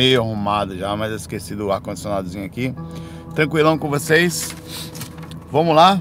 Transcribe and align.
meio 0.00 0.22
arrumado 0.22 0.78
já, 0.78 0.96
mas 0.96 1.12
esqueci 1.12 1.56
do 1.56 1.72
ar-condicionadozinho 1.72 2.44
aqui. 2.44 2.72
Tranquilão 3.34 3.76
com 3.76 3.90
vocês? 3.90 4.54
Vamos 5.50 5.74
lá? 5.74 6.00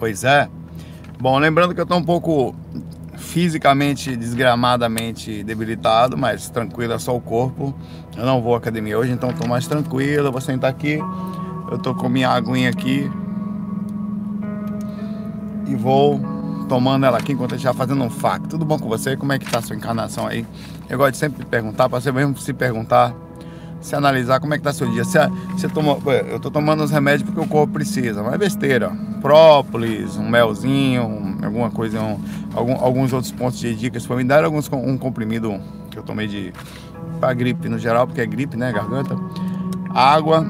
Pois 0.00 0.24
é. 0.24 0.48
Bom, 1.20 1.38
lembrando 1.38 1.72
que 1.76 1.80
eu 1.80 1.86
tô 1.86 1.94
um 1.94 2.02
pouco 2.02 2.56
fisicamente, 3.16 4.16
desgramadamente 4.16 5.44
debilitado, 5.44 6.18
mas 6.18 6.50
tranquilo, 6.50 6.92
é 6.92 6.98
só 6.98 7.14
o 7.14 7.20
corpo. 7.20 7.72
Eu 8.16 8.26
não 8.26 8.42
vou 8.42 8.56
à 8.56 8.58
academia 8.58 8.98
hoje, 8.98 9.12
então 9.12 9.32
tô 9.32 9.46
mais 9.46 9.68
tranquilo. 9.68 10.26
Eu 10.26 10.32
vou 10.32 10.40
sentar 10.40 10.68
aqui. 10.68 10.98
Eu 11.70 11.78
tô 11.78 11.94
com 11.94 12.08
minha 12.08 12.30
aguinha 12.30 12.70
aqui. 12.70 13.08
E 15.68 15.76
vou 15.76 16.20
tomando 16.68 17.06
ela 17.06 17.18
aqui 17.18 17.32
enquanto 17.32 17.54
a 17.54 17.56
gente 17.56 17.66
vai 17.66 17.74
fazendo 17.74 18.02
um 18.02 18.10
fac. 18.10 18.48
Tudo 18.48 18.64
bom 18.64 18.76
com 18.76 18.88
você? 18.88 19.16
Como 19.16 19.32
é 19.32 19.38
que 19.38 19.48
tá 19.48 19.58
a 19.60 19.62
sua 19.62 19.76
encarnação 19.76 20.26
aí? 20.26 20.44
Eu 20.88 20.98
gosto 20.98 21.12
de 21.12 21.18
sempre 21.18 21.44
perguntar, 21.44 21.88
para 21.88 22.00
você 22.00 22.12
mesmo 22.12 22.36
se 22.38 22.52
perguntar, 22.52 23.14
se 23.80 23.94
analisar 23.94 24.40
como 24.40 24.54
é 24.54 24.58
que 24.58 24.64
tá 24.64 24.72
seu 24.72 24.90
dia. 24.90 25.04
Se 25.04 25.68
toma, 25.72 25.98
eu 26.28 26.40
tô 26.40 26.50
tomando 26.50 26.82
os 26.82 26.90
remédios 26.90 27.22
porque 27.22 27.40
o 27.40 27.46
corpo 27.46 27.74
precisa, 27.74 28.22
mas 28.22 28.34
é 28.34 28.38
besteira. 28.38 28.90
Própolis, 29.20 30.16
um 30.16 30.28
melzinho, 30.28 31.04
um, 31.04 31.38
alguma 31.44 31.70
coisa, 31.70 32.00
um, 32.00 32.18
algum, 32.54 32.74
alguns 32.74 33.12
outros 33.12 33.32
pontos 33.32 33.58
de 33.58 33.74
dicas 33.74 34.06
para 34.06 34.16
me 34.16 34.24
dar 34.24 34.44
alguns 34.44 34.70
um 34.72 34.96
comprimido 34.98 35.60
que 35.90 35.98
eu 35.98 36.02
tomei 36.02 36.26
de 36.26 36.52
para 37.20 37.32
gripe 37.32 37.68
no 37.68 37.78
geral, 37.78 38.06
porque 38.06 38.20
é 38.20 38.26
gripe, 38.26 38.56
né, 38.56 38.72
garganta. 38.72 39.16
Água, 39.90 40.46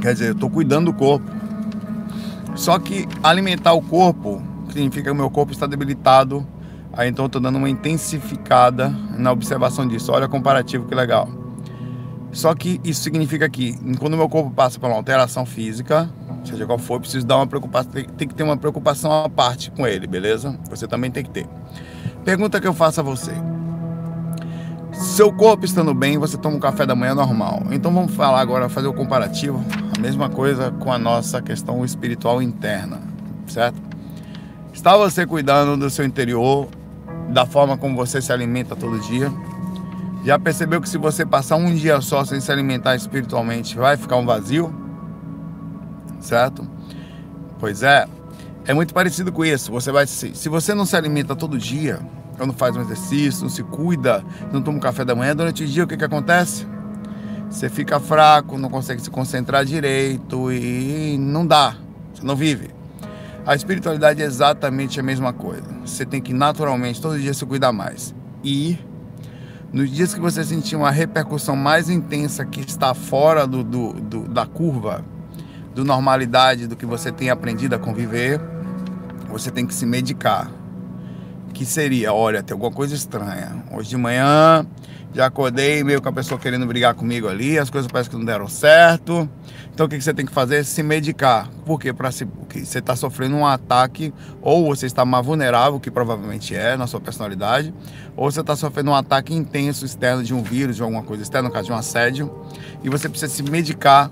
quer 0.00 0.12
dizer, 0.12 0.28
eu 0.30 0.34
tô 0.34 0.48
cuidando 0.48 0.86
do 0.86 0.92
corpo. 0.92 1.24
Só 2.54 2.78
que 2.78 3.08
alimentar 3.22 3.72
o 3.72 3.82
corpo 3.82 4.42
significa 4.72 5.04
que 5.04 5.10
o 5.10 5.14
meu 5.14 5.30
corpo 5.30 5.52
está 5.52 5.66
debilitado. 5.66 6.46
Aí 6.94 7.08
então 7.08 7.24
eu 7.24 7.28
tô 7.28 7.40
dando 7.40 7.56
uma 7.56 7.70
intensificada 7.70 8.88
na 9.16 9.32
observação 9.32 9.86
disso. 9.86 10.12
Olha 10.12 10.26
o 10.26 10.28
comparativo 10.28 10.86
que 10.86 10.94
legal. 10.94 11.28
Só 12.32 12.54
que 12.54 12.80
isso 12.82 13.02
significa 13.02 13.48
que 13.48 13.74
quando 13.98 14.16
meu 14.16 14.28
corpo 14.28 14.50
passa 14.50 14.78
por 14.78 14.88
uma 14.88 14.96
alteração 14.96 15.44
física, 15.44 16.08
seja 16.44 16.64
qual 16.66 16.78
for, 16.78 16.98
preciso 16.98 17.26
dar 17.26 17.36
uma 17.36 17.46
preocupação, 17.46 17.92
tem 17.92 18.26
que 18.26 18.34
ter 18.34 18.42
uma 18.42 18.56
preocupação 18.56 19.24
à 19.24 19.28
parte 19.28 19.70
com 19.70 19.86
ele, 19.86 20.06
beleza? 20.06 20.58
Você 20.70 20.86
também 20.86 21.10
tem 21.10 21.22
que 21.22 21.30
ter. 21.30 21.46
Pergunta 22.24 22.60
que 22.60 22.66
eu 22.66 22.72
faço 22.72 23.00
a 23.00 23.02
você. 23.02 23.32
Seu 24.92 25.32
corpo 25.32 25.64
estando 25.64 25.92
bem, 25.94 26.18
você 26.18 26.36
toma 26.36 26.56
um 26.56 26.60
café 26.60 26.86
da 26.86 26.94
manhã 26.94 27.14
normal. 27.14 27.62
Então 27.70 27.92
vamos 27.92 28.14
falar 28.14 28.40
agora, 28.40 28.68
fazer 28.68 28.88
o 28.88 28.92
comparativo, 28.94 29.62
a 29.96 30.00
mesma 30.00 30.28
coisa 30.28 30.70
com 30.70 30.92
a 30.92 30.98
nossa 30.98 31.40
questão 31.42 31.84
espiritual 31.84 32.40
interna, 32.40 33.00
certo? 33.46 33.80
Está 34.72 34.96
você 34.96 35.26
cuidando 35.26 35.76
do 35.76 35.90
seu 35.90 36.04
interior, 36.04 36.68
da 37.32 37.46
forma 37.46 37.76
como 37.76 37.96
você 37.96 38.20
se 38.20 38.32
alimenta 38.32 38.76
todo 38.76 39.00
dia? 39.00 39.32
Já 40.24 40.38
percebeu 40.38 40.80
que 40.80 40.88
se 40.88 40.98
você 40.98 41.26
passar 41.26 41.56
um 41.56 41.74
dia 41.74 42.00
só 42.00 42.24
sem 42.24 42.40
se 42.40 42.52
alimentar 42.52 42.94
espiritualmente, 42.94 43.76
vai 43.76 43.96
ficar 43.96 44.16
um 44.16 44.26
vazio? 44.26 44.72
Certo? 46.20 46.68
Pois 47.58 47.82
é, 47.82 48.06
é 48.66 48.74
muito 48.74 48.94
parecido 48.94 49.32
com 49.32 49.44
isso. 49.44 49.72
Você 49.72 49.90
vai 49.90 50.06
se, 50.06 50.34
se 50.34 50.48
você 50.48 50.74
não 50.74 50.84
se 50.84 50.94
alimenta 50.94 51.34
todo 51.34 51.58
dia, 51.58 51.98
não 52.38 52.52
faz 52.52 52.76
um 52.76 52.80
exercício, 52.82 53.42
não 53.42 53.48
se 53.48 53.62
cuida, 53.62 54.24
não 54.52 54.62
toma 54.62 54.76
um 54.76 54.80
café 54.80 55.04
da 55.04 55.14
manhã, 55.14 55.34
durante 55.34 55.64
o 55.64 55.66
dia 55.66 55.84
o 55.84 55.86
que, 55.86 55.96
que 55.96 56.04
acontece? 56.04 56.66
Você 57.50 57.68
fica 57.68 57.98
fraco, 58.00 58.56
não 58.56 58.70
consegue 58.70 59.02
se 59.02 59.10
concentrar 59.10 59.64
direito 59.64 60.50
e 60.52 61.16
não 61.18 61.46
dá, 61.46 61.76
você 62.14 62.24
não 62.24 62.36
vive. 62.36 62.70
A 63.44 63.56
espiritualidade 63.56 64.22
é 64.22 64.24
exatamente 64.24 65.00
a 65.00 65.02
mesma 65.02 65.32
coisa. 65.32 65.64
Você 65.84 66.06
tem 66.06 66.20
que 66.20 66.32
naturalmente 66.32 67.02
todo 67.02 67.18
dia 67.18 67.34
se 67.34 67.44
cuidar 67.44 67.72
mais. 67.72 68.14
E 68.44 68.78
nos 69.72 69.90
dias 69.90 70.14
que 70.14 70.20
você 70.20 70.44
sentir 70.44 70.76
uma 70.76 70.90
repercussão 70.90 71.56
mais 71.56 71.90
intensa 71.90 72.44
que 72.44 72.60
está 72.60 72.94
fora 72.94 73.46
do, 73.46 73.64
do, 73.64 73.92
do, 73.94 74.28
da 74.28 74.46
curva, 74.46 75.04
do 75.74 75.84
normalidade, 75.84 76.68
do 76.68 76.76
que 76.76 76.86
você 76.86 77.10
tem 77.10 77.30
aprendido 77.30 77.74
a 77.74 77.78
conviver, 77.78 78.40
você 79.28 79.50
tem 79.50 79.66
que 79.66 79.74
se 79.74 79.86
medicar. 79.86 80.48
Que 81.52 81.66
seria, 81.66 82.12
olha, 82.12 82.42
tem 82.42 82.54
alguma 82.54 82.72
coisa 82.72 82.94
estranha. 82.94 83.64
Hoje 83.72 83.90
de 83.90 83.96
manhã 83.96 84.66
já 85.14 85.26
acordei 85.26 85.84
meio 85.84 86.00
com 86.00 86.08
a 86.08 86.12
pessoa 86.12 86.40
querendo 86.40 86.66
brigar 86.66 86.94
comigo 86.94 87.28
ali, 87.28 87.58
as 87.58 87.68
coisas 87.68 87.90
parecem 87.90 88.12
que 88.12 88.16
não 88.16 88.24
deram 88.24 88.48
certo. 88.48 89.28
Então 89.72 89.84
o 89.84 89.88
que 89.88 90.00
você 90.00 90.14
tem 90.14 90.24
que 90.24 90.32
fazer 90.32 90.64
se 90.64 90.82
medicar. 90.82 91.50
Por 91.66 91.78
quê? 91.78 91.92
Para 91.92 92.10
se, 92.10 92.24
porque 92.24 92.64
você 92.64 92.78
está 92.78 92.96
sofrendo 92.96 93.36
um 93.36 93.46
ataque, 93.46 94.12
ou 94.40 94.74
você 94.74 94.86
está 94.86 95.04
mais 95.04 95.24
vulnerável, 95.24 95.78
que 95.78 95.90
provavelmente 95.90 96.54
é 96.54 96.76
na 96.76 96.86
sua 96.86 97.00
personalidade, 97.00 97.74
ou 98.16 98.30
você 98.30 98.40
está 98.40 98.56
sofrendo 98.56 98.90
um 98.90 98.94
ataque 98.94 99.34
intenso 99.34 99.84
externo 99.84 100.22
de 100.22 100.32
um 100.32 100.42
vírus, 100.42 100.76
de 100.76 100.82
alguma 100.82 101.02
coisa 101.02 101.22
externa, 101.22 101.48
no 101.48 101.54
caso 101.54 101.66
de 101.66 101.72
um 101.72 101.76
assédio, 101.76 102.32
e 102.82 102.88
você 102.88 103.08
precisa 103.08 103.32
se 103.32 103.42
medicar 103.42 104.10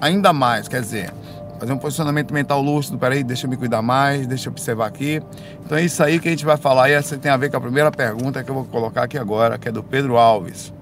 ainda 0.00 0.32
mais. 0.32 0.68
Quer 0.68 0.80
dizer, 0.80 1.12
fazer 1.60 1.74
um 1.74 1.78
posicionamento 1.78 2.32
mental 2.32 2.62
lúcido, 2.62 2.98
peraí, 2.98 3.22
deixa 3.22 3.46
eu 3.46 3.50
me 3.50 3.56
cuidar 3.56 3.82
mais, 3.82 4.26
deixa 4.26 4.48
eu 4.48 4.52
observar 4.52 4.86
aqui. 4.86 5.22
Então 5.62 5.76
é 5.76 5.84
isso 5.84 6.02
aí 6.02 6.18
que 6.18 6.26
a 6.26 6.30
gente 6.30 6.44
vai 6.44 6.56
falar 6.56 6.88
e 6.88 6.94
essa 6.94 7.18
tem 7.18 7.30
a 7.30 7.36
ver 7.36 7.50
com 7.50 7.58
a 7.58 7.60
primeira 7.60 7.90
pergunta 7.90 8.42
que 8.42 8.50
eu 8.50 8.54
vou 8.54 8.64
colocar 8.64 9.02
aqui 9.02 9.18
agora, 9.18 9.58
que 9.58 9.68
é 9.68 9.72
do 9.72 9.82
Pedro 9.82 10.16
Alves. 10.16 10.72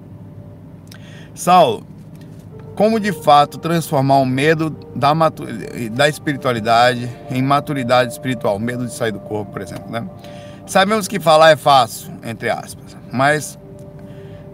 Saulo, 1.35 1.85
como 2.75 2.97
de 2.97 3.11
fato 3.11 3.57
transformar 3.57 4.19
o 4.19 4.25
medo 4.25 4.69
da, 4.95 5.13
da 5.91 6.07
espiritualidade 6.07 7.09
em 7.29 7.41
maturidade 7.41 8.13
espiritual, 8.13 8.57
medo 8.57 8.85
de 8.85 8.93
sair 8.93 9.11
do 9.11 9.19
corpo, 9.19 9.51
por 9.51 9.61
exemplo, 9.61 9.91
né? 9.91 10.07
Sabemos 10.65 11.09
que 11.09 11.19
falar 11.19 11.51
é 11.51 11.55
fácil, 11.57 12.09
entre 12.23 12.49
aspas, 12.49 12.95
mas 13.11 13.59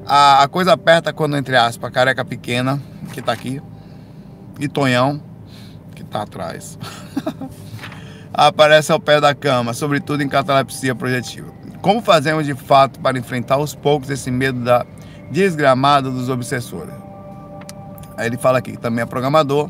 a, 0.07 0.41
a 0.41 0.47
coisa 0.47 0.73
aperta 0.73 1.13
quando, 1.13 1.37
entre 1.37 1.55
aspas, 1.55 1.87
a 1.87 1.91
careca 1.91 2.25
pequena, 2.25 2.81
que 3.13 3.19
está 3.19 3.31
aqui, 3.31 3.61
e 4.59 4.67
Tonhão, 4.67 5.21
está 6.15 6.21
atrás. 6.21 6.79
Aparece 8.33 8.91
ao 8.91 8.99
pé 8.99 9.19
da 9.19 9.33
cama, 9.35 9.73
sobretudo 9.73 10.21
em 10.23 10.27
catalepsia 10.27 10.95
projetiva. 10.95 11.47
Como 11.81 12.01
fazemos 12.01 12.45
de 12.45 12.53
fato 12.53 12.99
para 12.99 13.17
enfrentar 13.17 13.55
aos 13.55 13.75
poucos 13.75 14.09
esse 14.09 14.31
medo 14.31 14.59
da 14.59 14.85
desgramada 15.29 16.09
dos 16.09 16.29
obsessores? 16.29 16.93
Aí 18.17 18.27
ele 18.27 18.37
fala 18.37 18.59
aqui 18.59 18.71
que 18.71 18.77
também 18.77 19.03
é 19.03 19.05
programador 19.05 19.69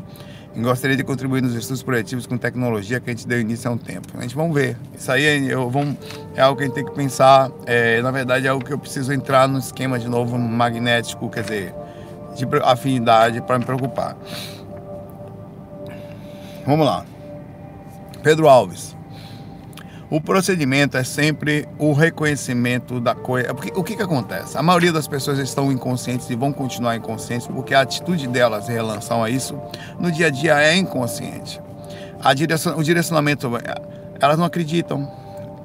e 0.54 0.60
gostaria 0.60 0.96
de 0.96 1.04
contribuir 1.04 1.42
nos 1.42 1.54
estudos 1.54 1.82
projetivos 1.82 2.26
com 2.26 2.38
tecnologia 2.38 2.98
que 2.98 3.10
a 3.10 3.12
gente 3.12 3.26
deu 3.26 3.40
início 3.40 3.68
há 3.68 3.74
um 3.74 3.78
tempo. 3.78 4.08
A 4.16 4.22
gente 4.22 4.34
vamos 4.34 4.54
ver. 4.54 4.76
Isso 4.96 5.12
aí 5.12 5.48
eu, 5.48 5.68
vamos, 5.68 5.96
é 6.34 6.40
algo 6.40 6.56
que 6.56 6.64
a 6.64 6.66
gente 6.66 6.74
tem 6.74 6.84
que 6.84 6.92
pensar. 6.92 7.50
É, 7.66 8.00
na 8.00 8.10
verdade, 8.10 8.46
é 8.46 8.50
algo 8.50 8.64
que 8.64 8.72
eu 8.72 8.78
preciso 8.78 9.12
entrar 9.12 9.46
no 9.46 9.58
esquema 9.58 9.98
de 9.98 10.08
novo 10.08 10.38
magnético, 10.38 11.28
quer 11.28 11.42
dizer, 11.42 11.74
de 12.34 12.46
afinidade 12.64 13.40
para 13.42 13.58
me 13.58 13.64
preocupar. 13.64 14.16
Vamos 16.66 16.84
lá. 16.84 17.04
Pedro 18.24 18.48
Alves. 18.48 18.96
O 20.10 20.20
procedimento 20.20 20.96
é 20.96 21.04
sempre 21.04 21.68
o 21.78 21.92
reconhecimento 21.92 23.00
da 23.00 23.14
coisa. 23.14 23.54
Porque, 23.54 23.72
o 23.74 23.84
que, 23.84 23.96
que 23.96 24.02
acontece? 24.02 24.58
A 24.58 24.62
maioria 24.62 24.92
das 24.92 25.06
pessoas 25.06 25.38
estão 25.38 25.70
inconscientes 25.70 26.28
e 26.28 26.34
vão 26.34 26.52
continuar 26.52 26.96
inconscientes 26.96 27.46
porque 27.46 27.74
a 27.74 27.80
atitude 27.80 28.26
delas 28.28 28.68
em 28.68 28.72
relação 28.72 29.22
a 29.22 29.30
isso 29.30 29.56
no 29.98 30.10
dia 30.10 30.26
a 30.26 30.30
dia 30.30 30.60
é 30.60 30.76
inconsciente. 30.76 31.60
A 32.20 32.32
o 32.76 32.82
direcionamento, 32.82 33.48
elas 34.20 34.38
não 34.38 34.44
acreditam. 34.44 35.08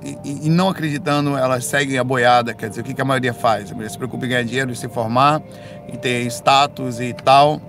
E, 0.04 0.48
e, 0.48 0.50
não 0.50 0.68
acreditando, 0.68 1.38
elas 1.38 1.66
seguem 1.66 2.00
a 2.00 2.04
boiada. 2.04 2.56
Quer 2.56 2.70
dizer, 2.70 2.82
o 2.82 2.84
que, 2.84 2.94
que 2.96 3.02
a 3.02 3.06
maioria 3.06 3.34
faz? 3.34 3.72
A 3.72 3.90
se 3.90 3.98
preocupa 3.98 4.26
em 4.26 4.30
ganhar 4.30 4.44
dinheiro, 4.44 4.72
em 4.72 4.76
se 4.76 4.90
formar, 4.90 5.42
e 5.88 5.96
ter 5.96 6.26
status 6.26 7.00
e 7.00 7.14
tal, 7.14 7.62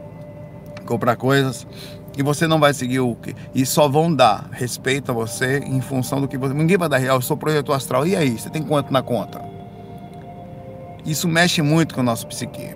comprar 0.86 1.16
coisas 1.16 1.66
e 2.16 2.22
você 2.22 2.46
não 2.46 2.60
vai 2.60 2.74
seguir 2.74 3.00
o 3.00 3.14
que 3.14 3.34
e 3.54 3.64
só 3.64 3.88
vão 3.88 4.14
dar 4.14 4.48
respeito 4.52 5.10
a 5.10 5.14
você 5.14 5.58
em 5.58 5.80
função 5.80 6.20
do 6.20 6.28
que 6.28 6.36
você 6.36 6.54
ninguém 6.54 6.76
vai 6.76 6.88
dar 6.88 6.98
real 6.98 7.16
eu 7.16 7.22
sou 7.22 7.36
projeto 7.36 7.72
astral. 7.72 8.06
E 8.06 8.14
aí 8.16 8.38
você 8.38 8.50
tem 8.50 8.62
quanto 8.62 8.92
na 8.92 9.02
conta? 9.02 9.40
Isso 11.04 11.26
mexe 11.26 11.62
muito 11.62 11.94
com 11.94 12.00
o 12.00 12.04
nosso 12.04 12.26
psique. 12.26 12.74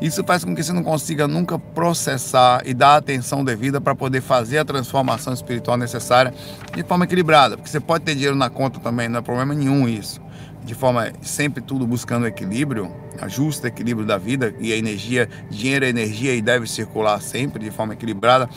Isso 0.00 0.24
faz 0.24 0.44
com 0.44 0.54
que 0.54 0.62
você 0.62 0.72
não 0.72 0.82
consiga 0.82 1.28
nunca 1.28 1.58
processar 1.58 2.62
e 2.64 2.72
dar 2.72 2.94
a 2.94 2.96
atenção 2.96 3.44
devida 3.44 3.82
para 3.82 3.94
poder 3.94 4.22
fazer 4.22 4.58
a 4.58 4.64
transformação 4.64 5.34
espiritual 5.34 5.76
necessária 5.76 6.32
de 6.74 6.82
forma 6.82 7.04
equilibrada 7.04 7.56
porque 7.56 7.68
você 7.68 7.80
pode 7.80 8.04
ter 8.04 8.14
dinheiro 8.14 8.34
na 8.34 8.48
conta 8.48 8.80
também 8.80 9.08
não 9.08 9.18
é 9.18 9.22
problema 9.22 9.54
nenhum 9.54 9.88
isso. 9.88 10.20
De 10.64 10.74
forma 10.74 11.12
sempre 11.22 11.62
tudo 11.62 11.86
buscando 11.86 12.26
equilíbrio, 12.26 12.94
a 13.20 13.28
justo 13.28 13.66
equilíbrio 13.66 14.06
da 14.06 14.16
vida 14.16 14.54
e 14.58 14.72
a 14.72 14.76
energia, 14.76 15.28
dinheiro 15.50 15.84
é 15.84 15.88
energia 15.88 16.34
e 16.34 16.40
deve 16.40 16.66
circular 16.66 17.20
sempre 17.20 17.62
de 17.62 17.70
forma 17.70 17.92
equilibrada, 17.92 18.48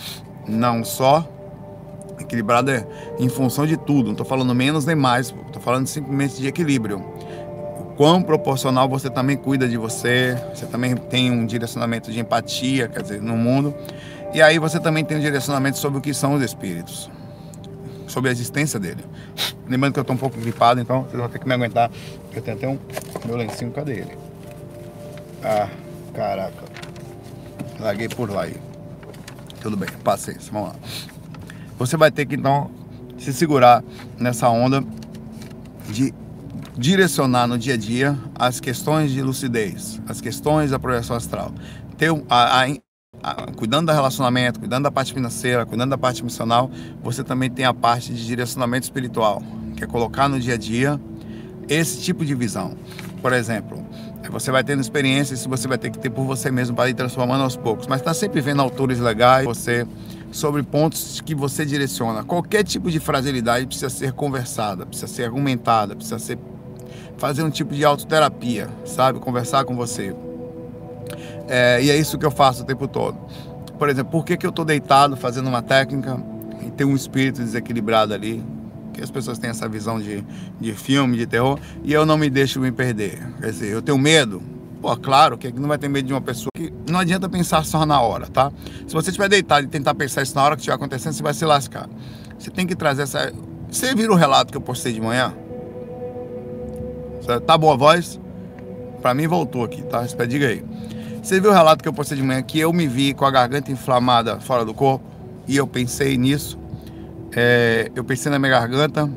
não 0.48 0.83
só 0.83 1.27
equilibrada 2.19 2.88
em 3.19 3.27
função 3.27 3.65
de 3.65 3.75
tudo, 3.75 4.06
não 4.06 4.12
estou 4.12 4.25
falando 4.25 4.54
menos 4.56 4.86
nem 4.86 4.95
mais, 4.95 5.33
estou 5.48 5.62
falando 5.62 5.88
simplesmente 5.88 6.38
de 6.38 6.48
equilíbrio. 6.48 7.00
O 7.80 7.95
quão 7.95 8.21
proporcional 8.21 8.88
você 8.88 9.10
também 9.10 9.36
cuida 9.36 9.68
de 9.68 9.77
você, 9.77 10.38
você 10.54 10.66
também 10.66 10.95
tem 10.95 11.30
um 11.30 11.45
direcionamento 11.45 12.12
de 12.12 12.19
empatia, 12.19 12.88
quer 12.88 13.01
dizer, 13.01 13.21
no 13.21 13.36
mundo, 13.36 13.75
e 14.33 14.42
aí 14.42 14.57
você 14.57 14.80
também 14.80 15.04
tem 15.04 15.18
um 15.18 15.21
direcionamento 15.21 15.77
sobre 15.77 16.00
o 16.00 16.01
que 16.01 16.13
são 16.13 16.33
os 16.36 16.42
espíritos 16.42 17.12
sobre 18.13 18.30
a 18.30 18.31
existência 18.31 18.80
dele. 18.80 19.04
Lembrando 19.68 19.94
que 19.94 20.00
eu 20.00 20.01
estou 20.01 20.16
um 20.16 20.19
pouco 20.19 20.39
gripado, 20.39 20.80
então 20.80 21.04
vocês 21.04 21.18
vão 21.18 21.30
ter 21.30 21.39
que 21.39 21.48
me 21.48 21.54
aguentar. 21.54 21.89
Eu 22.33 22.42
tenho 22.42 22.57
até 22.57 22.68
um 22.68 22.77
meu 23.25 23.36
lencinho, 23.36 23.71
cadê 23.71 23.94
ele? 23.94 24.32
Ah, 25.44 25.69
Caraca. 26.13 26.63
Larguei 27.80 28.07
por 28.07 28.30
lá 28.30 28.44
aí. 28.44 28.56
Tudo 29.62 29.75
bem, 29.75 29.90
paciência, 30.04 30.51
vamos 30.51 30.69
lá. 30.69 30.75
Você 31.78 31.98
vai 31.98 32.12
ter 32.12 32.25
que 32.25 32.36
então 32.36 32.69
se 33.18 33.34
segurar 33.34 33.84
nessa 34.18 34.50
onda 34.50 34.84
de 35.90 36.13
direcionar 36.78 37.48
no 37.48 37.57
dia 37.57 37.74
a 37.74 37.78
dia 37.78 38.18
as 38.36 38.60
questões 38.60 39.12
de 39.12 39.22
lucidez, 39.22 40.00
as 40.07 40.22
questões 40.22 40.72
da 40.72 40.80
projeção 40.80 41.16
astral. 41.16 41.51
Ter 41.98 42.10
a, 42.30 42.63
a, 42.63 42.68
a, 43.24 43.51
cuidando 43.56 43.88
do 43.88 43.94
relacionamento, 43.94 44.60
cuidando 44.60 44.84
da 44.84 44.92
parte 44.92 45.13
financeira, 45.13 45.66
cuidando 45.66 45.92
da 45.92 45.98
parte 45.98 46.24
missional, 46.24 46.69
você 47.01 47.24
também 47.24 47.50
tem 47.50 47.66
a 47.66 47.74
parte 47.74 48.13
de 48.13 48.25
direcionamento 48.25 48.84
espiritual, 48.84 49.42
que 49.75 49.84
é 49.84 49.88
colocar 49.88 50.28
no 50.28 50.40
dia 50.40 50.54
a 50.54 50.57
dia 50.57 51.00
esse 51.68 52.01
tipo 52.01 52.25
de 52.25 52.36
visão. 52.36 52.75
Por 53.22 53.34
exemplo, 53.34 53.84
você 54.31 54.52
vai 54.52 54.64
tendo 54.64 54.81
experiências 54.81 55.44
que 55.44 55.50
você 55.50 55.68
vai 55.68 55.78
ter 55.78 55.90
que 55.90 56.00
ter 56.00 56.10
por 56.10 56.24
você 56.24 56.50
mesmo 56.50 56.75
para 56.75 56.90
ir 56.90 56.94
transformando 56.94 57.44
aos 57.44 57.56
poucos, 57.56 57.88
mas 57.88 58.00
está 58.00 58.14
sempre 58.14 58.42
vendo 58.42 58.62
autores 58.62 59.00
legais, 59.00 59.46
você 59.46 59.86
sobre 60.31 60.64
pontos 60.64 61.22
que 61.22 61.36
você 61.36 61.64
direciona. 61.66 62.24
Qualquer 62.24 62.64
tipo 62.64 62.90
de 62.90 63.00
fragilidade 63.00 63.68
precisa 63.68 63.90
ser 63.90 64.14
conversada, 64.14 64.86
precisa 64.86 65.08
ser 65.08 65.25
argumentada, 65.25 65.96
precisa 65.96 66.18
ser 66.18 66.40
fazer 67.18 67.44
um 67.44 67.50
tipo 67.50 67.74
de 67.74 67.86
autoterapia, 67.86 68.68
sabe? 68.84 69.20
Conversar 69.20 69.64
com 69.66 69.75
você. 69.75 70.16
É, 71.48 71.81
e 71.81 71.92
é 71.92 71.96
isso 71.96 72.18
que 72.18 72.26
eu 72.26 72.31
faço 72.31 72.64
o 72.64 72.66
tempo 72.66 72.88
todo. 72.88 73.18
Por 73.78 73.90
exemplo, 73.90 74.12
por 74.12 74.26
que, 74.26 74.36
que 74.36 74.46
eu 74.46 74.50
estou 74.50 74.66
deitado 74.66 75.16
fazendo 75.16 75.48
uma 75.48 75.62
técnica 75.62 76.18
e 76.66 76.72
tem 76.72 76.86
um 76.86 76.96
espírito 76.96 77.42
desequilibrado 77.42 78.14
ali? 78.14 78.44
Que 78.94 79.01
as 79.01 79.12
pessoas 79.12 79.40
têm 79.40 79.50
essa 79.50 79.68
visão 79.68 80.00
de, 80.00 80.24
de 80.62 80.74
filme, 80.74 81.18
de 81.18 81.25
terror, 81.25 81.60
e 81.84 81.92
eu 81.92 82.06
não 82.06 82.18
me 82.18 82.30
deixo 82.30 82.60
me 82.60 82.72
perder. 82.72 83.22
Quer 83.42 83.51
dizer, 83.51 83.72
eu 83.72 83.81
tenho 83.81 83.98
medo, 83.98 84.42
Pô, 84.84 84.98
claro 84.98 85.38
que 85.38 85.50
não 85.54 85.69
vai 85.69 85.78
ter 85.78 85.88
medo 85.88 86.06
de 86.06 86.13
uma 86.13 86.19
pessoa 86.19 86.50
que 86.54 86.74
não 86.92 87.00
adianta 87.00 87.30
pensar 87.30 87.63
só 87.63 87.86
na 87.86 88.01
hora, 88.01 88.28
tá? 88.28 88.51
Se 88.86 88.94
você 88.94 89.12
estiver 89.12 89.30
deitado 89.30 89.66
e 89.66 89.69
tentar 89.69 89.95
pensar 89.95 90.24
isso 90.24 90.36
na 90.36 90.44
hora 90.44 90.56
que 90.57 90.60
estiver 90.60 90.75
acontecendo, 90.75 91.13
você 91.13 91.24
vai 91.24 91.34
se 91.34 91.45
lascar. 91.45 91.88
Você 92.38 92.51
tem 92.51 92.68
que 92.68 92.75
trazer 92.75 93.04
essa. 93.04 93.31
Você 93.72 93.95
viu 93.95 94.12
o 94.12 94.16
relato 94.16 94.51
que 94.51 94.57
eu 94.57 94.62
postei 94.62 94.92
de 94.92 95.00
manhã? 95.00 95.34
Tá 97.48 97.57
boa 97.57 97.75
a 97.75 97.78
voz? 97.78 98.19
Pra 99.01 99.13
mim 99.13 99.25
voltou 99.25 99.63
aqui, 99.63 99.81
tá? 99.84 100.04
Espera, 100.04 100.28
diga 100.28 100.48
aí. 100.48 100.66
Você 101.22 101.40
viu 101.40 101.51
o 101.51 101.54
relato 101.54 101.81
que 101.81 101.88
eu 101.88 101.94
postei 101.94 102.18
de 102.18 102.24
manhã 102.24 102.42
que 102.42 102.60
eu 102.60 102.74
me 102.74 102.86
vi 102.86 103.13
com 103.13 103.24
a 103.24 103.31
garganta 103.31 103.72
inflamada 103.72 104.42
fora 104.42 104.66
do 104.66 104.74
corpo? 104.74 105.06
E 105.48 105.56
eu 105.56 105.66
pensei 105.66 106.18
nisso. 106.18 106.60
É, 107.35 107.91
eu 107.95 108.03
pensei 108.03 108.31
na 108.31 108.38
minha 108.38 108.51
garganta 108.51 109.09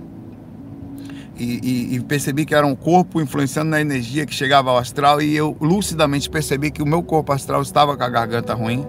e, 1.38 1.60
e, 1.62 1.96
e, 1.96 2.00
percebi 2.00 2.46
que 2.46 2.54
era 2.54 2.66
um 2.66 2.74
corpo 2.74 3.20
influenciando 3.20 3.70
na 3.70 3.80
energia 3.80 4.24
que 4.24 4.34
chegava 4.34 4.70
ao 4.70 4.78
astral 4.78 5.20
e 5.20 5.36
eu 5.36 5.54
lucidamente 5.60 6.30
percebi 6.30 6.70
que 6.70 6.82
o 6.82 6.86
meu 6.86 7.02
corpo 7.02 7.30
astral 7.30 7.60
estava 7.60 7.94
com 7.94 8.02
a 8.02 8.08
garganta 8.08 8.54
ruim. 8.54 8.86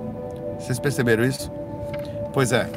Vocês 0.58 0.80
perceberam 0.80 1.26
isso? 1.26 1.52
Pois 2.34 2.54
é. 2.54 2.70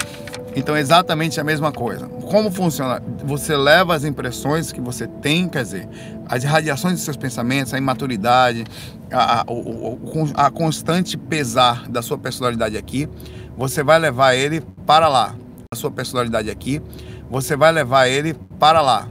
Então, 0.56 0.76
exatamente 0.76 1.40
a 1.40 1.44
mesma 1.44 1.70
coisa. 1.70 2.08
Como 2.08 2.50
funciona? 2.50 3.00
Você 3.24 3.56
leva 3.56 3.94
as 3.94 4.04
impressões 4.04 4.72
que 4.72 4.80
você 4.80 5.06
tem, 5.06 5.48
quer 5.48 5.62
dizer, 5.62 5.88
as 6.28 6.42
radiações 6.42 6.94
dos 6.94 7.02
seus 7.02 7.16
pensamentos, 7.16 7.72
a 7.72 7.78
imaturidade, 7.78 8.64
a, 9.12 9.40
a, 9.40 9.44
a, 9.44 10.46
a 10.46 10.50
constante 10.50 11.16
pesar 11.16 11.88
da 11.88 12.02
sua 12.02 12.18
personalidade 12.18 12.76
aqui, 12.76 13.08
você 13.56 13.84
vai 13.84 14.00
levar 14.00 14.34
ele 14.34 14.60
para 14.84 15.06
lá. 15.06 15.36
A 15.72 15.76
sua 15.76 15.92
personalidade 15.92 16.50
aqui, 16.50 16.82
você 17.30 17.54
vai 17.54 17.70
levar 17.70 18.08
ele 18.08 18.34
para 18.58 18.80
lá. 18.80 19.08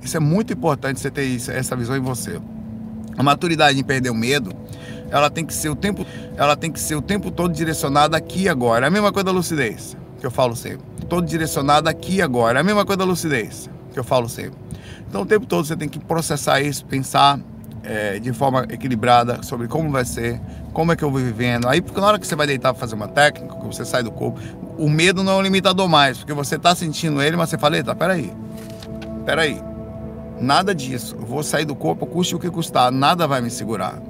Isso 0.00 0.16
é 0.16 0.20
muito 0.20 0.52
importante 0.52 1.00
você 1.00 1.10
ter 1.10 1.24
isso, 1.24 1.50
essa 1.50 1.74
visão 1.74 1.96
em 1.96 2.00
você. 2.00 2.40
A 3.18 3.24
maturidade 3.24 3.76
em 3.76 3.82
perder 3.82 4.10
o 4.10 4.14
medo, 4.14 4.52
ela 5.10 5.28
tem 5.28 5.44
que 5.44 5.52
ser 5.52 5.68
o 5.68 5.74
tempo, 5.74 6.06
ela 6.36 6.54
tem 6.54 6.70
que 6.70 6.78
ser 6.78 6.94
o 6.94 7.02
tempo 7.02 7.28
todo 7.32 7.52
direcionada 7.52 8.16
aqui 8.16 8.42
e 8.42 8.48
agora. 8.48 8.86
É 8.86 8.88
a 8.88 8.90
mesma 8.92 9.10
coisa 9.10 9.24
da 9.24 9.32
lucidez 9.32 9.96
que 10.20 10.24
eu 10.24 10.30
falo 10.30 10.54
sempre. 10.54 10.86
Todo 11.08 11.26
direcionado 11.26 11.88
aqui 11.88 12.22
agora. 12.22 12.60
É 12.60 12.60
a 12.60 12.64
mesma 12.64 12.86
coisa 12.86 12.98
da 12.98 13.04
lucidez, 13.04 13.68
que 13.92 13.98
eu 13.98 14.04
falo 14.04 14.28
sempre. 14.28 14.56
Então, 15.08 15.22
o 15.22 15.26
tempo 15.26 15.44
todo 15.44 15.66
você 15.66 15.74
tem 15.74 15.88
que 15.88 15.98
processar 15.98 16.60
isso, 16.60 16.86
pensar 16.86 17.40
é, 17.86 18.18
de 18.18 18.32
forma 18.32 18.66
equilibrada 18.68 19.42
sobre 19.42 19.68
como 19.68 19.90
vai 19.90 20.04
ser, 20.04 20.40
como 20.72 20.92
é 20.92 20.96
que 20.96 21.02
eu 21.02 21.10
vou 21.10 21.20
vivendo. 21.20 21.68
Aí, 21.68 21.80
porque 21.80 22.00
na 22.00 22.08
hora 22.08 22.18
que 22.18 22.26
você 22.26 22.36
vai 22.36 22.46
deitar 22.46 22.72
para 22.72 22.80
fazer 22.80 22.94
uma 22.94 23.08
técnica, 23.08 23.54
que 23.56 23.66
você 23.66 23.84
sai 23.84 24.02
do 24.02 24.10
corpo, 24.10 24.38
o 24.76 24.90
medo 24.90 25.22
não 25.22 25.32
é 25.32 25.36
um 25.36 25.42
limitador 25.42 25.88
mais, 25.88 26.18
porque 26.18 26.32
você 26.32 26.56
está 26.56 26.74
sentindo 26.74 27.22
ele, 27.22 27.36
mas 27.36 27.48
você 27.48 27.56
fala, 27.56 27.76
eita, 27.76 27.94
peraí, 27.94 28.32
peraí, 29.24 29.62
nada 30.40 30.74
disso. 30.74 31.16
Eu 31.18 31.26
vou 31.26 31.42
sair 31.42 31.64
do 31.64 31.74
corpo, 31.74 32.06
custe 32.06 32.34
o 32.34 32.38
que 32.38 32.50
custar, 32.50 32.90
nada 32.90 33.26
vai 33.26 33.40
me 33.40 33.50
segurar. 33.50 34.02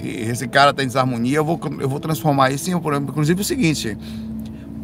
E 0.00 0.22
esse 0.22 0.48
cara 0.48 0.70
está 0.70 0.82
em 0.82 0.86
desarmonia, 0.86 1.38
eu 1.38 1.44
vou, 1.44 1.60
eu 1.80 1.88
vou 1.88 2.00
transformar 2.00 2.50
isso 2.50 2.68
em 2.70 2.74
um 2.74 2.80
problema. 2.80 3.06
Inclusive 3.08 3.40
o 3.40 3.44
seguinte, 3.44 3.96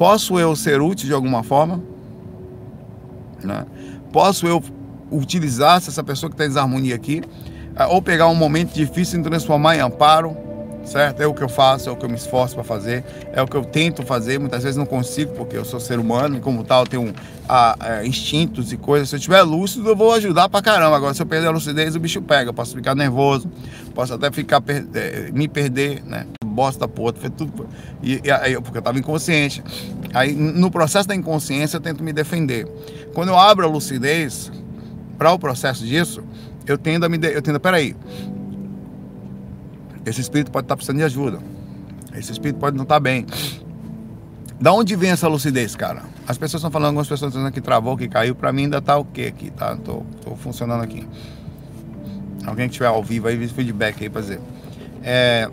Posso 0.01 0.41
eu 0.41 0.57
ser 0.57 0.81
útil 0.81 1.09
de 1.09 1.13
alguma 1.13 1.43
forma? 1.43 1.79
Né? 3.45 3.67
Posso 4.11 4.47
eu 4.47 4.65
utilizar 5.13 5.77
essa 5.77 6.03
pessoa 6.03 6.31
que 6.31 6.35
está 6.35 6.47
em 6.47 6.49
desarmonia 6.49 6.95
aqui? 6.95 7.21
Eh, 7.77 7.87
ou 7.87 8.01
pegar 8.03 8.29
um 8.29 8.35
momento 8.35 8.73
difícil 8.73 9.21
e 9.21 9.23
transformar 9.23 9.77
em 9.77 9.81
amparo? 9.81 10.37
certo? 10.85 11.21
É 11.21 11.27
o 11.27 11.35
que 11.35 11.43
eu 11.43 11.49
faço, 11.49 11.89
é 11.89 11.93
o 11.93 11.97
que 11.97 12.05
eu 12.05 12.09
me 12.09 12.17
esforço 12.17 12.55
para 12.55 12.65
fazer, 12.65 13.05
é 13.33 13.41
o 13.43 13.47
que 13.47 13.57
eu 13.57 13.65
tento 13.65 14.03
fazer. 14.03 14.39
Muitas 14.39 14.63
vezes 14.63 14.77
não 14.77 14.87
consigo, 14.87 15.33
porque 15.35 15.57
eu 15.57 15.65
sou 15.65 15.79
ser 15.79 15.99
humano 15.99 16.37
e, 16.37 16.41
como 16.41 16.65
tal, 16.65 16.87
tenho 16.87 17.13
a, 17.49 17.99
a, 17.99 18.07
instintos 18.07 18.73
e 18.73 18.77
coisas. 18.77 19.09
Se 19.09 19.17
eu 19.17 19.19
estiver 19.19 19.43
lúcido, 19.43 19.89
eu 19.89 19.97
vou 19.97 20.13
ajudar 20.15 20.49
para 20.49 20.63
caramba. 20.63 20.97
Agora, 20.97 21.15
se 21.15 21.23
eu 21.23 21.27
perder 21.27 21.49
a 21.49 21.51
lucidez, 21.51 21.95
o 21.95 22.01
bicho 22.01 22.21
pega. 22.23 22.51
Eu 22.51 22.55
posso 22.55 22.75
ficar 22.75 22.95
nervoso, 22.95 23.49
posso 23.95 24.15
até 24.15 24.31
ficar 24.31 24.63
é, 24.95 25.31
me 25.33 25.49
perder, 25.49 26.03
né? 26.05 26.27
Bosta 26.45 26.89
porra, 26.89 27.15
foi 27.15 27.31
tudo. 27.31 27.69
E, 28.03 28.21
e, 28.25 28.31
aí, 28.31 28.55
porque 28.61 28.79
eu 28.79 28.81
estava 28.81 28.99
inconsciente. 28.99 29.63
Aí, 30.13 30.35
no 30.35 30.71
processo 30.71 31.09
da 31.09 31.15
inconsciência, 31.15 31.77
eu 31.77 31.81
tento 31.81 32.03
me 32.03 32.13
defender. 32.13 32.67
Quando 33.15 33.29
eu 33.29 33.39
abro 33.39 33.67
a 33.67 33.69
lucidez 33.69 34.51
para 35.17 35.33
o 35.33 35.39
processo 35.39 35.85
disso, 35.85 36.25
eu 36.67 36.79
tendo 36.79 37.05
a 37.05 37.09
me. 37.09 37.19
De... 37.19 37.29
Eu 37.33 37.43
tendo, 37.43 37.61
peraí, 37.61 37.95
esse 40.05 40.21
espírito 40.21 40.51
pode 40.51 40.65
estar 40.65 40.77
precisando 40.77 40.99
de 40.99 41.05
ajuda. 41.05 41.39
Esse 42.15 42.33
espírito 42.33 42.59
pode 42.59 42.77
não 42.77 42.85
estar 42.85 43.01
bem. 43.01 43.27
Da 44.61 44.73
onde 44.73 44.95
vem 44.95 45.11
essa 45.11 45.27
lucidez, 45.27 45.75
cara? 45.75 46.03
As 46.29 46.37
pessoas 46.37 46.61
estão 46.61 46.71
falando, 46.71 46.89
algumas 46.89 47.09
pessoas 47.09 47.31
estão 47.31 47.41
dizendo 47.41 47.55
que 47.55 47.61
travou, 47.61 47.97
que 47.97 48.09
caiu. 48.09 48.35
Para 48.35 48.53
mim 48.53 48.65
ainda 48.65 48.79
está 48.79 48.97
o 48.97 49.05
quê 49.05 49.33
aqui, 49.35 49.51
tá? 49.51 49.77
Tô, 49.77 50.03
tô 50.23 50.37
funcionando 50.37 50.83
aqui. 50.83 51.07
Alguém 52.45 52.67
que 52.67 52.73
estiver 52.73 52.89
ao 52.89 53.03
vivo 53.03 53.29
aí, 53.29 53.49
feedback 53.49 54.03
aí 54.03 54.11
para 54.11 54.21
dizer. 54.21 54.41
É, 55.03 55.49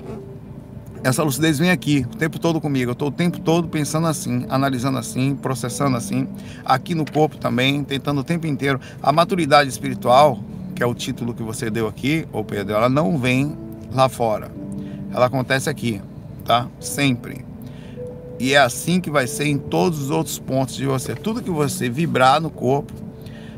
essa 1.04 1.24
lucidez 1.24 1.58
vem 1.60 1.70
aqui 1.70 2.06
o 2.12 2.18
tempo 2.18 2.40
todo 2.40 2.60
comigo. 2.60 2.90
Eu 2.90 2.94
estou 2.94 3.08
o 3.08 3.12
tempo 3.12 3.40
todo 3.40 3.68
pensando 3.68 4.08
assim, 4.08 4.46
analisando 4.50 4.98
assim, 4.98 5.36
processando 5.36 5.96
assim. 5.96 6.28
Aqui 6.66 6.94
no 6.94 7.10
corpo 7.10 7.38
também, 7.38 7.84
tentando 7.84 8.22
o 8.22 8.24
tempo 8.24 8.46
inteiro. 8.48 8.80
A 9.02 9.12
maturidade 9.12 9.70
espiritual, 9.70 10.40
que 10.78 10.84
é 10.84 10.86
o 10.86 10.94
título 10.94 11.34
que 11.34 11.42
você 11.42 11.72
deu 11.72 11.88
aqui, 11.88 12.28
ou 12.32 12.44
Pedro, 12.44 12.76
ela 12.76 12.88
não 12.88 13.18
vem 13.18 13.58
lá 13.92 14.08
fora. 14.08 14.52
Ela 15.12 15.26
acontece 15.26 15.68
aqui, 15.68 16.00
tá? 16.46 16.68
Sempre. 16.80 17.44
E 18.40 18.54
é 18.54 18.60
assim 18.60 19.02
que 19.02 19.10
vai 19.10 19.26
ser 19.26 19.48
em 19.48 19.58
todos 19.58 20.00
os 20.00 20.12
outros 20.12 20.38
pontos 20.38 20.76
de 20.76 20.86
você. 20.86 21.16
Tudo 21.16 21.42
que 21.42 21.50
você 21.50 21.90
vibrar 21.90 22.40
no 22.40 22.52
corpo, 22.52 22.94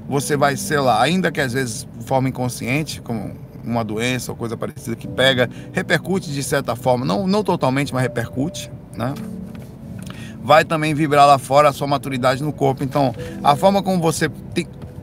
você 0.08 0.38
vai 0.38 0.56
ser 0.56 0.80
lá, 0.80 1.02
ainda 1.02 1.30
que 1.30 1.42
às 1.42 1.52
vezes 1.52 1.86
de 1.98 2.06
forma 2.06 2.30
inconsciente, 2.30 3.02
como 3.02 3.32
uma 3.66 3.84
doença 3.84 4.32
ou 4.32 4.38
coisa 4.38 4.56
parecida 4.56 4.96
que 4.96 5.06
pega, 5.08 5.50
repercute 5.74 6.32
de 6.32 6.42
certa 6.42 6.74
forma, 6.74 7.06
não, 7.06 7.28
não 7.28 7.44
totalmente, 7.44 7.94
mas 7.94 8.02
repercute, 8.02 8.72
né? 8.96 9.14
Vai 10.42 10.64
também 10.64 10.94
vibrar 10.94 11.28
lá 11.28 11.38
fora 11.38 11.68
a 11.68 11.74
sua 11.74 11.86
maturidade 11.86 12.42
no 12.42 12.54
corpo. 12.54 12.82
Então, 12.82 13.14
a 13.44 13.58
forma 13.58 13.84
como 13.84 14.02
você. 14.02 14.32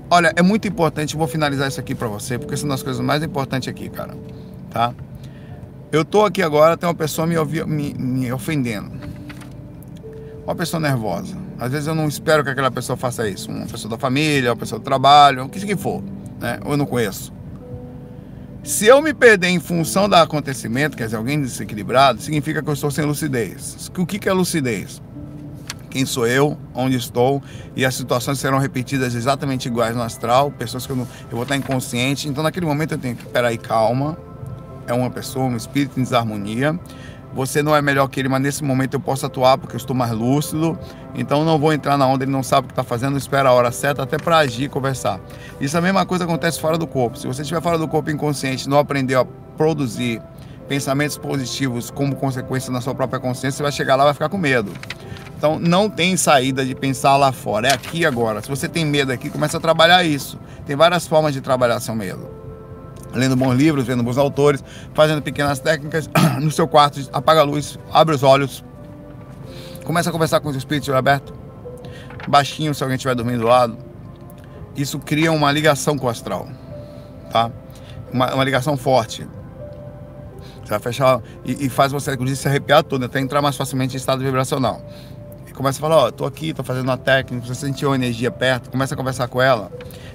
Olha, 0.09 0.33
é 0.37 0.43
muito 0.43 0.69
importante, 0.69 1.17
vou 1.17 1.27
finalizar 1.27 1.67
isso 1.67 1.81
aqui 1.81 1.95
para 1.95 2.07
você, 2.07 2.39
porque 2.39 2.57
são 2.57 2.69
das 2.69 2.83
coisas 2.83 3.05
mais 3.05 3.23
importantes 3.23 3.69
aqui, 3.69 3.89
cara. 3.89 4.17
Tá? 4.71 4.95
Eu 5.91 6.05
tô 6.05 6.25
aqui 6.25 6.43
agora, 6.43 6.77
tem 6.77 6.89
uma 6.89 6.95
pessoa 6.95 7.27
me, 7.27 7.37
me, 7.67 7.95
me 7.95 8.33
ofendendo. 8.33 8.91
Uma 10.45 10.55
pessoa 10.55 10.81
nervosa. 10.81 11.37
Às 11.59 11.73
vezes 11.73 11.89
eu 11.89 11.95
não 11.95 12.07
espero 12.07 12.45
que 12.45 12.51
aquela 12.51 12.71
pessoa 12.71 12.97
faça 12.97 13.29
isso. 13.29 13.51
Uma 13.51 13.67
pessoa 13.67 13.91
da 13.91 13.99
família, 13.99 14.51
uma 14.51 14.57
pessoa 14.57 14.79
do 14.79 14.85
trabalho, 14.85 15.45
o 15.45 15.49
que 15.49 15.59
que 15.59 15.77
for, 15.77 16.03
né? 16.39 16.61
Ou 16.65 16.73
eu 16.73 16.77
não 16.77 16.87
conheço. 16.87 17.33
Se 18.63 18.87
eu 18.87 19.01
me 19.01 19.15
perder 19.15 19.49
em 19.49 19.61
função 19.61 20.09
do 20.09 20.15
acontecimento, 20.15 20.97
quer 20.97 21.05
dizer, 21.05 21.17
alguém 21.17 21.41
desequilibrado, 21.41 22.21
significa 22.21 22.63
que 22.63 22.69
eu 22.69 22.75
estou 22.75 22.91
sem 22.91 23.05
lucidez. 23.05 23.91
O 23.97 24.05
que, 24.05 24.19
que 24.19 24.29
é 24.29 24.33
lucidez? 24.33 25.01
Quem 25.97 26.05
sou 26.05 26.27
eu, 26.27 26.59
onde 26.75 26.95
estou, 26.95 27.43
e 27.75 27.83
as 27.83 27.95
situações 27.95 28.39
serão 28.39 28.59
repetidas 28.59 29.15
exatamente 29.15 29.67
iguais 29.67 29.97
no 29.97 30.03
astral, 30.03 30.51
pessoas 30.51 30.85
que 30.85 30.93
eu, 30.93 30.97
não, 30.97 31.09
eu 31.23 31.31
vou 31.31 31.45
estar 31.45 31.57
inconsciente. 31.57 32.29
Então, 32.29 32.45
naquele 32.45 32.67
momento, 32.67 32.93
eu 32.93 32.99
tenho 32.99 33.17
que, 33.17 33.25
peraí, 33.25 33.57
calma, 33.57 34.15
é 34.87 34.93
uma 34.93 35.09
pessoa, 35.09 35.47
um 35.47 35.57
espírito 35.57 35.99
em 35.99 36.03
desarmonia. 36.03 36.79
Você 37.33 37.63
não 37.63 37.75
é 37.75 37.81
melhor 37.81 38.09
que 38.09 38.21
ele, 38.21 38.29
mas 38.29 38.43
nesse 38.43 38.63
momento 38.63 38.93
eu 38.93 39.01
posso 39.01 39.25
atuar 39.25 39.57
porque 39.57 39.75
eu 39.75 39.79
estou 39.79 39.97
mais 39.97 40.13
lúcido. 40.13 40.79
Então 41.15 41.47
não 41.47 41.59
vou 41.59 41.73
entrar 41.73 41.97
na 41.97 42.07
onda, 42.07 42.25
ele 42.25 42.31
não 42.31 42.43
sabe 42.43 42.67
o 42.67 42.69
que 42.69 42.73
está 42.73 42.85
fazendo, 42.85 43.17
espera 43.17 43.49
a 43.49 43.53
hora 43.55 43.73
certa 43.73 44.03
até 44.03 44.19
para 44.19 44.37
agir 44.37 44.65
e 44.65 44.69
conversar. 44.69 45.19
Isso 45.59 45.77
é 45.77 45.79
a 45.79 45.83
mesma 45.83 46.05
coisa 46.05 46.25
acontece 46.25 46.61
fora 46.61 46.77
do 46.77 46.87
corpo. 46.87 47.19
Se 47.19 47.27
você 47.27 47.41
estiver 47.41 47.63
fora 47.63 47.79
do 47.79 47.89
corpo 47.89 48.11
inconsciente, 48.11 48.69
não 48.69 48.79
aprendeu 48.79 49.23
a 49.23 49.25
produzir 49.57 50.21
pensamentos 50.69 51.17
positivos 51.17 51.91
como 51.91 52.15
consequência 52.17 52.71
na 52.71 52.83
sua 52.83 52.95
própria 52.95 53.19
consciência, 53.19 53.57
você 53.57 53.63
vai 53.63 53.73
chegar 53.73 53.97
lá 53.97 54.03
e 54.03 54.07
vai 54.07 54.13
ficar 54.13 54.29
com 54.29 54.37
medo. 54.37 54.71
Então 55.37 55.59
não 55.59 55.89
tem 55.89 56.17
saída 56.17 56.65
de 56.65 56.75
pensar 56.75 57.17
lá 57.17 57.31
fora, 57.31 57.69
é 57.69 57.75
aqui 57.75 58.07
agora. 58.07 58.41
Se 58.41 58.49
você 58.49 58.69
tem 58.69 58.85
medo 58.85 59.13
aqui, 59.13 59.29
começa 59.29 59.59
a 59.59 59.61
trabalhar 59.61 60.03
isso. 60.03 60.39
Tem 60.65 60.75
várias 60.75 61.07
formas 61.07 61.35
de 61.35 61.41
trabalhar 61.41 61.79
seu 61.81 61.95
medo. 61.95 62.29
Lendo 63.13 63.37
bons 63.37 63.55
livros, 63.55 63.87
vendo 63.87 64.03
bons 64.03 64.19
autores, 64.19 64.65
fazendo 64.95 65.23
pequenas 65.23 65.59
técnicas 65.61 66.09
no 66.41 66.51
seu 66.51 66.67
quarto, 66.67 67.01
apaga 67.13 67.41
a 67.41 67.45
luz, 67.45 67.79
abre 67.93 68.15
os 68.15 68.23
olhos, 68.23 68.65
começa 69.85 70.09
a 70.09 70.13
conversar 70.13 70.41
com 70.41 70.49
os 70.49 70.57
espíritos 70.57 70.89
aberto, 70.91 71.35
baixinho 72.29 72.75
se 72.75 72.83
alguém 72.83 72.97
estiver 72.97 73.15
dormindo 73.15 73.41
do 73.41 73.47
lado. 73.47 73.77
Isso 74.75 74.99
cria 74.99 75.33
uma 75.33 75.51
ligação 75.53 75.97
com 75.97 76.07
o 76.07 76.11
astral, 76.11 76.49
tá? 77.31 77.51
Uma, 78.13 78.35
uma 78.35 78.45
ligação 78.45 78.77
forte. 78.77 79.27
Você 80.63 80.71
vai 80.71 80.81
fechar 80.81 81.21
e, 81.45 81.67
e 81.67 81.69
faz 81.71 81.93
você, 81.93 82.13
inclusive, 82.13 82.39
se 82.39 82.49
arrepiar 82.49 82.83
todo, 82.83 83.05
até 83.05 83.21
entrar 83.21 83.41
mais 83.41 83.57
facilmente 83.57 83.95
em 83.95 83.99
estado 83.99 84.23
vibracional 84.23 84.83
começa 85.57 85.79
a 85.79 85.81
falar, 85.81 85.97
ó, 85.97 86.07
oh, 86.07 86.13
tô 86.13 86.27
aqui, 86.27 86.53
tô 86.53 86.63
fazendo 86.63 86.85
uma 86.85 86.99
técnica, 86.99 87.47
você 87.47 87.55
sentiu 87.55 87.91
a 87.91 87.95
energia 87.95 88.31
perto, 88.31 88.71
começa 88.71 88.95
a 88.95 88.97
conversar 88.97 89.27
com 89.27 89.41
ela, 89.41 89.73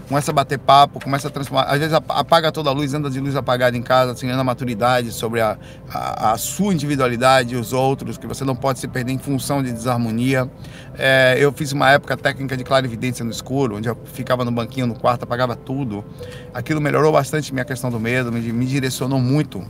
começa 0.08 0.30
a 0.30 0.34
bater 0.34 0.60
papo, 0.60 1.04
começa 1.04 1.28
a 1.28 1.32
transformar, 1.32 1.64
às 1.64 1.80
vezes 1.80 1.94
apaga 1.94 2.52
toda 2.52 2.70
a 2.70 2.74
luz, 2.74 2.94
anda 2.94 3.10
de 3.10 3.20
luz 3.20 3.36
apagada 3.36 3.76
em 3.76 3.82
casa, 3.82 4.12
assim, 4.12 4.30
a 4.30 4.44
maturidade 4.44 5.12
sobre 5.12 5.42
a, 5.42 5.58
a, 5.90 6.34
a, 6.34 6.38
sua 6.38 6.74
individualidade 6.74 7.56
e 7.56 7.58
os 7.58 7.74
outros, 7.74 8.20
que 8.20 8.28
você 8.28 8.46
não 8.46 8.56
pode 8.56 8.80
se 8.80 8.88
perder 8.88 9.14
em 9.14 9.18
função 9.18 9.64
de 9.64 9.72
desarmonia. 9.72 10.50
É, 10.98 11.36
eu 11.40 11.52
fiz 11.52 11.72
uma 11.72 11.90
época 11.90 12.16
técnica 12.16 12.56
de 12.56 12.64
clarividência 12.64 13.26
no 13.26 13.32
escuro, 13.32 13.78
onde 13.78 13.90
eu 13.90 13.98
ficava 14.14 14.46
no 14.46 14.52
banquinho 14.52 14.86
no 14.86 14.94
quarto, 14.94 15.24
apagava 15.24 15.56
tudo. 15.56 16.06
Aquilo 16.54 16.80
melhorou 16.80 17.12
bastante 17.12 17.52
minha 17.52 17.66
questão 17.66 17.90
do 17.90 18.00
medo, 18.00 18.32
me, 18.32 18.40
me 18.40 18.66
direcionou 18.66 19.20
muito 19.20 19.66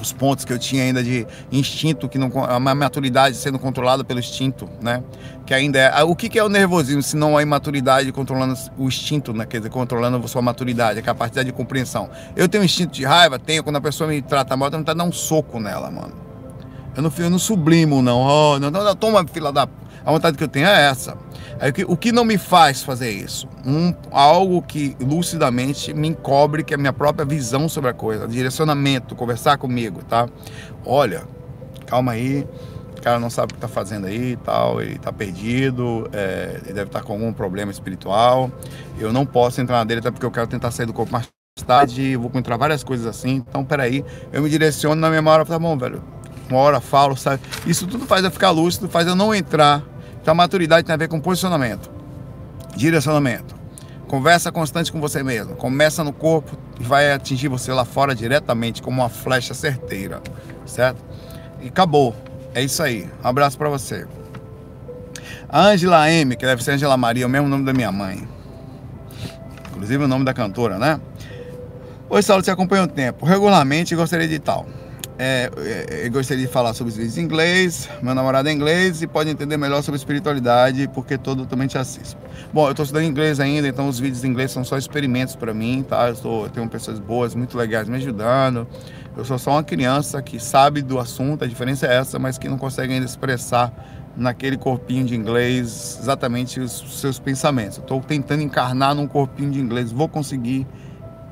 os 0.00 0.12
pontos 0.12 0.44
que 0.44 0.52
eu 0.52 0.58
tinha 0.58 0.82
ainda 0.82 1.02
de 1.02 1.26
instinto, 1.50 2.08
que 2.08 2.18
não 2.18 2.30
a 2.44 2.58
maturidade 2.74 3.36
sendo 3.36 3.58
controlada 3.58 4.04
pelo 4.04 4.20
instinto, 4.20 4.68
né? 4.80 5.02
Que 5.46 5.54
ainda 5.54 5.78
é. 5.78 6.02
O 6.02 6.14
que, 6.14 6.28
que 6.28 6.38
é 6.38 6.44
o 6.44 6.48
nervosismo 6.48 7.02
se 7.02 7.16
não 7.16 7.36
a 7.36 7.42
imaturidade 7.42 8.10
controlando 8.12 8.54
o 8.76 8.86
instinto, 8.86 9.32
né? 9.32 9.46
Quer 9.46 9.58
dizer, 9.58 9.70
controlando 9.70 10.18
a 10.24 10.28
sua 10.28 10.42
maturidade, 10.42 10.98
a 10.98 11.02
capacidade 11.02 11.46
de 11.46 11.52
compreensão. 11.52 12.08
Eu 12.36 12.48
tenho 12.48 12.64
instinto 12.64 12.92
de 12.92 13.04
raiva, 13.04 13.38
tenho, 13.38 13.62
quando 13.62 13.76
a 13.76 13.80
pessoa 13.80 14.08
me 14.08 14.20
trata 14.22 14.56
mal, 14.56 14.68
eu 14.68 14.82
tenho 14.82 14.84
dar 14.84 15.04
um 15.04 15.12
soco 15.12 15.58
nela, 15.58 15.90
mano. 15.90 16.28
Eu 16.96 17.02
não, 17.02 17.12
eu 17.16 17.30
não 17.30 17.38
sublimo, 17.38 18.02
não. 18.02 18.20
Oh, 18.20 18.58
não, 18.58 18.70
não, 18.70 18.82
não, 18.82 18.96
toma, 18.96 19.24
fila 19.26 19.52
da. 19.52 19.68
A 20.08 20.10
vontade 20.10 20.38
que 20.38 20.42
eu 20.42 20.48
tenho 20.48 20.66
é 20.66 20.86
essa. 20.88 21.18
Aí, 21.60 21.70
o 21.86 21.94
que 21.94 22.12
não 22.12 22.24
me 22.24 22.38
faz 22.38 22.82
fazer 22.82 23.10
isso? 23.10 23.46
Um, 23.62 23.92
algo 24.10 24.62
que 24.62 24.96
lucidamente 24.98 25.92
me 25.92 26.08
encobre, 26.08 26.64
que 26.64 26.72
é 26.72 26.76
a 26.76 26.78
minha 26.78 26.94
própria 26.94 27.26
visão 27.26 27.68
sobre 27.68 27.90
a 27.90 27.92
coisa, 27.92 28.26
direcionamento, 28.26 29.14
conversar 29.14 29.58
comigo, 29.58 30.02
tá? 30.02 30.26
Olha, 30.82 31.24
calma 31.84 32.12
aí, 32.12 32.48
o 32.96 33.02
cara 33.02 33.20
não 33.20 33.28
sabe 33.28 33.52
o 33.52 33.54
que 33.54 33.58
está 33.58 33.68
fazendo 33.68 34.06
aí 34.06 34.32
e 34.32 34.36
tal, 34.36 34.80
ele 34.80 34.94
está 34.94 35.12
perdido, 35.12 36.08
é, 36.10 36.58
ele 36.64 36.72
deve 36.72 36.84
estar 36.84 37.00
tá 37.00 37.04
com 37.04 37.12
algum 37.12 37.30
problema 37.30 37.70
espiritual. 37.70 38.50
Eu 38.98 39.12
não 39.12 39.26
posso 39.26 39.60
entrar 39.60 39.76
na 39.76 39.84
dele, 39.84 40.00
até 40.00 40.10
porque 40.10 40.24
eu 40.24 40.30
quero 40.30 40.46
tentar 40.46 40.70
sair 40.70 40.86
do 40.86 40.94
corpo 40.94 41.12
mais 41.12 41.28
tarde, 41.66 42.16
vou 42.16 42.28
encontrar 42.28 42.56
várias 42.56 42.82
coisas 42.82 43.06
assim. 43.06 43.44
Então, 43.46 43.62
peraí, 43.62 44.02
eu 44.32 44.40
me 44.40 44.48
direciono 44.48 44.98
na 44.98 45.10
memória, 45.10 45.44
tá 45.44 45.58
bom, 45.58 45.76
velho. 45.76 46.02
Uma 46.48 46.60
hora 46.60 46.80
falo, 46.80 47.14
sabe? 47.14 47.42
Isso 47.66 47.86
tudo 47.86 48.06
faz 48.06 48.24
eu 48.24 48.30
ficar 48.30 48.52
lúcido, 48.52 48.88
faz 48.88 49.06
eu 49.06 49.14
não 49.14 49.34
entrar 49.34 49.84
então, 50.28 50.36
maturidade 50.36 50.84
tem 50.84 50.92
a 50.92 50.98
ver 50.98 51.08
com 51.08 51.18
posicionamento, 51.18 51.90
direcionamento, 52.76 53.54
conversa 54.06 54.52
constante 54.52 54.92
com 54.92 55.00
você 55.00 55.22
mesmo. 55.22 55.56
Começa 55.56 56.04
no 56.04 56.12
corpo 56.12 56.54
e 56.78 56.82
vai 56.82 57.12
atingir 57.12 57.48
você 57.48 57.72
lá 57.72 57.86
fora 57.86 58.14
diretamente, 58.14 58.82
como 58.82 59.00
uma 59.00 59.08
flecha 59.08 59.54
certeira, 59.54 60.20
certo? 60.66 61.02
E 61.62 61.68
acabou. 61.68 62.14
É 62.54 62.62
isso 62.62 62.82
aí. 62.82 63.08
Um 63.24 63.26
abraço 63.26 63.56
para 63.56 63.70
você. 63.70 64.06
Angela 65.50 66.10
M, 66.10 66.36
que 66.36 66.44
deve 66.44 66.62
ser 66.62 66.72
Angela 66.72 66.98
Maria, 66.98 67.26
o 67.26 67.30
mesmo 67.30 67.48
nome 67.48 67.64
da 67.64 67.72
minha 67.72 67.90
mãe. 67.90 68.28
Inclusive 69.70 70.04
o 70.04 70.08
nome 70.08 70.26
da 70.26 70.34
cantora, 70.34 70.78
né? 70.78 71.00
Oi, 72.10 72.22
Saulo, 72.22 72.42
te 72.42 72.50
acompanha 72.50 72.82
o 72.82 72.86
tempo. 72.86 73.24
Regularmente 73.24 73.96
gostaria 73.96 74.28
de 74.28 74.38
tal. 74.38 74.66
É, 75.20 75.50
é, 75.56 76.06
eu 76.06 76.12
gostaria 76.12 76.46
de 76.46 76.52
falar 76.52 76.72
sobre 76.74 76.92
os 76.92 76.96
vídeos 76.96 77.18
em 77.18 77.22
inglês. 77.22 77.90
Meu 78.00 78.14
namorado 78.14 78.48
é 78.48 78.52
inglês 78.52 79.02
e 79.02 79.06
pode 79.08 79.28
entender 79.28 79.56
melhor 79.56 79.82
sobre 79.82 79.98
espiritualidade, 79.98 80.86
porque 80.94 81.18
todo 81.18 81.44
também 81.44 81.66
te 81.66 81.76
assisto. 81.76 82.16
Bom, 82.52 82.66
eu 82.66 82.70
estou 82.70 82.84
estudando 82.84 83.04
inglês 83.04 83.40
ainda, 83.40 83.66
então 83.66 83.88
os 83.88 83.98
vídeos 83.98 84.22
em 84.22 84.28
inglês 84.28 84.52
são 84.52 84.62
só 84.62 84.78
experimentos 84.78 85.34
para 85.34 85.52
mim, 85.52 85.84
tá? 85.86 86.08
Eu, 86.08 86.14
tô, 86.14 86.44
eu 86.44 86.50
tenho 86.50 86.68
pessoas 86.68 87.00
boas, 87.00 87.34
muito 87.34 87.58
legais 87.58 87.88
me 87.88 87.96
ajudando. 87.96 88.64
Eu 89.16 89.24
sou 89.24 89.36
só 89.40 89.50
uma 89.50 89.64
criança 89.64 90.22
que 90.22 90.38
sabe 90.38 90.82
do 90.82 91.00
assunto, 91.00 91.44
a 91.44 91.48
diferença 91.48 91.88
é 91.88 91.96
essa, 91.96 92.16
mas 92.20 92.38
que 92.38 92.48
não 92.48 92.56
consegue 92.56 92.92
ainda 92.92 93.04
expressar 93.04 93.72
naquele 94.16 94.56
corpinho 94.56 95.04
de 95.04 95.16
inglês 95.16 95.98
exatamente 96.00 96.60
os 96.60 97.00
seus 97.00 97.18
pensamentos. 97.18 97.78
Estou 97.78 98.00
tentando 98.00 98.42
encarnar 98.44 98.94
num 98.94 99.08
corpinho 99.08 99.50
de 99.50 99.58
inglês, 99.60 99.90
vou 99.90 100.08
conseguir 100.08 100.64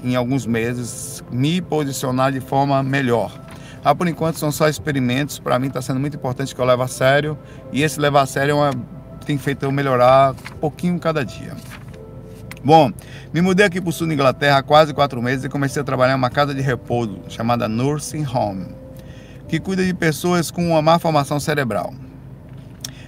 em 0.03 0.17
alguns 0.17 0.45
meses 0.45 1.23
me 1.31 1.61
posicionar 1.61 2.33
de 2.33 2.41
forma 2.41 2.83
melhor 2.83 3.46
ah, 3.87 3.95
por 3.95 4.09
enquanto 4.09 4.37
são 4.37 4.51
só 4.51 4.69
experimentos. 4.69 5.39
Para 5.39 5.61
mim 5.61 5.69
está 5.69 5.81
sendo 5.81 6.01
muito 6.01 6.17
importante 6.17 6.53
que 6.53 6.61
eu 6.61 6.65
leve 6.65 6.83
a 6.83 6.89
sério. 6.89 7.39
E 7.73 7.85
esse 7.85 8.01
levar 8.01 8.23
a 8.23 8.27
sério 8.27 8.51
é 8.51 8.55
uma, 8.55 8.71
tem 9.25 9.39
feito 9.39 9.63
eu 9.63 9.71
melhorar 9.71 10.33
um 10.33 10.59
pouquinho 10.59 10.99
cada 10.99 11.25
dia. 11.25 11.55
Bom, 12.65 12.91
me 13.33 13.41
mudei 13.41 13.65
aqui 13.65 13.81
para 13.81 13.89
o 13.89 13.93
sul 13.93 14.09
da 14.09 14.15
Inglaterra 14.15 14.59
há 14.59 14.63
quase 14.65 14.93
quatro 14.93 15.23
meses 15.23 15.45
e 15.45 15.49
comecei 15.49 15.81
a 15.81 15.85
trabalhar 15.85 16.15
em 16.15 16.17
uma 16.17 16.31
casa 16.31 16.53
de 16.53 16.61
repouso 16.61 17.21
chamada 17.29 17.69
Nursing 17.69 18.27
Home, 18.27 18.67
que 19.47 19.61
cuida 19.61 19.85
de 19.85 19.95
pessoas 19.95 20.51
com 20.51 20.69
uma 20.69 20.83
má 20.83 20.99
formação 20.99 21.39
cerebral. 21.39 21.95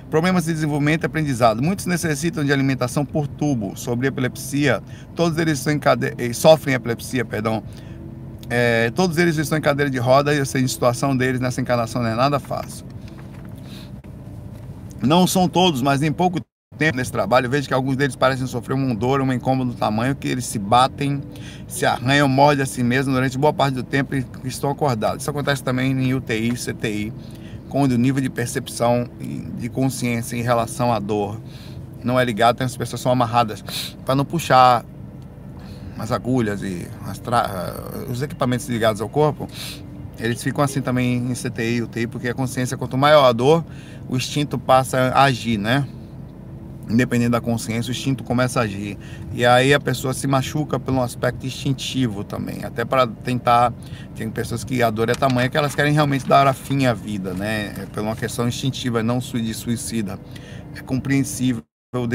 Problemas 0.09 0.45
de 0.45 0.53
desenvolvimento 0.53 1.03
e 1.03 1.07
aprendizado. 1.07 1.61
Muitos 1.61 1.87
necessitam 1.87 2.45
de 2.45 2.53
alimentação 2.53 3.05
por 3.05 3.27
tubo, 3.27 3.77
sobre 3.77 4.07
epilepsia. 4.07 4.81
Todos 5.17 5.37
eles 5.39 5.67
eh, 5.67 6.33
sofrem 6.33 6.77
epilepsia, 6.77 7.25
perdão, 7.25 7.65
é, 8.51 8.91
todos 8.91 9.19
eles 9.19 9.37
estão 9.37 9.59
em 9.59 9.61
cadeira 9.61 9.91
de 9.91 9.99
roda 9.99 10.35
e 10.35 10.41
a 10.41 10.45
situação 10.45 11.17
deles 11.17 11.41
nessa 11.41 11.61
encarnação 11.61 12.03
não 12.03 12.11
é 12.11 12.15
nada 12.15 12.39
fácil. 12.39 12.87
Não 15.03 15.27
são 15.27 15.49
todos, 15.49 15.83
mas 15.83 16.03
em 16.03 16.13
pouco 16.13 16.41
tempo 16.77 16.97
nesse 16.97 17.11
trabalho, 17.11 17.51
vejo 17.51 17.67
que 17.67 17.75
alguns 17.75 17.97
deles 17.97 18.15
parecem 18.15 18.47
sofrer 18.47 18.75
uma 18.75 18.95
dor, 18.95 19.21
um 19.21 19.33
incômodo 19.33 19.73
do 19.73 19.77
tamanho 19.77 20.15
que 20.15 20.29
eles 20.29 20.47
se 20.47 20.59
batem, 20.59 21.21
se 21.67 21.85
arranham, 21.85 22.29
mordem 22.29 22.63
a 22.63 22.67
si 22.67 22.83
mesmos 22.85 23.15
durante 23.15 23.37
boa 23.37 23.53
parte 23.53 23.75
do 23.75 23.83
tempo 23.83 24.15
e 24.15 24.25
estão 24.45 24.71
acordados. 24.71 25.23
Isso 25.23 25.31
acontece 25.31 25.63
também 25.63 25.91
em 25.91 26.15
UTI, 26.15 26.53
CTI, 26.53 27.13
quando 27.69 27.93
o 27.93 27.99
nível 27.99 28.23
de 28.23 28.31
percepção 28.31 29.09
de 29.59 29.69
consciência 29.69 30.37
em 30.37 30.43
relação 30.43 30.93
à 30.93 30.99
dor 30.99 31.41
não 32.03 32.19
é 32.19 32.25
ligado, 32.25 32.57
então 32.57 32.67
as 32.67 32.77
pessoas 32.77 33.01
são 33.01 33.11
amarradas 33.11 33.63
para 34.05 34.15
não 34.15 34.25
puxar 34.25 34.85
as 35.99 36.13
agulhas 36.13 36.63
e 36.63 36.87
as 37.07 37.21
os 38.09 38.23
equipamentos 38.23 38.69
ligados 38.69 39.01
ao 39.01 39.09
corpo, 39.09 39.49
eles 40.19 40.43
ficam 40.43 40.65
assim 40.65 40.81
também 40.81 41.17
em 41.17 41.35
CTI, 41.35 41.83
UTI, 41.83 42.07
porque 42.07 42.29
a 42.29 42.35
consciência, 42.35 42.77
quanto 42.77 42.97
maior 42.97 43.25
a 43.25 43.33
dor, 43.33 43.65
o 44.09 44.17
instinto 44.17 44.59
passa 44.59 45.13
a 45.15 45.25
agir, 45.25 45.59
né? 45.59 45.87
Independente 46.91 47.31
da 47.31 47.41
consciência, 47.41 47.91
o 47.91 47.93
instinto 47.93 48.25
começa 48.25 48.61
a 48.61 48.63
agir. 48.63 48.99
E 49.33 49.45
aí 49.45 49.75
a 49.75 49.79
pessoa 49.79 50.15
se 50.15 50.27
machuca 50.27 50.81
pelo 50.81 51.03
aspecto 51.03 51.47
instintivo 51.47 52.25
também. 52.25 52.65
Até 52.65 52.85
para 52.85 53.07
tentar. 53.07 53.73
Tem 54.17 54.31
pessoas 54.31 54.65
que 54.65 54.83
a 54.83 54.91
dor 54.91 55.11
é 55.11 55.15
tamanha 55.15 55.51
que 55.51 55.57
elas 55.57 55.75
querem 55.75 55.93
realmente 55.93 56.27
dar 56.27 56.53
fim 56.55 56.87
à 56.87 56.95
vida, 56.95 57.35
né? 57.35 57.75
É 57.79 57.87
por 57.87 58.03
uma 58.03 58.17
questão 58.17 58.49
instintiva, 58.49 59.03
não 59.03 59.19
de 59.19 59.53
suicida. 59.53 60.19
É 60.75 60.81
compreensível 60.81 61.63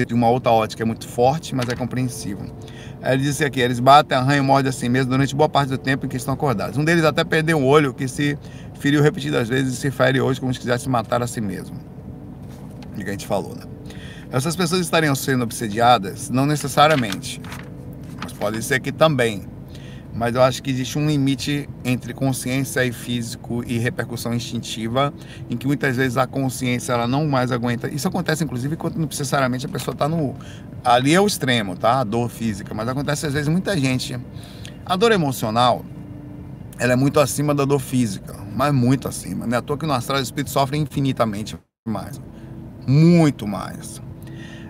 de 0.06 0.14
uma 0.14 0.30
outra 0.30 0.52
ótica, 0.52 0.84
é 0.84 0.86
muito 0.86 1.08
forte, 1.08 1.56
mas 1.56 1.68
é 1.68 1.76
compreensível. 1.76 2.46
Ele 3.02 3.24
disse 3.24 3.44
aqui, 3.44 3.60
eles 3.60 3.80
batem, 3.80 4.16
arranham 4.16 4.46
mordem 4.46 4.70
assim 4.70 4.88
mesmo 4.88 5.10
durante 5.10 5.36
boa 5.36 5.50
parte 5.50 5.70
do 5.70 5.80
tempo 5.80 6.06
em 6.06 6.10
que 6.10 6.16
estão 6.16 6.36
acordados. 6.36 6.78
Um 6.78 6.86
deles 6.86 7.04
até 7.04 7.24
perdeu 7.24 7.58
um 7.58 7.66
olho 7.66 7.92
que 7.92 8.08
se 8.08 8.38
feriu 8.80 9.02
repetidas 9.02 9.50
vezes 9.50 9.74
e 9.74 9.78
se 9.78 9.90
fere 9.90 10.22
hoje 10.22 10.40
como 10.40 10.54
se 10.54 10.60
quisesse 10.60 10.88
matar 10.88 11.24
a 11.24 11.26
si 11.26 11.42
mesmo. 11.42 11.76
O 12.92 12.98
que 12.98 13.10
a 13.10 13.14
gente 13.14 13.26
falou, 13.26 13.56
né? 13.56 13.64
Essas 14.32 14.56
pessoas 14.56 14.82
estariam 14.82 15.16
sendo 15.16 15.42
obsediadas? 15.42 16.30
Não 16.30 16.46
necessariamente. 16.46 17.42
Mas 18.22 18.32
pode 18.32 18.62
ser 18.62 18.80
que 18.80 18.92
também 18.92 19.48
mas 20.16 20.36
eu 20.36 20.44
acho 20.44 20.62
que 20.62 20.70
existe 20.70 20.98
um 21.00 21.08
limite 21.08 21.68
entre 21.84 22.14
consciência 22.14 22.86
e 22.86 22.92
físico 22.92 23.64
e 23.66 23.80
repercussão 23.80 24.34
instintiva, 24.34 25.12
em 25.50 25.58
que 25.58 25.66
muitas 25.66 25.98
vezes 25.98 26.18
a 26.18 26.28
consciência 26.28 26.94
ela 26.94 27.08
não 27.08 27.28
mais 27.28 27.52
aguenta. 27.52 27.90
Isso 27.90 28.08
acontece 28.08 28.44
inclusive 28.44 28.76
quando 28.76 28.98
necessariamente 28.98 29.66
a 29.66 29.70
pessoa 29.70 29.94
está 29.94 30.08
no 30.08 30.36
ali 30.84 31.16
é 31.16 31.20
o 31.20 31.26
extremo, 31.26 31.76
tá? 31.76 32.02
A 32.02 32.04
dor 32.04 32.30
física, 32.30 32.74
mas 32.74 32.88
acontece 32.88 33.26
às 33.26 33.34
vezes 33.34 33.48
muita 33.48 33.76
gente. 33.76 34.20
A 34.86 34.96
dor 34.96 35.12
emocional, 35.12 35.84
ela 36.78 36.94
é 36.94 36.96
muito 36.96 37.20
acima 37.20 37.56
da 37.56 37.66
dor 37.66 37.80
física, 37.80 38.36
mas 38.56 38.72
muito 38.74 39.08
acima. 39.08 39.48
Não 39.48 39.56
é 39.56 39.60
à 39.60 39.62
toa 39.62 39.78
que 39.78 39.86
no 39.86 39.94
astral 39.94 40.20
os 40.20 40.28
espíritos 40.28 40.54
sofrem 40.54 40.84
infinitamente 40.84 41.58
mais, 41.88 42.22
muito 42.86 43.48
mais. 43.48 44.02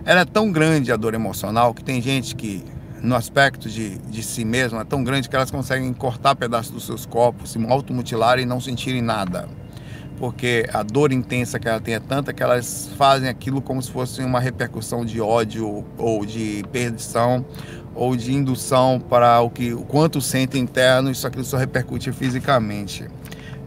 Ela 0.06 0.20
é 0.20 0.24
tão 0.24 0.50
grande 0.50 0.90
a 0.90 0.96
dor 0.96 1.14
emocional 1.14 1.74
que 1.74 1.84
tem 1.84 2.00
gente 2.00 2.34
que 2.34 2.64
no 3.04 3.14
aspecto 3.14 3.68
de, 3.68 3.98
de 3.98 4.22
si 4.22 4.46
mesma 4.46 4.80
é 4.80 4.84
tão 4.84 5.04
grande 5.04 5.28
que 5.28 5.36
elas 5.36 5.50
conseguem 5.50 5.92
cortar 5.92 6.34
pedaços 6.34 6.72
dos 6.72 6.86
seus 6.86 7.04
corpos, 7.04 7.50
se 7.50 7.64
automutilarem 7.66 8.44
e 8.44 8.46
não 8.46 8.60
sentirem 8.60 9.02
nada. 9.02 9.46
Porque 10.16 10.66
a 10.72 10.82
dor 10.82 11.12
intensa 11.12 11.58
que 11.58 11.68
ela 11.68 11.80
tem 11.80 11.94
é 11.94 12.00
tanta 12.00 12.32
que 12.32 12.42
elas 12.42 12.88
fazem 12.96 13.28
aquilo 13.28 13.60
como 13.60 13.82
se 13.82 13.90
fosse 13.90 14.22
uma 14.22 14.40
repercussão 14.40 15.04
de 15.04 15.20
ódio 15.20 15.84
ou 15.98 16.24
de 16.24 16.64
perdição 16.72 17.44
ou 17.94 18.16
de 18.16 18.32
indução 18.32 18.98
para 18.98 19.40
o 19.40 19.50
que 19.50 19.74
o 19.74 19.82
quanto 19.82 20.20
sentem 20.20 20.62
interno, 20.62 21.10
isso 21.10 21.26
aquilo 21.26 21.44
só 21.44 21.58
repercute 21.58 22.10
fisicamente. 22.10 23.06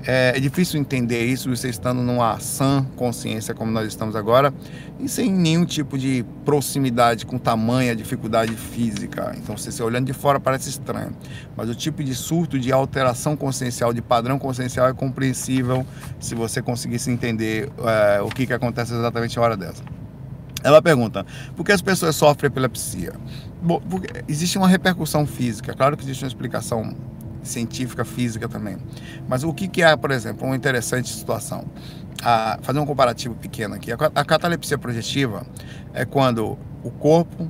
É, 0.09 0.37
é, 0.37 0.39
difícil 0.39 0.79
entender 0.79 1.25
isso 1.25 1.49
você 1.49 1.67
estando 1.67 2.01
numa 2.01 2.39
sã 2.39 2.87
consciência 2.95 3.53
como 3.53 3.69
nós 3.69 3.85
estamos 3.89 4.15
agora 4.15 4.53
e 5.01 5.09
sem 5.09 5.29
nenhum 5.29 5.65
tipo 5.65 5.97
de 5.97 6.25
proximidade 6.45 7.25
com 7.25 7.37
tamanha 7.37 7.93
dificuldade 7.93 8.55
física. 8.55 9.35
Então, 9.35 9.57
você, 9.57 9.69
você 9.69 9.83
olhando 9.83 10.05
de 10.05 10.13
fora 10.13 10.39
parece 10.39 10.69
estranho, 10.69 11.11
mas 11.57 11.69
o 11.69 11.75
tipo 11.75 12.01
de 12.01 12.15
surto 12.15 12.57
de 12.57 12.71
alteração 12.71 13.35
consciencial, 13.35 13.91
de 13.91 14.01
padrão 14.01 14.39
consciencial 14.39 14.87
é 14.87 14.93
compreensível 14.93 15.85
se 16.21 16.33
você 16.33 16.61
conseguisse 16.61 17.11
entender 17.11 17.69
é, 17.79 18.21
o 18.21 18.29
que, 18.29 18.47
que 18.47 18.53
acontece 18.53 18.93
exatamente 18.93 19.37
a 19.37 19.41
hora 19.41 19.57
dessa. 19.57 19.83
Ela 20.63 20.81
pergunta: 20.81 21.25
por 21.53 21.65
que 21.65 21.73
as 21.73 21.81
pessoas 21.81 22.15
sofrem 22.15 22.47
epilepsia? 22.47 23.11
Bom, 23.61 23.81
existe 24.25 24.57
uma 24.57 24.69
repercussão 24.69 25.27
física, 25.27 25.73
claro 25.73 25.97
que 25.97 26.03
existe 26.03 26.23
uma 26.23 26.29
explicação 26.29 26.95
científica, 27.47 28.05
física 28.05 28.47
também. 28.47 28.77
Mas 29.27 29.43
o 29.43 29.53
que, 29.53 29.67
que 29.67 29.81
é, 29.81 29.95
por 29.95 30.11
exemplo, 30.11 30.45
uma 30.45 30.55
interessante 30.55 31.09
situação? 31.09 31.65
A, 32.23 32.59
fazer 32.61 32.79
um 32.79 32.85
comparativo 32.85 33.35
pequeno 33.35 33.75
aqui. 33.75 33.91
A, 33.91 34.25
catalepsia 34.25 34.77
projetiva 34.77 35.45
é 35.93 36.05
quando 36.05 36.57
o 36.83 36.91
corpo, 36.91 37.47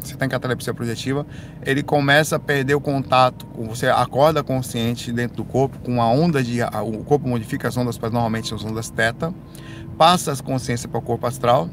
você 0.00 0.16
tem 0.16 0.28
catalepsia 0.28 0.72
projetiva, 0.72 1.26
ele 1.62 1.82
começa 1.82 2.36
a 2.36 2.38
perder 2.38 2.74
o 2.74 2.80
contato, 2.80 3.46
você 3.56 3.88
acorda 3.88 4.42
consciente 4.42 5.12
dentro 5.12 5.36
do 5.36 5.44
corpo 5.44 5.78
com 5.80 6.00
a 6.00 6.08
onda 6.08 6.42
de. 6.42 6.60
O 6.62 7.04
corpo 7.04 7.28
modifica 7.28 7.68
as 7.68 7.76
ondas, 7.76 7.98
normalmente 7.98 8.54
as 8.54 8.64
ondas 8.64 8.88
teta, 8.88 9.34
passa 9.98 10.32
a 10.32 10.36
consciência 10.36 10.88
para 10.88 10.98
o 10.98 11.02
corpo 11.02 11.26
astral, 11.26 11.68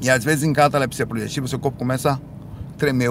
e 0.00 0.08
às 0.08 0.24
vezes 0.24 0.44
em 0.44 0.52
catalepsia 0.52 1.06
projetiva, 1.06 1.46
seu 1.46 1.58
corpo 1.58 1.78
começa 1.78 2.12
a 2.12 2.20
tremer 2.80 3.10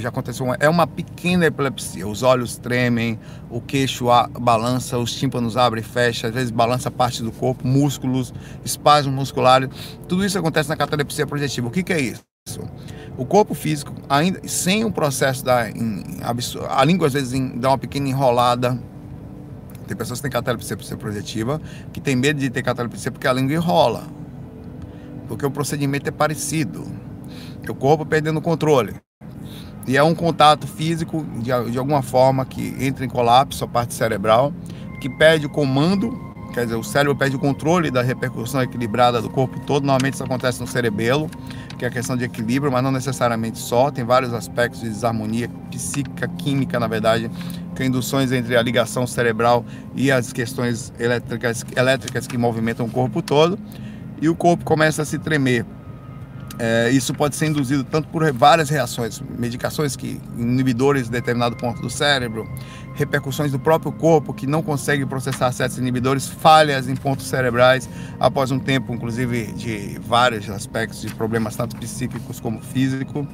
já 0.00 0.10
aconteceu, 0.10 0.46
uma, 0.46 0.56
é 0.60 0.68
uma 0.68 0.86
pequena 0.86 1.46
epilepsia. 1.46 2.06
Os 2.06 2.22
olhos 2.22 2.56
tremem, 2.56 3.18
o 3.50 3.60
queixo 3.60 4.10
a, 4.10 4.28
balança, 4.28 4.96
os 4.96 5.12
tímpanos 5.12 5.56
abrem 5.56 5.82
e 5.82 5.84
fecham, 5.84 6.28
às 6.28 6.34
vezes 6.34 6.52
balança 6.52 6.88
parte 6.88 7.20
do 7.20 7.32
corpo, 7.32 7.66
músculos, 7.66 8.32
espasmos 8.64 9.12
musculares. 9.12 9.68
Tudo 10.06 10.24
isso 10.24 10.38
acontece 10.38 10.68
na 10.68 10.76
catalepsia 10.76 11.26
projetiva. 11.26 11.66
O 11.66 11.70
que, 11.70 11.82
que 11.82 11.92
é 11.92 12.00
isso? 12.00 12.22
O 13.16 13.26
corpo 13.26 13.54
físico, 13.54 13.92
ainda 14.08 14.40
sem 14.46 14.84
o 14.84 14.92
processo 14.92 15.44
da. 15.44 15.68
Em, 15.68 16.04
a 16.70 16.84
língua 16.84 17.08
às 17.08 17.12
vezes 17.12 17.32
em, 17.32 17.58
dá 17.58 17.70
uma 17.70 17.78
pequena 17.78 18.08
enrolada. 18.08 18.78
Tem 19.88 19.96
pessoas 19.96 20.20
que 20.20 20.22
têm 20.22 20.30
catalepsia 20.30 20.76
projetiva 20.96 21.60
que 21.92 22.00
tem 22.00 22.14
medo 22.14 22.38
de 22.38 22.50
ter 22.50 22.62
catalepsia 22.62 23.10
porque 23.10 23.26
a 23.26 23.32
língua 23.32 23.54
enrola. 23.54 24.04
Porque 25.26 25.44
o 25.44 25.50
procedimento 25.50 26.08
é 26.08 26.12
parecido. 26.12 26.86
O 27.68 27.74
corpo 27.74 28.06
perdendo 28.06 28.38
o 28.38 28.42
controle. 28.42 28.94
E 29.88 29.96
é 29.96 30.02
um 30.02 30.14
contato 30.14 30.66
físico, 30.66 31.24
de, 31.36 31.70
de 31.70 31.78
alguma 31.78 32.02
forma, 32.02 32.44
que 32.44 32.76
entra 32.78 33.06
em 33.06 33.08
colapso 33.08 33.64
a 33.64 33.66
parte 33.66 33.94
cerebral, 33.94 34.52
que 35.00 35.08
perde 35.08 35.46
o 35.46 35.48
comando, 35.48 36.14
quer 36.52 36.64
dizer, 36.64 36.76
o 36.76 36.84
cérebro 36.84 37.16
perde 37.16 37.36
o 37.36 37.38
controle 37.38 37.90
da 37.90 38.02
repercussão 38.02 38.62
equilibrada 38.62 39.22
do 39.22 39.30
corpo 39.30 39.58
todo. 39.60 39.86
Normalmente 39.86 40.12
isso 40.12 40.22
acontece 40.22 40.60
no 40.60 40.66
cerebelo, 40.66 41.30
que 41.78 41.86
é 41.86 41.88
a 41.88 41.90
questão 41.90 42.18
de 42.18 42.24
equilíbrio, 42.24 42.70
mas 42.70 42.82
não 42.82 42.92
necessariamente 42.92 43.56
só. 43.58 43.90
Tem 43.90 44.04
vários 44.04 44.34
aspectos 44.34 44.82
de 44.82 44.90
desarmonia 44.90 45.48
psíquica, 45.70 46.28
química, 46.28 46.78
na 46.78 46.86
verdade, 46.86 47.30
que 47.74 47.82
induções 47.82 48.30
entre 48.30 48.58
a 48.58 48.62
ligação 48.62 49.06
cerebral 49.06 49.64
e 49.96 50.12
as 50.12 50.34
questões 50.34 50.92
elétricas, 50.98 51.64
elétricas 51.74 52.26
que 52.26 52.36
movimentam 52.36 52.84
o 52.84 52.90
corpo 52.90 53.22
todo. 53.22 53.58
E 54.20 54.28
o 54.28 54.34
corpo 54.34 54.66
começa 54.66 55.00
a 55.00 55.04
se 55.06 55.18
tremer 55.18 55.64
é, 56.58 56.90
isso 56.90 57.14
pode 57.14 57.36
ser 57.36 57.46
induzido 57.46 57.84
tanto 57.84 58.08
por 58.08 58.30
várias 58.32 58.68
reações, 58.68 59.22
medicações 59.38 59.94
que 59.94 60.20
inibidores 60.36 61.04
de 61.04 61.10
determinado 61.10 61.56
ponto 61.56 61.80
do 61.80 61.88
cérebro, 61.88 62.48
repercussões 62.94 63.52
do 63.52 63.60
próprio 63.60 63.92
corpo 63.92 64.34
que 64.34 64.44
não 64.44 64.60
consegue 64.60 65.06
processar 65.06 65.52
certos 65.52 65.78
inibidores, 65.78 66.26
falhas 66.26 66.88
em 66.88 66.96
pontos 66.96 67.26
cerebrais 67.26 67.88
após 68.18 68.50
um 68.50 68.58
tempo, 68.58 68.92
inclusive 68.92 69.52
de 69.52 70.00
vários 70.00 70.50
aspectos 70.50 71.00
de 71.00 71.14
problemas 71.14 71.54
tanto 71.54 71.76
psíquicos 71.76 72.40
como 72.40 72.60
físico, 72.60 73.24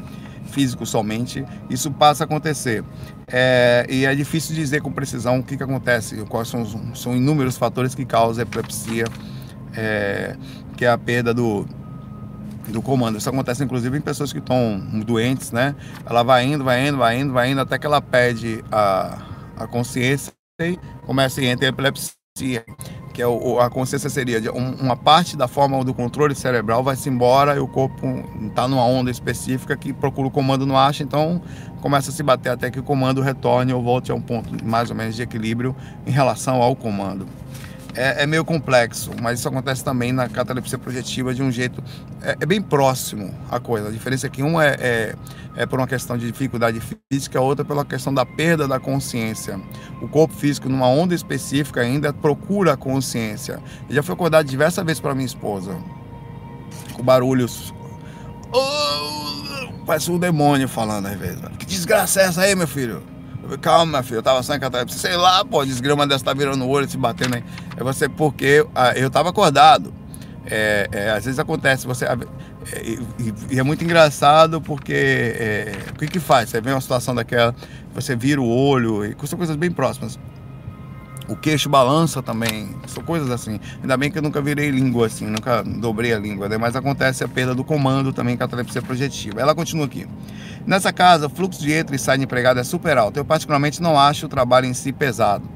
físico 0.51 0.85
somente, 0.85 1.47
isso 1.71 1.91
passa 1.91 2.25
a 2.25 2.27
acontecer. 2.27 2.85
É, 3.27 3.87
e 3.89 4.05
é 4.05 4.15
difícil 4.15 4.55
dizer 4.55 4.83
com 4.83 4.93
precisão 4.93 5.39
o 5.39 5.43
que, 5.43 5.57
que 5.57 5.63
acontece, 5.63 6.17
quais 6.29 6.49
são, 6.49 6.61
os, 6.61 6.77
são 7.01 7.17
inúmeros 7.17 7.57
fatores 7.57 7.95
que 7.95 8.05
causam 8.05 8.43
epilepsia, 8.43 9.07
é, 9.75 10.37
que 10.77 10.85
é 10.85 10.91
a 10.91 10.99
perda 10.99 11.33
do 11.33 11.67
do 12.69 12.83
comando. 12.83 13.19
Isso 13.19 13.29
acontece 13.29 13.63
inclusive 13.65 13.97
em 13.97 14.01
pessoas 14.01 14.33
que 14.33 14.39
estão 14.39 14.79
doentes, 15.05 15.53
né? 15.53 15.75
Ela 16.07 16.23
vai 16.23 16.45
indo, 16.45 16.65
vai 16.65 16.87
indo, 16.87 16.99
vai 16.99 17.21
indo, 17.21 17.33
vai 17.33 17.51
indo, 17.51 17.61
até 17.61 17.79
que 17.79 17.87
ela 17.87 18.01
perde 18.01 18.65
a, 18.71 19.19
a 19.57 19.67
consciência 19.67 20.33
e 20.61 20.79
começa 21.07 21.41
a 21.41 21.45
entrar 21.45 21.69
epilepsia. 21.69 22.65
Que 23.13 23.23
é 23.23 23.27
o, 23.27 23.61
a 23.61 23.71
consciência 23.71 24.11
seria 24.11 24.41
de 24.41 24.49
uma 24.49 24.97
parte 24.97 25.37
da 25.37 25.47
forma 25.47 25.85
do 25.85 25.95
controle 25.95 26.35
cerebral 26.35 26.83
vai-se 26.83 27.09
embora 27.09 27.55
e 27.55 27.61
o 27.61 27.69
corpo 27.69 28.25
está 28.49 28.67
numa 28.67 28.85
onda 28.85 29.09
específica 29.09 29.77
que 29.77 29.93
procura 29.93 30.27
o 30.27 30.31
comando 30.33 30.67
não 30.67 30.77
acha, 30.77 31.05
então 31.05 31.41
começa 31.81 32.11
a 32.11 32.13
se 32.13 32.25
bater 32.25 32.51
até 32.51 32.73
que 32.73 32.81
o 32.81 32.83
comando 32.83 33.21
retorne 33.21 33.73
ou 33.73 33.81
volte 33.81 34.11
a 34.11 34.17
um 34.17 34.21
ponto 34.21 34.65
mais 34.65 34.91
ou 34.91 34.97
menos 34.97 35.15
de 35.15 35.23
equilíbrio 35.23 35.77
em 36.05 36.11
relação 36.11 36.61
ao 36.61 36.75
comando 36.75 37.25
é, 37.95 38.23
é, 38.23 38.27
meio 38.27 38.45
complexo, 38.45 39.11
mas 39.23 39.39
isso 39.39 39.49
acontece 39.49 39.85
também 39.85 40.13
na 40.13 40.29
catalepsia 40.29 40.79
projetiva 40.79 41.33
de 41.33 41.43
um 41.43 41.51
jeito. 41.51 41.83
É, 42.23 42.37
é 42.41 42.47
bem 42.47 42.61
próximo 42.61 43.35
a 43.51 43.61
coisa. 43.61 43.89
A 43.89 43.93
diferença 43.93 44.27
é 44.27 44.31
que 44.31 44.43
um 44.43 44.61
é, 44.61 44.77
é, 44.81 45.15
é, 45.57 45.67
por 45.67 45.79
uma 45.79 45.87
questão 45.87 46.19
de 46.19 46.31
dificuldade 46.31 46.81
física, 47.11 47.39
a 47.39 47.43
outra 47.43 47.65
pela 47.65 47.85
questão 47.85 48.13
da 48.13 48.27
perda 48.27 48.67
da 48.67 48.81
consciência. 48.81 49.61
O 50.03 50.09
corpo 50.09 50.35
físico, 50.35 50.69
numa 50.69 50.89
onda 50.89 51.15
específica, 51.15 51.81
ainda 51.81 52.13
procura 52.13 52.73
a 52.73 52.77
consciência. 52.77 53.61
Eu 53.89 53.95
já 53.95 54.03
fui 54.03 54.15
acordado 54.15 54.47
diversas 54.47 54.85
vezes 54.85 55.01
para 55.01 55.15
minha 55.15 55.27
esposa, 55.27 55.77
com 56.95 57.03
barulhos. 57.03 57.73
Oh, 58.53 59.85
parece 59.87 60.11
um 60.11 60.19
demônio 60.19 60.69
falando 60.69 61.07
às 61.07 61.17
vezes. 61.17 61.41
Que 61.59 61.67
desgraça 61.67 62.21
é 62.21 62.25
essa 62.25 62.43
aí, 62.43 62.55
meu 62.55 62.69
filho? 62.69 63.14
Calma, 63.61 64.03
filho, 64.03 64.19
eu 64.19 64.23
tava 64.23 64.43
só 64.43 64.55
em 64.55 64.61
catalepsia. 64.61 64.99
Sei 64.99 65.17
lá, 65.17 65.45
pô, 65.45 65.65
desgrama 65.65 66.07
dessa 66.07 66.25
tá 66.25 66.33
virando 66.33 66.65
o 66.65 66.69
olho, 66.69 66.89
se 66.89 66.97
batendo 66.97 67.37
aí. 67.37 67.45
É 67.77 67.83
você, 67.83 68.09
porque 68.09 68.67
ah, 68.75 68.93
eu 68.97 69.11
tava 69.11 69.31
acordado. 69.31 69.93
É, 70.47 70.89
é, 70.93 71.11
às 71.11 71.25
vezes 71.25 71.39
acontece, 71.39 71.87
você. 71.87 72.05
É, 72.05 72.17
e, 72.83 72.99
e, 73.51 73.59
é 73.59 73.63
muito 73.63 73.83
engraçado 73.83 74.61
porque 74.61 74.93
é, 74.93 75.73
o 75.91 75.99
que 75.99 76.07
que 76.07 76.21
faz? 76.21 76.51
Você 76.51 76.61
vê 76.61 76.71
uma 76.71 76.81
situação 76.81 77.15
daquela, 77.15 77.55
você 77.95 78.15
vira 78.15 78.41
o 78.41 78.47
olho, 78.47 79.05
e 79.05 79.17
são 79.27 79.39
coisas 79.39 79.57
bem 79.57 79.71
próximas. 79.71 80.19
O 81.27 81.35
queixo 81.35 81.71
balança 81.71 82.23
também, 82.23 82.69
são 82.87 83.03
coisas 83.03 83.31
assim. 83.31 83.59
Ainda 83.81 83.97
bem 83.97 84.11
que 84.11 84.19
eu 84.19 84.23
nunca 84.23 84.43
virei 84.43 84.71
língua 84.71 85.07
assim, 85.07 85.27
nunca 85.27 85.63
dobrei 85.63 86.13
a 86.13 86.19
língua, 86.19 86.51
né? 86.51 86.59
mas 86.59 86.77
acontece 86.77 87.25
a 87.25 87.29
perda 87.29 87.55
do 87.55 87.65
comando 87.65 88.13
também 88.13 88.37
com 88.37 88.45
a 88.45 88.47
catalepsia 88.47 88.83
projetiva. 88.83 89.41
Ela 89.41 89.55
continua 89.55 89.87
aqui. 89.87 90.07
Nessa 90.67 90.93
casa, 90.93 91.27
o 91.27 91.31
fluxo 91.31 91.61
de 91.61 91.73
entra 91.73 91.95
e 91.95 91.99
sai 91.99 92.17
de 92.17 92.25
empregado 92.25 92.59
é 92.59 92.65
super 92.65 92.97
alto. 92.97 93.19
Eu 93.19 93.25
particularmente 93.25 93.83
não 93.83 93.99
acho 93.99 94.27
o 94.27 94.29
trabalho 94.29 94.67
em 94.67 94.73
si 94.73 94.93
pesado, 94.93 95.47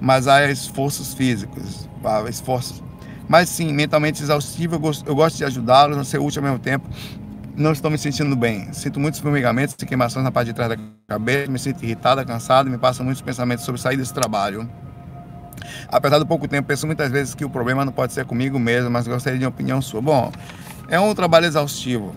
mas 0.00 0.28
há 0.28 0.48
esforços 0.48 1.14
físicos, 1.14 1.88
há 2.04 2.28
esforços. 2.28 2.82
Mas 3.28 3.48
sim, 3.48 3.72
mentalmente 3.72 4.22
exaustivo, 4.22 4.76
eu 4.76 4.78
gosto, 4.78 5.06
eu 5.06 5.14
gosto 5.14 5.36
de 5.36 5.44
ajudá-los, 5.44 5.98
a 5.98 6.04
ser 6.04 6.18
útil 6.18 6.40
ao 6.40 6.44
mesmo 6.44 6.58
tempo. 6.60 6.88
Não 7.56 7.72
estou 7.72 7.90
me 7.90 7.98
sentindo 7.98 8.36
bem. 8.36 8.72
Sinto 8.72 9.00
muitos 9.00 9.20
formigamentos 9.20 9.74
e 9.78 9.86
queimações 9.86 10.24
na 10.24 10.30
parte 10.30 10.48
de 10.48 10.54
trás 10.54 10.70
da 10.70 10.76
cabeça, 11.08 11.50
me 11.50 11.58
sinto 11.58 11.82
irritada, 11.82 12.24
cansada, 12.24 12.70
me 12.70 12.78
passam 12.78 13.04
muitos 13.04 13.22
pensamentos 13.22 13.64
sobre 13.64 13.80
sair 13.80 13.96
desse 13.96 14.14
trabalho. 14.14 14.68
Apesar 15.88 16.18
do 16.18 16.26
pouco 16.26 16.46
tempo, 16.46 16.68
penso 16.68 16.86
muitas 16.86 17.10
vezes 17.10 17.34
que 17.34 17.44
o 17.44 17.50
problema 17.50 17.84
não 17.84 17.92
pode 17.92 18.12
ser 18.12 18.24
comigo 18.24 18.58
mesmo, 18.58 18.90
mas 18.90 19.06
gostaria 19.06 19.38
de 19.38 19.44
uma 19.44 19.50
opinião 19.50 19.82
sua. 19.82 20.00
Bom, 20.00 20.32
é 20.88 20.98
um 21.00 21.14
trabalho 21.14 21.46
exaustivo. 21.46 22.14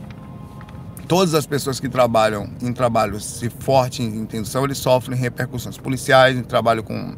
Todas 1.08 1.36
as 1.36 1.46
pessoas 1.46 1.80
que 1.80 1.88
trabalham 1.88 2.50
em 2.62 2.74
trabalhos 2.74 3.24
se 3.24 3.48
forte 3.50 4.02
em 4.02 4.18
intenção, 4.18 4.64
eles 4.64 4.80
sofrem 4.80 5.18
repercussões. 5.18 5.78
Policiais 5.78 6.36
em 6.36 6.42
trabalho 6.42 6.84
com 6.84 7.16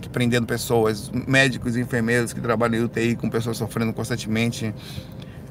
que 0.00 0.08
prendendo 0.10 0.46
pessoas, 0.46 1.10
médicos 1.26 1.74
e 1.74 1.80
enfermeiros 1.80 2.34
que 2.34 2.40
trabalham 2.40 2.82
em 2.82 2.84
UTI 2.84 3.16
com 3.16 3.30
pessoas 3.30 3.56
sofrendo 3.56 3.92
constantemente. 3.92 4.74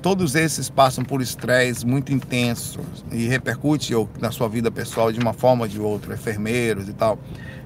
todos 0.01 0.35
esses 0.35 0.69
passam 0.69 1.03
por 1.03 1.21
estresse 1.21 1.85
muito 1.85 2.13
intenso 2.13 2.79
e 3.11 3.27
repercute 3.27 3.93
na 4.19 4.31
sua 4.31 4.47
vida 4.47 4.71
pessoal 4.71 5.11
de 5.11 5.19
uma 5.19 5.33
forma 5.33 5.63
ou 5.63 5.67
de 5.67 5.79
outra, 5.79 6.13
enfermeiros 6.13 6.87
e 6.87 6.93
tal. 6.93 7.19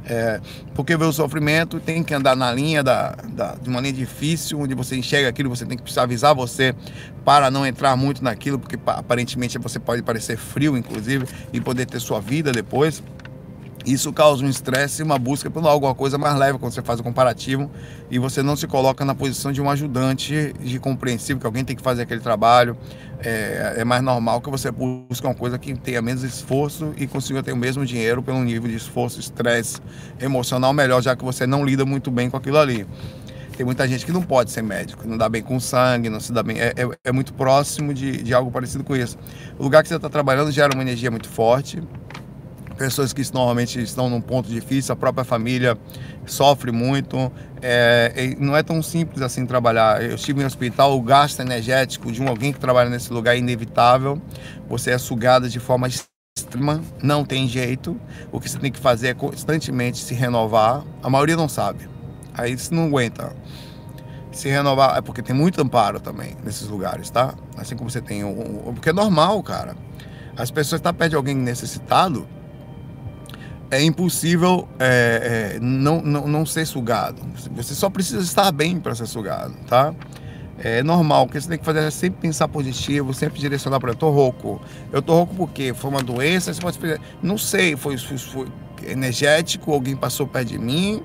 É, 0.06 0.42
porque 0.76 0.98
vê 0.98 1.06
o 1.06 1.14
sofrimento, 1.14 1.80
tem 1.80 2.04
que 2.04 2.14
andar 2.14 2.36
na 2.36 2.52
linha 2.52 2.84
da, 2.84 3.16
da, 3.30 3.56
de 3.56 3.70
uma 3.70 3.80
linha 3.80 3.94
difícil, 3.94 4.60
onde 4.60 4.76
você 4.76 4.98
enxerga 4.98 5.30
aquilo, 5.30 5.50
você 5.50 5.66
tem 5.66 5.78
que 5.78 5.84
precisar 5.84 6.04
avisar 6.04 6.36
você 6.36 6.76
para 7.24 7.50
não 7.50 7.66
entrar 7.66 7.96
muito 7.96 8.24
naquilo, 8.24 8.60
porque 8.60 8.78
aparentemente 8.86 9.58
você 9.58 9.80
pode 9.80 10.02
parecer 10.02 10.38
frio, 10.38 10.78
inclusive, 10.78 11.26
e 11.54 11.62
poder 11.62 11.86
ter 11.86 12.00
sua 12.00 12.20
vida 12.20 12.52
depois. 12.52 13.02
Isso 13.86 14.14
causa 14.14 14.46
um 14.46 14.50
estresse 14.50 15.02
e 15.02 15.04
uma 15.04 15.20
busca 15.20 15.50
por 15.50 15.66
alguma 15.66 15.94
coisa 15.94 16.18
mais 16.18 16.36
leve 16.38 16.58
quando 16.58 16.72
você 16.72 16.82
faz 16.82 17.02
o 17.02 17.04
comparativo 17.04 17.70
e 18.10 18.18
você 18.18 18.42
não 18.42 18.56
se 18.56 18.66
coloca 18.66 19.04
na 19.04 19.14
posição 19.14 19.52
de 19.52 19.62
um 19.62 19.70
ajudante 19.70 20.54
de 20.60 20.80
compreensível, 20.80 21.40
que 21.40 21.46
alguém 21.46 21.66
tem 21.66 21.76
que 21.76 21.82
fazer 21.82 22.04
aquele 22.04 22.22
trabalho. 22.22 22.78
É, 23.20 23.76
é 23.78 23.84
mais 23.86 24.02
normal 24.02 24.40
que 24.40 24.50
você 24.50 24.72
busque 24.72 25.26
uma 25.26 25.36
coisa 25.36 25.58
que 25.58 25.74
tenha 25.76 26.02
menos 26.02 26.24
esforço 26.24 26.94
e 26.98 27.06
consiga 27.08 27.44
ter 27.44 27.52
o 27.52 27.58
mesmo 27.58 27.86
dinheiro 27.86 28.24
pelo 28.24 28.42
nível 28.42 28.70
de 28.70 28.78
esforço, 28.78 29.20
estresse 29.20 29.80
emocional 30.20 30.74
melhor, 30.74 31.02
já 31.02 31.16
que 31.16 31.24
você 31.24 31.46
não 31.46 31.66
lida 31.66 31.86
muito 31.86 32.10
bem 32.10 32.30
com 32.30 32.38
aquilo 32.38 32.58
ali. 32.58 32.88
Tem 33.56 33.66
muita 33.66 33.88
gente 33.88 34.06
que 34.06 34.12
não 34.12 34.22
pode 34.22 34.52
ser 34.52 34.64
médico, 34.64 35.08
não 35.08 35.18
dá 35.18 35.30
bem 35.30 35.44
com 35.44 35.60
sangue, 35.60 36.10
não 36.10 36.20
se 36.20 36.34
dá 36.34 36.42
bem. 36.42 36.60
É, 36.60 36.74
é, 36.76 36.90
é 37.04 37.12
muito 37.12 37.34
próximo 37.34 37.94
de, 37.94 38.24
de 38.24 38.34
algo 38.34 38.50
parecido 38.50 38.84
com 38.84 38.96
isso. 38.96 39.18
O 39.60 39.64
lugar 39.64 39.84
que 39.84 39.90
você 39.90 39.96
está 39.96 40.10
trabalhando 40.10 40.52
gera 40.52 40.74
uma 40.74 40.82
energia 40.82 41.12
muito 41.12 41.30
forte, 41.30 41.82
pessoas 42.78 43.14
que 43.14 43.22
normalmente 43.34 43.82
estão 43.82 44.10
num 44.10 44.22
ponto 44.22 44.50
difícil, 44.50 44.94
a 44.94 44.96
própria 44.96 45.24
família 45.24 45.78
sofre 46.26 46.72
muito. 46.72 47.32
É, 47.62 48.36
não 48.40 48.56
é 48.56 48.64
tão 48.64 48.82
simples 48.82 49.22
assim 49.22 49.46
trabalhar. 49.46 50.04
Eu 50.04 50.16
estive 50.16 50.42
em 50.42 50.46
hospital, 50.46 50.98
o 50.98 51.02
gasto 51.02 51.40
energético 51.40 52.12
de 52.12 52.22
um 52.22 52.28
alguém 52.28 52.52
que 52.52 52.60
trabalha 52.60 52.90
nesse 52.90 53.12
lugar 53.12 53.36
é 53.36 53.40
inevitável. 53.40 54.22
Você 54.68 54.92
é 54.92 54.98
sugado 54.98 55.50
de 55.50 55.60
forma 55.60 55.88
extrema, 55.88 56.82
não 57.02 57.24
tem 57.24 57.48
jeito. 57.48 58.00
O 58.32 58.40
que 58.40 58.50
você 58.50 58.58
tem 58.58 58.72
que 58.72 58.80
fazer 58.80 59.10
é 59.10 59.14
constantemente 59.14 60.00
se 60.00 60.14
renovar. 60.14 60.84
A 61.02 61.10
maioria 61.10 61.36
não 61.36 61.48
sabe. 61.48 61.88
Aí 62.34 62.58
você 62.58 62.74
não 62.74 62.88
aguenta. 62.88 63.36
Se 64.32 64.50
renovar, 64.50 64.98
é 64.98 65.02
porque 65.02 65.22
tem 65.22 65.36
muito 65.36 65.62
amparo 65.62 66.00
também 66.00 66.36
nesses 66.44 66.68
lugares, 66.68 67.10
tá? 67.12 67.36
Assim 67.56 67.76
como 67.76 67.90
você 67.90 68.02
tem 68.02 68.24
um 68.24 68.74
porque 68.74 68.90
é 68.90 68.94
normal, 68.94 69.42
cara. 69.44 69.76
As 70.36 70.50
pessoas 70.50 70.80
estão 70.80 70.92
tá 70.92 70.98
perto 70.98 71.12
de 71.12 71.16
alguém 71.16 71.36
necessitado, 71.36 72.28
é 73.74 73.84
impossível 73.84 74.68
é, 74.80 75.56
é, 75.56 75.60
não, 75.60 76.02
não, 76.02 76.28
não 76.28 76.46
ser 76.46 76.66
sugado. 76.66 77.22
Você 77.56 77.74
só 77.74 77.90
precisa 77.90 78.22
estar 78.22 78.52
bem 78.52 78.80
para 78.80 78.94
ser 78.94 79.08
sugado, 79.08 79.54
tá? 79.68 79.94
É 80.60 80.84
normal, 80.84 81.26
o 81.26 81.28
que 81.28 81.42
você 81.42 81.50
tem 81.50 81.58
que 81.58 81.66
fazer 81.66 81.80
é 81.80 81.90
sempre 81.90 82.22
pensar 82.22 82.48
positivo, 82.48 83.14
sempre 83.14 83.40
direcionar 83.40 83.80
para 83.80 83.92
eu 83.92 83.96
tô 83.96 84.12
rouco. 84.12 84.62
Eu 84.92 85.02
tô 85.02 85.14
rouco 85.14 85.36
porque 85.36 85.74
foi 85.74 85.90
uma 85.90 86.04
doença, 86.04 86.54
você 86.54 86.62
pode 86.62 86.80
não 87.22 87.38
sei, 87.38 87.76
foi, 87.76 87.98
foi, 87.98 88.18
foi 88.18 88.48
energético, 88.86 89.74
alguém 89.74 89.96
passou 89.96 90.28
perto 90.28 90.50
de 90.50 90.60
mim. 90.60 91.02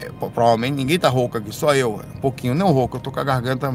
É, 0.00 0.10
provavelmente 0.10 0.74
ninguém 0.74 0.98
tá 0.98 1.08
rouco 1.08 1.38
aqui, 1.38 1.54
só 1.54 1.74
eu, 1.74 2.00
um 2.14 2.20
pouquinho, 2.20 2.54
não 2.54 2.70
rouco, 2.72 2.98
eu 2.98 3.00
tô 3.00 3.10
com 3.10 3.20
a 3.20 3.24
garganta 3.24 3.72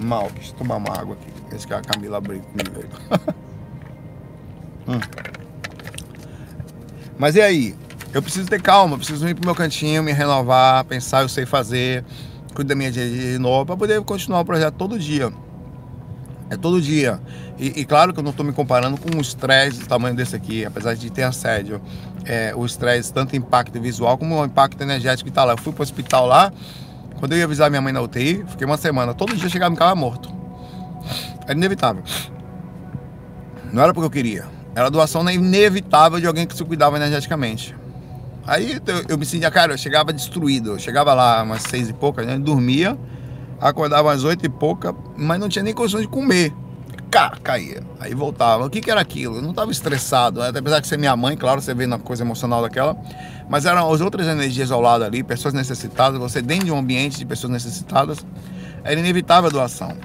mal, 0.00 0.30
deixa 0.34 0.52
eu 0.52 0.56
tomar 0.56 0.76
uma 0.76 0.98
água 0.98 1.16
aqui. 1.20 1.54
Esse 1.54 1.66
que 1.66 1.74
a 1.74 1.82
Camila 1.82 2.16
abriu 2.16 2.40
comigo. 2.40 2.88
hum. 4.88 5.35
Mas 7.18 7.34
e 7.34 7.40
aí? 7.40 7.74
Eu 8.12 8.22
preciso 8.22 8.48
ter 8.48 8.62
calma, 8.62 8.96
preciso 8.96 9.28
ir 9.28 9.34
pro 9.34 9.44
meu 9.44 9.54
cantinho, 9.54 10.02
me 10.02 10.12
renovar, 10.12 10.84
pensar, 10.84 11.22
eu 11.22 11.28
sei 11.28 11.44
fazer, 11.44 12.04
cuidar 12.54 12.70
da 12.70 12.74
minha 12.74 12.90
dia 12.90 13.06
de 13.06 13.38
novo, 13.38 13.66
para 13.66 13.76
poder 13.76 14.00
continuar 14.02 14.40
o 14.40 14.44
projeto 14.44 14.74
todo 14.74 14.98
dia. 14.98 15.30
É 16.48 16.56
todo 16.56 16.80
dia. 16.80 17.20
E, 17.58 17.80
e 17.80 17.84
claro 17.84 18.12
que 18.12 18.20
eu 18.20 18.22
não 18.22 18.30
estou 18.30 18.46
me 18.46 18.52
comparando 18.52 18.96
com 18.96 19.16
um 19.16 19.20
estresse 19.20 19.80
do 19.80 19.86
tamanho 19.86 20.14
desse 20.14 20.36
aqui, 20.36 20.64
apesar 20.64 20.94
de 20.94 21.10
ter 21.10 21.24
assédio. 21.24 21.80
É, 22.24 22.54
o 22.54 22.64
estresse, 22.64 23.12
tanto 23.12 23.36
impacto 23.36 23.80
visual 23.80 24.16
como 24.16 24.40
o 24.40 24.44
impacto 24.44 24.80
energético 24.80 25.24
que 25.24 25.30
está 25.30 25.44
lá. 25.44 25.52
Eu 25.52 25.58
fui 25.58 25.72
pro 25.72 25.82
hospital 25.82 26.26
lá, 26.26 26.52
quando 27.18 27.32
eu 27.32 27.38
ia 27.38 27.44
avisar 27.44 27.68
minha 27.68 27.82
mãe 27.82 27.92
na 27.92 28.00
UTI, 28.00 28.44
fiquei 28.48 28.66
uma 28.66 28.76
semana. 28.76 29.12
Todo 29.14 29.34
dia 29.34 29.48
chegava 29.48 29.72
em 29.72 29.76
casa 29.76 29.94
morto. 29.94 30.32
Era 31.44 31.52
inevitável. 31.52 32.02
Não 33.72 33.82
era 33.82 33.92
porque 33.92 34.06
eu 34.06 34.10
queria. 34.10 34.55
Era 34.76 34.90
doação 34.90 35.26
inevitável 35.30 36.20
de 36.20 36.26
alguém 36.26 36.46
que 36.46 36.54
se 36.54 36.62
cuidava 36.62 36.96
energeticamente. 36.96 37.74
Aí 38.46 38.78
eu, 38.86 39.04
eu 39.08 39.18
me 39.18 39.24
sentia, 39.24 39.50
cara, 39.50 39.72
eu 39.72 39.78
chegava 39.78 40.12
destruído. 40.12 40.72
Eu 40.72 40.78
chegava 40.78 41.14
lá 41.14 41.42
umas 41.42 41.62
seis 41.62 41.88
e 41.88 41.94
pouca, 41.94 42.22
né, 42.22 42.38
dormia, 42.38 42.94
acordava 43.58 44.12
às 44.12 44.22
oito 44.22 44.44
e 44.44 44.50
pouca, 44.50 44.94
mas 45.16 45.40
não 45.40 45.48
tinha 45.48 45.62
nem 45.62 45.72
condições 45.72 46.02
de 46.02 46.08
comer. 46.08 46.52
Cá, 47.10 47.32
caía. 47.42 47.82
Aí 47.98 48.12
voltava. 48.12 48.66
O 48.66 48.70
que, 48.70 48.82
que 48.82 48.90
era 48.90 49.00
aquilo? 49.00 49.36
Eu 49.36 49.42
não 49.42 49.50
estava 49.50 49.72
estressado, 49.72 50.40
né? 50.40 50.50
apesar 50.54 50.80
de 50.80 50.86
ser 50.86 50.98
minha 50.98 51.16
mãe, 51.16 51.38
claro, 51.38 51.62
você 51.62 51.72
vê 51.72 51.86
na 51.86 51.98
coisa 51.98 52.22
emocional 52.22 52.60
daquela, 52.60 52.94
mas 53.48 53.64
eram 53.64 53.90
as 53.90 54.02
outras 54.02 54.26
energias 54.26 54.70
ao 54.70 54.82
lado 54.82 55.04
ali, 55.04 55.22
pessoas 55.22 55.54
necessitadas, 55.54 56.18
você 56.20 56.42
dentro 56.42 56.66
de 56.66 56.72
um 56.72 56.76
ambiente 56.76 57.16
de 57.16 57.24
pessoas 57.24 57.50
necessitadas, 57.50 58.18
era 58.84 59.00
inevitável 59.00 59.48
a 59.48 59.52
doação. 59.52 59.96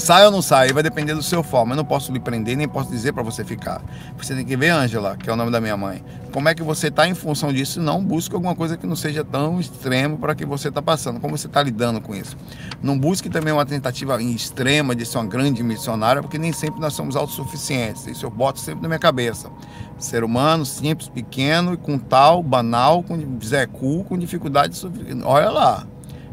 Sai 0.00 0.24
ou 0.24 0.30
não 0.32 0.40
sai, 0.40 0.72
vai 0.72 0.82
depender 0.82 1.14
do 1.14 1.22
seu 1.22 1.42
forma. 1.42 1.74
Eu 1.74 1.76
não 1.76 1.84
posso 1.84 2.10
lhe 2.10 2.18
prender, 2.18 2.56
nem 2.56 2.66
posso 2.66 2.90
dizer 2.90 3.12
para 3.12 3.22
você 3.22 3.44
ficar. 3.44 3.82
Você 4.16 4.34
tem 4.34 4.46
que 4.46 4.56
ver, 4.56 4.70
Ângela, 4.70 5.14
que 5.14 5.28
é 5.28 5.32
o 5.32 5.36
nome 5.36 5.52
da 5.52 5.60
minha 5.60 5.76
mãe. 5.76 6.02
Como 6.32 6.48
é 6.48 6.54
que 6.54 6.62
você 6.62 6.88
está 6.88 7.06
em 7.06 7.14
função 7.14 7.52
disso? 7.52 7.78
Não 7.80 8.02
busque 8.02 8.34
alguma 8.34 8.54
coisa 8.54 8.78
que 8.78 8.86
não 8.86 8.96
seja 8.96 9.22
tão 9.22 9.60
extremo 9.60 10.16
para 10.16 10.34
que 10.34 10.46
você 10.46 10.68
está 10.68 10.80
passando. 10.80 11.20
Como 11.20 11.36
você 11.36 11.46
está 11.46 11.62
lidando 11.62 12.00
com 12.00 12.14
isso? 12.14 12.34
Não 12.82 12.98
busque 12.98 13.28
também 13.28 13.52
uma 13.52 13.66
tentativa 13.66 14.20
extrema 14.22 14.94
de 14.94 15.04
ser 15.04 15.18
uma 15.18 15.26
grande 15.26 15.62
missionária, 15.62 16.22
porque 16.22 16.38
nem 16.38 16.52
sempre 16.52 16.80
nós 16.80 16.94
somos 16.94 17.14
autossuficientes. 17.14 18.06
Isso 18.06 18.24
eu 18.24 18.30
boto 18.30 18.58
sempre 18.58 18.80
na 18.80 18.88
minha 18.88 18.98
cabeça. 18.98 19.50
Ser 19.98 20.24
humano 20.24 20.64
simples, 20.64 21.10
pequeno 21.10 21.74
e 21.74 21.76
com 21.76 21.98
tal, 21.98 22.42
banal, 22.42 23.02
com 23.02 23.18
Zé 23.44 23.66
Cu, 23.66 24.02
com 24.04 24.16
dificuldade. 24.16 24.80
Olha 25.24 25.50
lá 25.50 25.86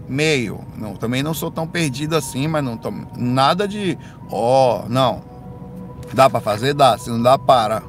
meio. 0.07 0.59
Não, 0.77 0.95
também 0.95 1.21
não 1.21 1.33
sou 1.33 1.51
tão 1.51 1.67
perdido 1.67 2.15
assim, 2.15 2.47
mas 2.47 2.63
não 2.63 2.77
tô 2.77 2.91
nada 3.15 3.67
de, 3.67 3.97
ó, 4.29 4.83
oh, 4.83 4.89
não. 4.89 5.21
Dá 6.13 6.29
para 6.29 6.39
fazer, 6.39 6.73
dá. 6.73 6.97
Se 6.97 7.09
não 7.09 7.21
dá, 7.21 7.37
para. 7.37 7.83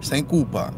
Sem 0.00 0.22
culpa, 0.22 0.72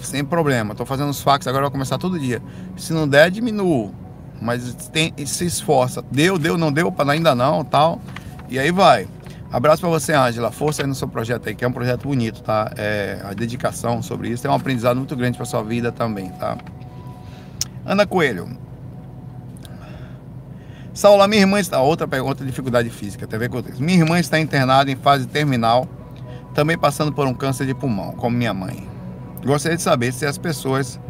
sem 0.00 0.24
problema. 0.24 0.74
Tô 0.74 0.86
fazendo 0.86 1.10
os 1.10 1.20
fax 1.20 1.46
agora 1.46 1.64
vai 1.64 1.70
começar 1.70 1.98
todo 1.98 2.18
dia. 2.18 2.42
Se 2.76 2.92
não 2.92 3.06
der, 3.06 3.30
diminuo. 3.30 3.92
Mas 4.40 4.74
tem, 4.92 5.12
se 5.26 5.44
esforça. 5.44 6.02
Deu, 6.10 6.38
deu, 6.38 6.56
não 6.56 6.72
deu, 6.72 6.90
para 6.90 7.12
ainda 7.12 7.34
não, 7.34 7.64
tal. 7.64 8.00
E 8.48 8.58
aí 8.58 8.70
vai. 8.70 9.06
Abraço 9.52 9.82
para 9.82 9.90
você, 9.90 10.14
Ângela. 10.14 10.50
Força 10.50 10.82
aí 10.82 10.88
no 10.88 10.94
seu 10.94 11.08
projeto 11.08 11.48
aí, 11.48 11.54
que 11.54 11.64
é 11.64 11.68
um 11.68 11.72
projeto 11.72 12.04
bonito, 12.04 12.40
tá? 12.42 12.72
É, 12.76 13.20
a 13.24 13.34
dedicação 13.34 14.00
sobre 14.00 14.28
isso 14.28 14.46
é 14.46 14.50
um 14.50 14.54
aprendizado 14.54 14.96
muito 14.96 15.14
grande 15.16 15.36
para 15.36 15.44
sua 15.44 15.62
vida 15.62 15.90
também, 15.90 16.30
tá? 16.30 16.56
Ana 17.84 18.06
Coelho, 18.06 18.48
Saula, 20.92 21.28
minha 21.28 21.42
irmã 21.42 21.60
está. 21.60 21.80
Outra 21.80 22.06
pergunta, 22.06 22.44
dificuldade 22.44 22.90
física, 22.90 23.26
com 23.26 23.58
isso. 23.60 23.82
Minha 23.82 23.98
irmã 23.98 24.18
está 24.18 24.38
internada 24.38 24.90
em 24.90 24.96
fase 24.96 25.26
terminal, 25.26 25.88
também 26.54 26.76
passando 26.76 27.12
por 27.12 27.26
um 27.26 27.34
câncer 27.34 27.66
de 27.66 27.74
pulmão, 27.74 28.12
como 28.12 28.36
minha 28.36 28.52
mãe. 28.52 28.88
Gostaria 29.44 29.76
de 29.76 29.82
saber 29.82 30.12
se 30.12 30.26
as 30.26 30.36
pessoas 30.36 31.00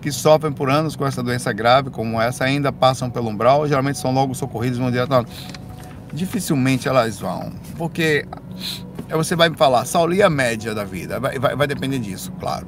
que 0.00 0.12
sofrem 0.12 0.52
por 0.52 0.70
anos 0.70 0.94
com 0.96 1.06
essa 1.06 1.22
doença 1.22 1.52
grave, 1.52 1.90
como 1.90 2.20
essa, 2.20 2.44
ainda 2.44 2.72
passam 2.72 3.10
pelo 3.10 3.28
umbral, 3.28 3.66
geralmente 3.66 3.98
são 3.98 4.12
logo 4.12 4.34
socorridos 4.34 4.78
vão 4.78 4.90
direto. 4.90 5.26
Dificilmente 6.12 6.88
elas 6.88 7.18
vão, 7.18 7.52
porque 7.76 8.26
você 9.10 9.36
vai 9.36 9.48
me 9.48 9.56
falar, 9.56 9.84
Saulo, 9.84 10.14
e 10.14 10.22
a 10.22 10.30
média 10.30 10.74
da 10.74 10.84
vida? 10.84 11.20
Vai, 11.20 11.38
vai, 11.38 11.56
vai 11.56 11.66
depender 11.66 11.98
disso, 11.98 12.32
claro. 12.38 12.66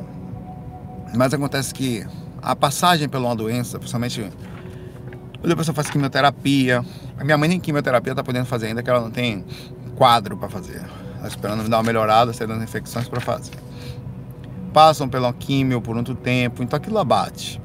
Mas 1.14 1.34
acontece 1.34 1.74
que 1.74 2.06
a 2.42 2.54
passagem 2.54 3.08
pela 3.08 3.28
uma 3.28 3.36
doença, 3.36 3.78
principalmente 3.78 4.30
quando 5.40 5.52
a 5.52 5.56
pessoa 5.56 5.74
faz 5.74 5.90
quimioterapia. 5.90 6.84
A 7.18 7.24
minha 7.24 7.36
mãe 7.36 7.48
nem 7.48 7.60
quimioterapia 7.60 8.14
tá 8.14 8.22
podendo 8.22 8.46
fazer 8.46 8.66
ainda, 8.66 8.82
que 8.82 8.90
ela 8.90 9.00
não 9.00 9.10
tem 9.10 9.44
quadro 9.96 10.36
para 10.36 10.48
fazer. 10.48 10.82
Tá 11.20 11.28
esperando 11.28 11.68
dar 11.68 11.78
uma 11.78 11.82
melhorada, 11.82 12.32
sair 12.32 12.46
das 12.46 12.62
infecções 12.62 13.08
para 13.08 13.20
fazer. 13.20 13.52
Passam 14.72 15.08
pela 15.08 15.32
químio 15.32 15.80
por 15.80 15.94
muito 15.94 16.14
tempo, 16.14 16.62
então 16.62 16.76
aquilo 16.76 16.98
abate. 16.98 17.60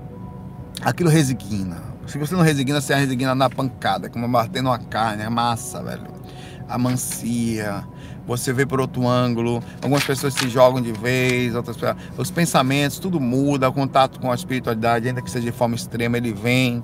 Aquilo 0.82 1.10
resigna. 1.10 1.82
Se 2.08 2.18
você 2.18 2.36
não 2.36 2.44
resigna, 2.44 2.82
você 2.82 2.94
resigna 2.96 3.34
na 3.34 3.50
pancada, 3.50 4.10
como 4.10 4.28
batendo 4.28 4.70
uma 4.70 4.78
carne, 4.78 5.24
a 5.24 5.30
massa, 5.30 5.82
velho. 5.82 6.08
Amancia. 6.68 7.84
Você 8.28 8.52
vê 8.52 8.66
por 8.66 8.82
outro 8.82 9.08
ângulo. 9.08 9.64
Algumas 9.84 10.04
pessoas 10.04 10.34
se 10.34 10.50
jogam 10.50 10.82
de 10.82 10.92
vez, 10.92 11.54
outras 11.56 11.78
Os 12.18 12.32
pensamentos, 12.32 12.98
tudo 12.98 13.20
muda. 13.20 13.70
O 13.70 13.74
contato 13.74 14.20
com 14.20 14.32
a 14.32 14.36
espiritualidade, 14.36 15.08
ainda 15.08 15.22
que 15.22 15.30
seja 15.30 15.46
de 15.46 15.52
forma 15.52 15.76
extrema, 15.76 16.18
ele 16.18 16.34
vem. 16.34 16.84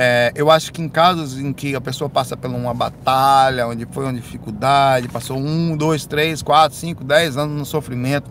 É, 0.00 0.30
eu 0.36 0.48
acho 0.48 0.72
que 0.72 0.80
em 0.80 0.88
casos 0.88 1.36
em 1.40 1.52
que 1.52 1.74
a 1.74 1.80
pessoa 1.80 2.08
passa 2.08 2.36
por 2.36 2.48
uma 2.48 2.72
batalha, 2.72 3.66
onde 3.66 3.84
foi 3.90 4.04
uma 4.04 4.12
dificuldade, 4.12 5.08
passou 5.08 5.36
um, 5.36 5.76
dois, 5.76 6.06
três, 6.06 6.40
quatro, 6.40 6.78
cinco, 6.78 7.02
dez 7.02 7.36
anos 7.36 7.58
no 7.58 7.66
sofrimento 7.66 8.30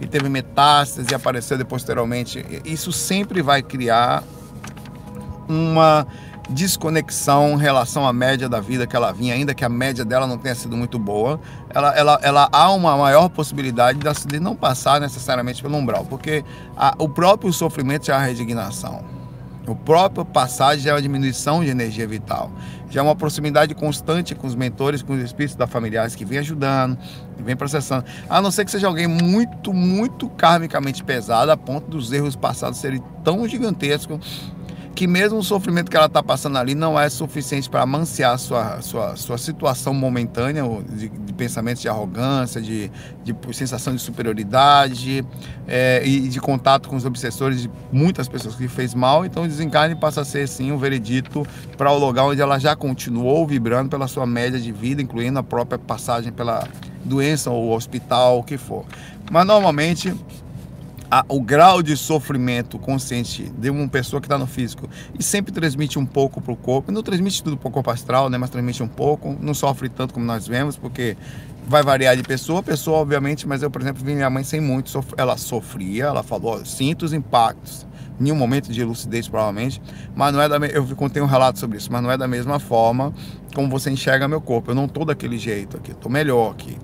e 0.00 0.06
teve 0.06 0.30
metástase 0.30 1.12
e 1.12 1.14
apareceu 1.14 1.62
posteriormente, 1.66 2.42
isso 2.64 2.90
sempre 2.92 3.42
vai 3.42 3.62
criar 3.62 4.24
uma 5.46 6.06
desconexão 6.48 7.50
em 7.50 7.58
relação 7.58 8.06
à 8.06 8.12
média 8.12 8.48
da 8.48 8.58
vida 8.58 8.86
que 8.86 8.96
ela 8.96 9.12
vinha, 9.12 9.34
ainda 9.34 9.52
que 9.52 9.66
a 9.66 9.68
média 9.68 10.06
dela 10.06 10.26
não 10.26 10.38
tenha 10.38 10.54
sido 10.54 10.78
muito 10.78 10.98
boa, 10.98 11.38
ela, 11.68 11.94
ela, 11.94 12.20
ela 12.22 12.48
há 12.50 12.72
uma 12.72 12.96
maior 12.96 13.28
possibilidade 13.28 13.98
de 14.26 14.40
não 14.40 14.56
passar 14.56 14.98
necessariamente 14.98 15.60
pelo 15.60 15.76
umbral, 15.76 16.06
porque 16.06 16.42
a, 16.74 16.94
o 16.96 17.06
próprio 17.06 17.52
sofrimento 17.52 18.10
é 18.10 18.14
a 18.14 18.18
resignação. 18.18 19.21
O 19.66 19.76
próprio 19.76 20.24
passagem 20.24 20.90
é 20.90 20.94
uma 20.94 21.00
diminuição 21.00 21.62
de 21.62 21.70
energia 21.70 22.06
vital. 22.06 22.50
Já 22.90 23.00
é 23.00 23.02
uma 23.02 23.14
proximidade 23.14 23.74
constante 23.74 24.34
com 24.34 24.46
os 24.46 24.54
mentores, 24.54 25.02
com 25.02 25.12
os 25.14 25.22
espíritos 25.22 25.56
da 25.56 25.66
familiares 25.66 26.14
que 26.14 26.24
vem 26.24 26.38
ajudando, 26.38 26.98
que 27.36 27.42
vem 27.42 27.56
processando. 27.56 28.04
A 28.28 28.42
não 28.42 28.50
ser 28.50 28.64
que 28.64 28.70
seja 28.70 28.88
alguém 28.88 29.06
muito, 29.06 29.72
muito 29.72 30.28
karmicamente 30.30 31.02
pesado, 31.04 31.50
a 31.50 31.56
ponto 31.56 31.88
dos 31.88 32.12
erros 32.12 32.34
passados 32.34 32.78
serem 32.78 33.02
tão 33.22 33.46
gigantescos 33.46 34.52
que 34.94 35.06
mesmo 35.06 35.38
o 35.38 35.42
sofrimento 35.42 35.90
que 35.90 35.96
ela 35.96 36.06
está 36.06 36.22
passando 36.22 36.58
ali 36.58 36.74
não 36.74 36.98
é 36.98 37.08
suficiente 37.08 37.68
para 37.68 37.82
amanciar 37.82 38.38
sua, 38.38 38.80
sua, 38.82 39.16
sua 39.16 39.38
situação 39.38 39.94
momentânea 39.94 40.62
de, 40.90 41.08
de 41.08 41.32
pensamentos 41.32 41.80
de 41.80 41.88
arrogância, 41.88 42.60
de, 42.60 42.90
de 43.24 43.34
sensação 43.52 43.94
de 43.94 44.02
superioridade 44.02 45.24
é, 45.66 46.02
e 46.04 46.28
de 46.28 46.40
contato 46.40 46.88
com 46.88 46.96
os 46.96 47.04
obsessores 47.04 47.62
de 47.62 47.70
muitas 47.90 48.28
pessoas 48.28 48.54
que 48.54 48.68
fez 48.68 48.94
mal. 48.94 49.24
Então 49.24 49.44
o 49.44 49.48
desencarne 49.48 49.94
passa 49.94 50.20
a 50.20 50.24
ser 50.24 50.46
sim 50.46 50.70
um 50.72 50.78
veredito 50.78 51.46
para 51.76 51.90
o 51.90 51.98
lugar 51.98 52.24
onde 52.24 52.40
ela 52.40 52.58
já 52.58 52.76
continuou 52.76 53.46
vibrando 53.46 53.88
pela 53.88 54.06
sua 54.06 54.26
média 54.26 54.60
de 54.60 54.72
vida, 54.72 55.00
incluindo 55.00 55.38
a 55.38 55.42
própria 55.42 55.78
passagem 55.78 56.32
pela 56.32 56.68
doença 57.04 57.50
ou 57.50 57.74
hospital, 57.74 58.38
o 58.38 58.42
que 58.42 58.58
for. 58.58 58.84
Mas 59.30 59.46
normalmente 59.46 60.14
a, 61.12 61.26
o 61.28 61.42
grau 61.42 61.82
de 61.82 61.94
sofrimento 61.94 62.78
consciente 62.78 63.52
de 63.58 63.68
uma 63.68 63.86
pessoa 63.86 64.18
que 64.18 64.24
está 64.24 64.38
no 64.38 64.46
físico 64.46 64.88
e 65.18 65.22
sempre 65.22 65.52
transmite 65.52 65.98
um 65.98 66.06
pouco 66.06 66.40
para 66.40 66.50
o 66.50 66.56
corpo, 66.56 66.90
não 66.90 67.02
transmite 67.02 67.42
tudo 67.42 67.58
para 67.58 67.68
o 67.68 67.70
corpo 67.70 67.90
astral, 67.90 68.30
né, 68.30 68.38
mas 68.38 68.48
transmite 68.48 68.82
um 68.82 68.88
pouco, 68.88 69.36
não 69.38 69.52
sofre 69.52 69.90
tanto 69.90 70.14
como 70.14 70.24
nós 70.24 70.48
vemos, 70.48 70.74
porque 70.74 71.14
vai 71.66 71.82
variar 71.82 72.16
de 72.16 72.22
pessoa 72.22 72.60
a 72.60 72.62
pessoa, 72.62 73.00
obviamente, 73.00 73.46
mas 73.46 73.62
eu, 73.62 73.70
por 73.70 73.82
exemplo, 73.82 74.02
vi 74.02 74.14
minha 74.14 74.30
mãe 74.30 74.42
sem 74.42 74.58
muito, 74.58 74.88
sof 74.88 75.12
ela 75.18 75.36
sofria, 75.36 76.04
ela 76.04 76.22
falou, 76.22 76.64
sinto 76.64 77.04
os 77.04 77.12
impactos, 77.12 77.86
em 78.18 78.32
um 78.32 78.36
momento 78.36 78.72
de 78.72 78.82
lucidez 78.82 79.28
provavelmente, 79.28 79.82
mas 80.16 80.32
não 80.32 80.40
é 80.40 80.48
da 80.48 80.56
eu 80.66 80.86
contei 80.96 81.20
um 81.20 81.26
relato 81.26 81.58
sobre 81.58 81.76
isso, 81.76 81.92
mas 81.92 82.02
não 82.02 82.10
é 82.10 82.16
da 82.16 82.26
mesma 82.26 82.58
forma 82.58 83.12
como 83.54 83.68
você 83.68 83.90
enxerga 83.90 84.26
meu 84.26 84.40
corpo. 84.40 84.70
Eu 84.70 84.74
não 84.74 84.86
tô 84.88 85.04
daquele 85.04 85.36
jeito 85.36 85.76
aqui, 85.76 85.92
tô 85.92 86.08
melhor 86.08 86.52
aqui. 86.52 86.78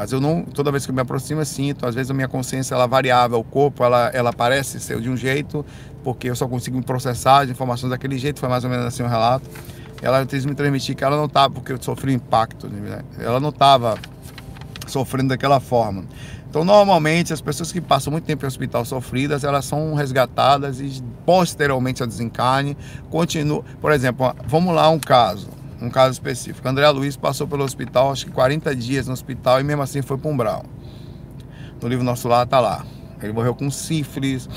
Mas 0.00 0.12
eu 0.12 0.18
não, 0.18 0.44
toda 0.44 0.70
vez 0.70 0.86
que 0.86 0.90
eu 0.90 0.94
me 0.94 1.02
aproximo, 1.02 1.42
eu 1.42 1.44
sinto. 1.44 1.86
Às 1.86 1.94
vezes 1.94 2.10
a 2.10 2.14
minha 2.14 2.26
consciência 2.26 2.74
ela 2.74 2.84
é 2.84 2.88
variável, 2.88 3.38
o 3.38 3.44
corpo 3.44 3.84
ela, 3.84 4.08
ela 4.14 4.32
parece 4.32 4.80
ser 4.80 4.98
de 4.98 5.10
um 5.10 5.16
jeito, 5.16 5.62
porque 6.02 6.30
eu 6.30 6.34
só 6.34 6.48
consigo 6.48 6.82
processar 6.82 7.40
as 7.40 7.50
informações 7.50 7.90
daquele 7.90 8.16
jeito. 8.16 8.40
Foi 8.40 8.48
mais 8.48 8.64
ou 8.64 8.70
menos 8.70 8.86
assim 8.86 9.02
o 9.02 9.04
um 9.04 9.10
relato. 9.10 9.46
Ela 10.00 10.24
quis 10.24 10.46
me 10.46 10.54
transmitir 10.54 10.96
que 10.96 11.04
ela 11.04 11.18
não 11.18 11.26
estava, 11.26 11.52
porque 11.52 11.70
eu 11.70 11.82
sofri 11.82 12.14
impacto, 12.14 12.66
né? 12.66 13.02
ela 13.18 13.38
não 13.38 13.50
estava 13.50 13.98
sofrendo 14.86 15.28
daquela 15.28 15.60
forma. 15.60 16.06
Então, 16.48 16.64
normalmente, 16.64 17.34
as 17.34 17.42
pessoas 17.42 17.70
que 17.70 17.78
passam 17.78 18.10
muito 18.10 18.24
tempo 18.24 18.42
em 18.46 18.48
hospital 18.48 18.86
sofridas, 18.86 19.44
elas 19.44 19.66
são 19.66 19.92
resgatadas 19.92 20.80
e 20.80 21.02
posteriormente 21.26 22.00
ao 22.00 22.08
desencarne, 22.08 22.74
continuam. 23.10 23.62
Por 23.82 23.92
exemplo, 23.92 24.34
vamos 24.46 24.74
lá 24.74 24.88
um 24.88 24.98
caso 24.98 25.59
um 25.80 25.90
caso 25.90 26.12
específico. 26.12 26.66
André 26.68 26.88
Luiz 26.90 27.16
passou 27.16 27.46
pelo 27.46 27.64
hospital, 27.64 28.12
acho 28.12 28.26
que 28.26 28.32
40 28.32 28.74
dias 28.76 29.06
no 29.06 29.12
hospital 29.12 29.60
e 29.60 29.64
mesmo 29.64 29.82
assim 29.82 30.02
foi 30.02 30.18
para 30.18 30.30
um 30.30 30.36
brau. 30.36 30.64
No 31.80 31.88
livro 31.88 32.04
Nosso 32.04 32.28
Lar 32.28 32.46
tá 32.46 32.60
lá. 32.60 32.84
Ele 33.22 33.32
morreu 33.32 33.54
com 33.54 33.70
sífilis, 33.70 34.48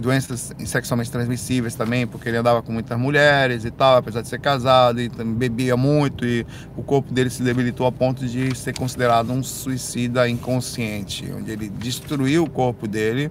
doenças 0.00 0.52
sexualmente 0.64 1.10
transmissíveis 1.10 1.74
também, 1.74 2.06
porque 2.06 2.28
ele 2.28 2.36
andava 2.36 2.62
com 2.62 2.72
muitas 2.72 2.98
mulheres 2.98 3.64
e 3.64 3.70
tal, 3.70 3.96
apesar 3.96 4.22
de 4.22 4.28
ser 4.28 4.40
casado 4.40 5.00
e 5.00 5.08
bebia 5.08 5.76
muito 5.76 6.24
e 6.24 6.46
o 6.76 6.82
corpo 6.82 7.12
dele 7.12 7.30
se 7.30 7.42
debilitou 7.42 7.86
a 7.86 7.92
ponto 7.92 8.26
de 8.26 8.56
ser 8.56 8.76
considerado 8.76 9.32
um 9.32 9.42
suicida 9.42 10.28
inconsciente, 10.28 11.30
onde 11.36 11.50
ele 11.50 11.68
destruiu 11.68 12.44
o 12.44 12.50
corpo 12.50 12.86
dele, 12.86 13.30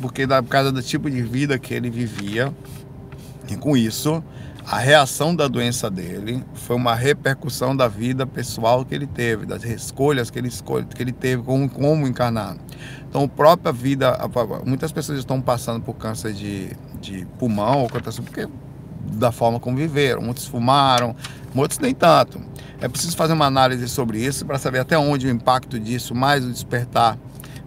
porque 0.00 0.26
da 0.26 0.42
causa 0.42 0.70
do 0.72 0.82
tipo 0.82 1.10
de 1.10 1.22
vida 1.22 1.58
que 1.58 1.72
ele 1.72 1.90
vivia. 1.90 2.52
E 3.48 3.56
com 3.56 3.76
isso, 3.76 4.22
a 4.68 4.78
reação 4.78 5.34
da 5.34 5.46
doença 5.46 5.88
dele 5.88 6.42
foi 6.54 6.74
uma 6.74 6.94
repercussão 6.94 7.76
da 7.76 7.86
vida 7.86 8.26
pessoal 8.26 8.84
que 8.84 8.92
ele 8.92 9.06
teve, 9.06 9.46
das 9.46 9.62
escolhas 9.64 10.28
que 10.28 10.38
ele, 10.40 10.48
escolhe, 10.48 10.84
que 10.86 11.00
ele 11.00 11.12
teve 11.12 11.42
como, 11.44 11.68
como 11.70 12.06
encarnar. 12.06 12.56
Então, 13.08 13.22
a 13.22 13.28
própria 13.28 13.72
vida, 13.72 14.18
muitas 14.64 14.90
pessoas 14.90 15.20
estão 15.20 15.40
passando 15.40 15.84
por 15.84 15.94
câncer 15.94 16.32
de, 16.32 16.70
de 17.00 17.24
pulmão 17.38 17.82
ou 17.82 17.88
câncer 17.88 18.22
porque 18.22 18.48
da 19.12 19.30
forma 19.30 19.60
como 19.60 19.76
viveram. 19.76 20.20
Muitos 20.20 20.46
fumaram, 20.46 21.14
muitos 21.54 21.78
nem 21.78 21.94
tanto. 21.94 22.40
É 22.80 22.88
preciso 22.88 23.16
fazer 23.16 23.34
uma 23.34 23.46
análise 23.46 23.88
sobre 23.88 24.18
isso 24.18 24.44
para 24.44 24.58
saber 24.58 24.80
até 24.80 24.98
onde 24.98 25.28
o 25.28 25.30
impacto 25.30 25.78
disso, 25.78 26.12
mais 26.12 26.44
o 26.44 26.50
despertar 26.50 27.16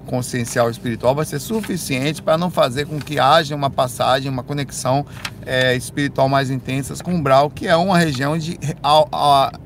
consciencial 0.10 0.72
espiritual 0.72 1.14
vai 1.14 1.24
ser 1.24 1.40
suficiente 1.40 2.20
para 2.20 2.36
não 2.36 2.50
fazer 2.50 2.88
com 2.88 3.00
que 3.00 3.20
haja 3.20 3.56
uma 3.56 3.70
passagem, 3.70 4.30
uma 4.30 4.42
conexão 4.42 5.06
é, 5.46 5.76
espiritual 5.76 6.28
mais 6.28 6.50
intensa 6.50 6.96
com 7.04 7.12
o 7.12 7.16
umbral, 7.16 7.50
que 7.52 7.68
é 7.68 7.76
uma 7.76 7.96
região 7.96 8.36
de 8.36 8.58
a, 8.82 9.06
a, 9.12 9.60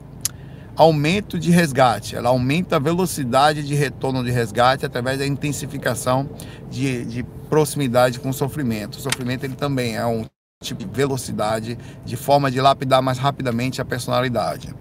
aumento 0.76 1.40
de 1.40 1.50
resgate. 1.50 2.18
Ela 2.18 2.28
aumenta 2.28 2.76
a 2.76 2.80
velocidade 2.80 3.64
de 3.64 3.74
retorno 3.74 4.22
de 4.22 4.32
resgate 4.32 4.86
através 4.86 5.18
da 5.18 5.26
intensificação 5.26 6.30
de, 6.70 7.06
de 7.06 7.24
proximidade 7.50 8.20
com 8.20 8.30
o 8.30 8.34
sofrimento. 8.34 8.96
O 8.96 9.02
sofrimento 9.02 9.46
ele 9.46 9.56
também 9.56 9.96
é 9.96 10.06
um 10.06 10.26
tipo 10.62 10.84
de 10.84 10.94
velocidade, 10.94 11.78
de 12.06 12.18
forma 12.18 12.52
de 12.52 12.60
lapidar 12.60 13.02
mais 13.02 13.18
rapidamente 13.18 13.82
a 13.82 13.86
personalidade. 13.86 14.76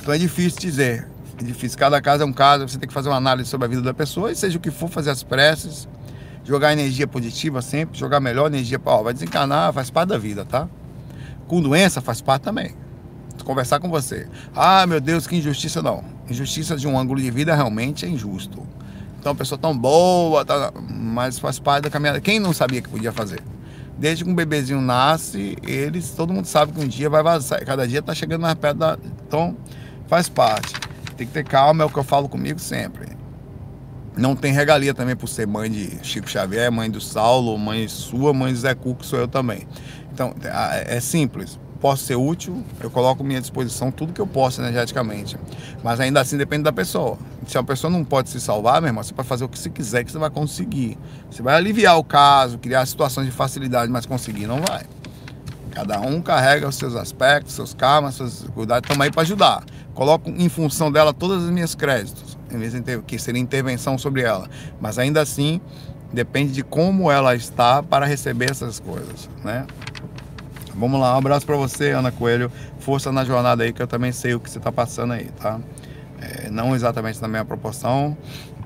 Então 0.00 0.14
é 0.14 0.18
difícil 0.18 0.58
dizer 0.58 1.06
difícil. 1.46 1.78
Cada 1.78 2.00
caso 2.00 2.22
é 2.22 2.26
um 2.26 2.32
caso, 2.32 2.68
você 2.68 2.78
tem 2.78 2.88
que 2.88 2.94
fazer 2.94 3.08
uma 3.08 3.16
análise 3.16 3.48
sobre 3.48 3.66
a 3.66 3.68
vida 3.68 3.82
da 3.82 3.94
pessoa 3.94 4.30
e 4.30 4.36
seja 4.36 4.58
o 4.58 4.60
que 4.60 4.70
for, 4.70 4.88
fazer 4.88 5.10
as 5.10 5.22
preces, 5.22 5.88
jogar 6.44 6.72
energia 6.72 7.06
positiva 7.06 7.62
sempre, 7.62 7.98
jogar 7.98 8.20
melhor 8.20 8.46
energia 8.46 8.78
para, 8.78 8.92
ó, 8.92 9.02
vai 9.02 9.12
desencanar, 9.12 9.72
faz 9.72 9.90
parte 9.90 10.10
da 10.10 10.18
vida, 10.18 10.44
tá? 10.44 10.68
Com 11.46 11.60
doença 11.60 12.00
faz 12.00 12.20
parte 12.20 12.42
também. 12.42 12.74
Conversar 13.44 13.80
com 13.80 13.88
você. 13.88 14.28
Ah, 14.54 14.86
meu 14.86 15.00
Deus, 15.00 15.26
que 15.26 15.34
injustiça 15.36 15.82
não. 15.82 16.04
Injustiça 16.28 16.76
de 16.76 16.86
um 16.86 16.98
ângulo 16.98 17.20
de 17.20 17.30
vida 17.30 17.54
realmente 17.54 18.04
é 18.04 18.08
injusto. 18.08 18.62
Então, 19.18 19.32
uma 19.32 19.38
pessoa 19.38 19.58
tão 19.58 19.76
boa, 19.76 20.44
tá, 20.44 20.72
mas 20.88 21.38
faz 21.38 21.58
parte 21.58 21.84
da 21.84 21.90
caminhada. 21.90 22.20
Quem 22.20 22.38
não 22.38 22.52
sabia 22.52 22.80
que 22.80 22.88
podia 22.88 23.12
fazer? 23.12 23.42
Desde 23.98 24.24
que 24.24 24.30
um 24.30 24.34
bebezinho 24.34 24.80
nasce, 24.80 25.58
eles, 25.62 26.10
todo 26.12 26.32
mundo 26.32 26.46
sabe 26.46 26.72
que 26.72 26.80
um 26.80 26.88
dia 26.88 27.10
vai 27.10 27.22
vazar. 27.22 27.62
Cada 27.66 27.86
dia 27.86 28.00
tá 28.00 28.14
chegando 28.14 28.40
mais 28.42 28.54
perto 28.54 28.78
da. 28.78 28.98
Então, 29.26 29.54
faz 30.08 30.26
parte. 30.26 30.79
Tem 31.20 31.26
que 31.26 31.34
ter 31.34 31.44
calma, 31.44 31.84
é 31.84 31.86
o 31.86 31.90
que 31.90 31.98
eu 31.98 32.02
falo 32.02 32.30
comigo 32.30 32.58
sempre. 32.58 33.06
Não 34.16 34.34
tem 34.34 34.54
regalia 34.54 34.94
também 34.94 35.14
por 35.14 35.28
ser 35.28 35.46
mãe 35.46 35.70
de 35.70 35.98
Chico 36.02 36.26
Xavier, 36.26 36.72
mãe 36.72 36.90
do 36.90 36.98
Saulo, 36.98 37.58
mãe 37.58 37.86
sua, 37.88 38.32
mãe 38.32 38.54
do 38.54 38.58
Zé 38.58 38.74
Cu, 38.74 38.94
que 38.94 39.04
sou 39.04 39.18
eu 39.18 39.28
também. 39.28 39.68
Então, 40.10 40.34
é 40.42 40.98
simples. 40.98 41.60
Posso 41.78 42.04
ser 42.04 42.16
útil, 42.16 42.64
eu 42.80 42.90
coloco 42.90 43.22
à 43.22 43.26
minha 43.26 43.38
disposição 43.38 43.90
tudo 43.90 44.14
que 44.14 44.20
eu 44.22 44.26
posso 44.26 44.62
energeticamente. 44.62 45.36
Mas 45.84 46.00
ainda 46.00 46.22
assim 46.22 46.38
depende 46.38 46.62
da 46.62 46.72
pessoa. 46.72 47.18
Se 47.46 47.58
a 47.58 47.62
pessoa 47.62 47.90
não 47.90 48.02
pode 48.02 48.30
se 48.30 48.40
salvar, 48.40 48.80
meu 48.80 48.88
irmão, 48.88 49.04
você 49.04 49.12
pode 49.12 49.28
fazer 49.28 49.44
o 49.44 49.48
que 49.50 49.58
você 49.58 49.68
quiser 49.68 50.04
que 50.04 50.10
você 50.10 50.18
vai 50.18 50.30
conseguir. 50.30 50.96
Você 51.30 51.42
vai 51.42 51.54
aliviar 51.54 51.98
o 51.98 52.04
caso, 52.04 52.56
criar 52.56 52.86
situações 52.86 53.26
de 53.26 53.32
facilidade, 53.32 53.92
mas 53.92 54.06
conseguir 54.06 54.46
não 54.46 54.62
vai. 54.62 54.84
Cada 55.70 56.00
um 56.00 56.20
carrega 56.20 56.68
os 56.68 56.76
seus 56.76 56.94
aspectos, 56.94 57.54
seus 57.54 57.72
karmas, 57.72 58.14
suas 58.14 58.44
cuidados, 58.54 58.86
estamos 58.86 59.04
aí 59.04 59.10
para 59.10 59.22
ajudar 59.22 59.64
coloco 60.00 60.30
em 60.30 60.48
função 60.48 60.90
dela 60.90 61.12
todas 61.12 61.44
as 61.44 61.50
minhas 61.50 61.74
créditos, 61.74 62.38
em 62.50 62.56
vez 62.56 62.72
de 62.72 63.02
que 63.02 63.18
seria 63.18 63.38
intervenção 63.38 63.98
sobre 63.98 64.22
ela. 64.22 64.48
Mas 64.80 64.98
ainda 64.98 65.20
assim, 65.20 65.60
depende 66.10 66.52
de 66.52 66.62
como 66.62 67.10
ela 67.10 67.34
está 67.34 67.82
para 67.82 68.06
receber 68.06 68.50
essas 68.50 68.80
coisas, 68.80 69.28
né? 69.44 69.66
Vamos 70.74 70.98
lá, 70.98 71.14
um 71.14 71.18
abraço 71.18 71.44
para 71.44 71.56
você, 71.56 71.90
Ana 71.90 72.10
Coelho. 72.10 72.50
Força 72.78 73.12
na 73.12 73.26
jornada 73.26 73.62
aí, 73.62 73.74
que 73.74 73.82
eu 73.82 73.86
também 73.86 74.10
sei 74.10 74.34
o 74.34 74.40
que 74.40 74.48
você 74.48 74.56
está 74.56 74.72
passando 74.72 75.12
aí, 75.12 75.26
tá? 75.38 75.60
É, 76.18 76.48
não 76.48 76.74
exatamente 76.74 77.20
na 77.20 77.28
mesma 77.28 77.44
proporção, 77.44 78.16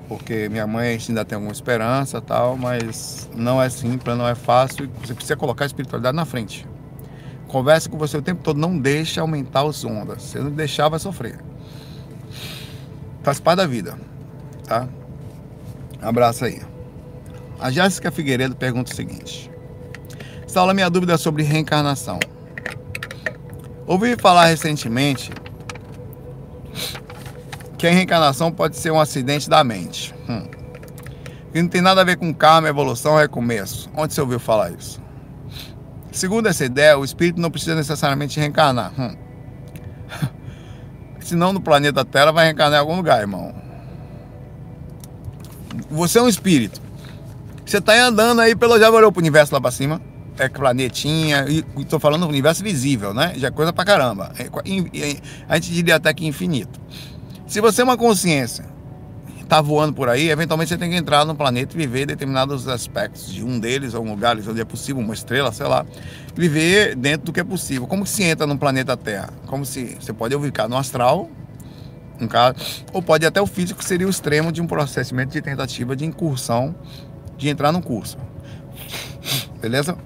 porque 0.07 0.47
minha 0.47 0.65
mãe 0.65 0.97
ainda 1.09 1.25
tem 1.25 1.35
alguma 1.35 1.51
esperança 1.51 2.21
tal, 2.21 2.55
mas 2.55 3.29
não 3.35 3.61
é 3.61 3.69
simples, 3.69 4.17
não 4.17 4.25
é 4.25 4.35
fácil. 4.35 4.89
Você 5.03 5.13
precisa 5.13 5.35
colocar 5.35 5.65
a 5.65 5.67
espiritualidade 5.67 6.15
na 6.15 6.23
frente. 6.23 6.65
Conversa 7.47 7.89
com 7.89 7.97
você 7.97 8.17
o 8.17 8.21
tempo 8.21 8.43
todo, 8.43 8.57
não 8.57 8.77
deixa 8.77 9.21
aumentar 9.21 9.63
os 9.63 9.83
ondas. 9.85 10.23
Se 10.23 10.39
não 10.39 10.51
deixar, 10.51 10.89
vai 10.89 10.99
sofrer. 10.99 11.39
Faz 13.23 13.39
parte 13.39 13.57
da 13.57 13.67
vida, 13.67 13.97
tá? 14.67 14.87
abraço 16.01 16.45
aí. 16.45 16.61
A 17.59 17.71
Jéssica 17.71 18.11
Figueiredo 18.11 18.55
pergunta 18.55 18.91
o 18.91 18.95
seguinte: 18.95 19.49
Saulo, 20.47 20.73
minha 20.73 20.89
dúvida 20.89 21.13
é 21.13 21.17
sobre 21.17 21.43
reencarnação. 21.43 22.19
Ouvi 23.87 24.15
falar 24.15 24.45
recentemente 24.45 25.31
que 27.77 27.87
a 27.87 27.91
reencarnação 27.91 28.51
pode 28.51 28.75
ser 28.77 28.91
um 28.91 28.99
acidente 28.99 29.49
da 29.49 29.63
mente. 29.63 30.13
Hum. 30.27 30.47
Que 31.51 31.61
não 31.61 31.69
tem 31.69 31.81
nada 31.81 32.01
a 32.01 32.03
ver 32.03 32.17
com 32.17 32.33
karma, 32.33 32.67
evolução, 32.67 33.15
recomeço. 33.15 33.89
Onde 33.95 34.13
você 34.13 34.21
ouviu 34.21 34.39
falar 34.39 34.71
isso? 34.71 35.01
Segundo 36.15 36.47
essa 36.47 36.63
ideia, 36.63 36.97
o 36.97 37.03
espírito 37.03 37.41
não 37.41 37.51
precisa 37.51 37.75
necessariamente 37.75 38.39
reencarnar. 38.39 38.93
Hum. 38.97 39.17
Senão 41.19 41.51
no 41.51 41.59
planeta 41.59 42.05
Terra 42.05 42.31
vai 42.31 42.45
reencarnar 42.45 42.77
em 42.77 42.79
algum 42.79 42.95
lugar, 42.95 43.19
irmão. 43.19 43.53
Você 45.91 46.17
é 46.17 46.21
um 46.21 46.29
espírito. 46.29 46.81
Você 47.65 47.79
está 47.79 48.01
andando 48.01 48.39
aí 48.39 48.55
pelo. 48.55 48.79
Já 48.79 48.89
olhou 48.89 49.11
pro 49.11 49.19
universo 49.19 49.53
lá 49.53 49.59
para 49.59 49.71
cima? 49.71 50.01
É 50.39 50.47
planetinha, 50.47 51.47
e 51.49 51.65
estou 51.81 51.99
falando 51.99 52.21
do 52.21 52.29
universo 52.29 52.63
visível, 52.63 53.13
né? 53.13 53.33
Já 53.35 53.49
é 53.49 53.51
coisa 53.51 53.73
pra 53.73 53.83
caramba. 53.83 54.31
É, 54.39 54.49
a 55.49 55.55
gente 55.55 55.73
diria 55.73 55.97
até 55.97 56.13
que 56.13 56.25
infinito. 56.25 56.79
Se 57.45 57.59
você 57.59 57.81
é 57.81 57.83
uma 57.83 57.97
consciência 57.97 58.65
está 59.45 59.61
voando 59.61 59.93
por 59.93 60.09
aí, 60.09 60.29
eventualmente 60.29 60.69
você 60.69 60.77
tem 60.77 60.89
que 60.89 60.95
entrar 60.95 61.23
no 61.23 61.35
planeta 61.35 61.73
e 61.73 61.77
viver 61.77 62.05
determinados 62.05 62.67
aspectos 62.67 63.31
de 63.31 63.43
um 63.43 63.59
deles, 63.59 63.93
ou 63.93 64.03
um 64.03 64.09
lugar 64.09 64.35
onde 64.37 64.59
é 64.59 64.65
possível, 64.65 65.01
uma 65.01 65.13
estrela, 65.13 65.51
sei 65.51 65.67
lá, 65.67 65.85
viver 66.35 66.95
dentro 66.95 67.27
do 67.27 67.33
que 67.33 67.39
é 67.39 67.43
possível. 67.43 67.87
Como 67.87 68.05
se 68.05 68.23
entra 68.23 68.45
no 68.45 68.57
planeta 68.57 68.97
Terra? 68.97 69.29
Como 69.45 69.65
se 69.65 69.95
você 69.99 70.11
pode 70.11 70.37
ficar 70.39 70.67
no 70.67 70.75
astral, 70.75 71.29
um 72.19 72.27
caso, 72.27 72.55
ou 72.91 73.01
pode 73.01 73.25
até 73.25 73.41
o 73.41 73.47
físico 73.47 73.83
seria 73.83 74.07
o 74.07 74.09
extremo 74.09 74.51
de 74.51 74.61
um 74.61 74.67
processamento 74.67 75.33
de 75.33 75.41
tentativa 75.41 75.95
de 75.95 76.05
incursão 76.05 76.75
de 77.37 77.49
entrar 77.49 77.71
no 77.71 77.81
curso. 77.81 78.17
Beleza? 79.61 79.97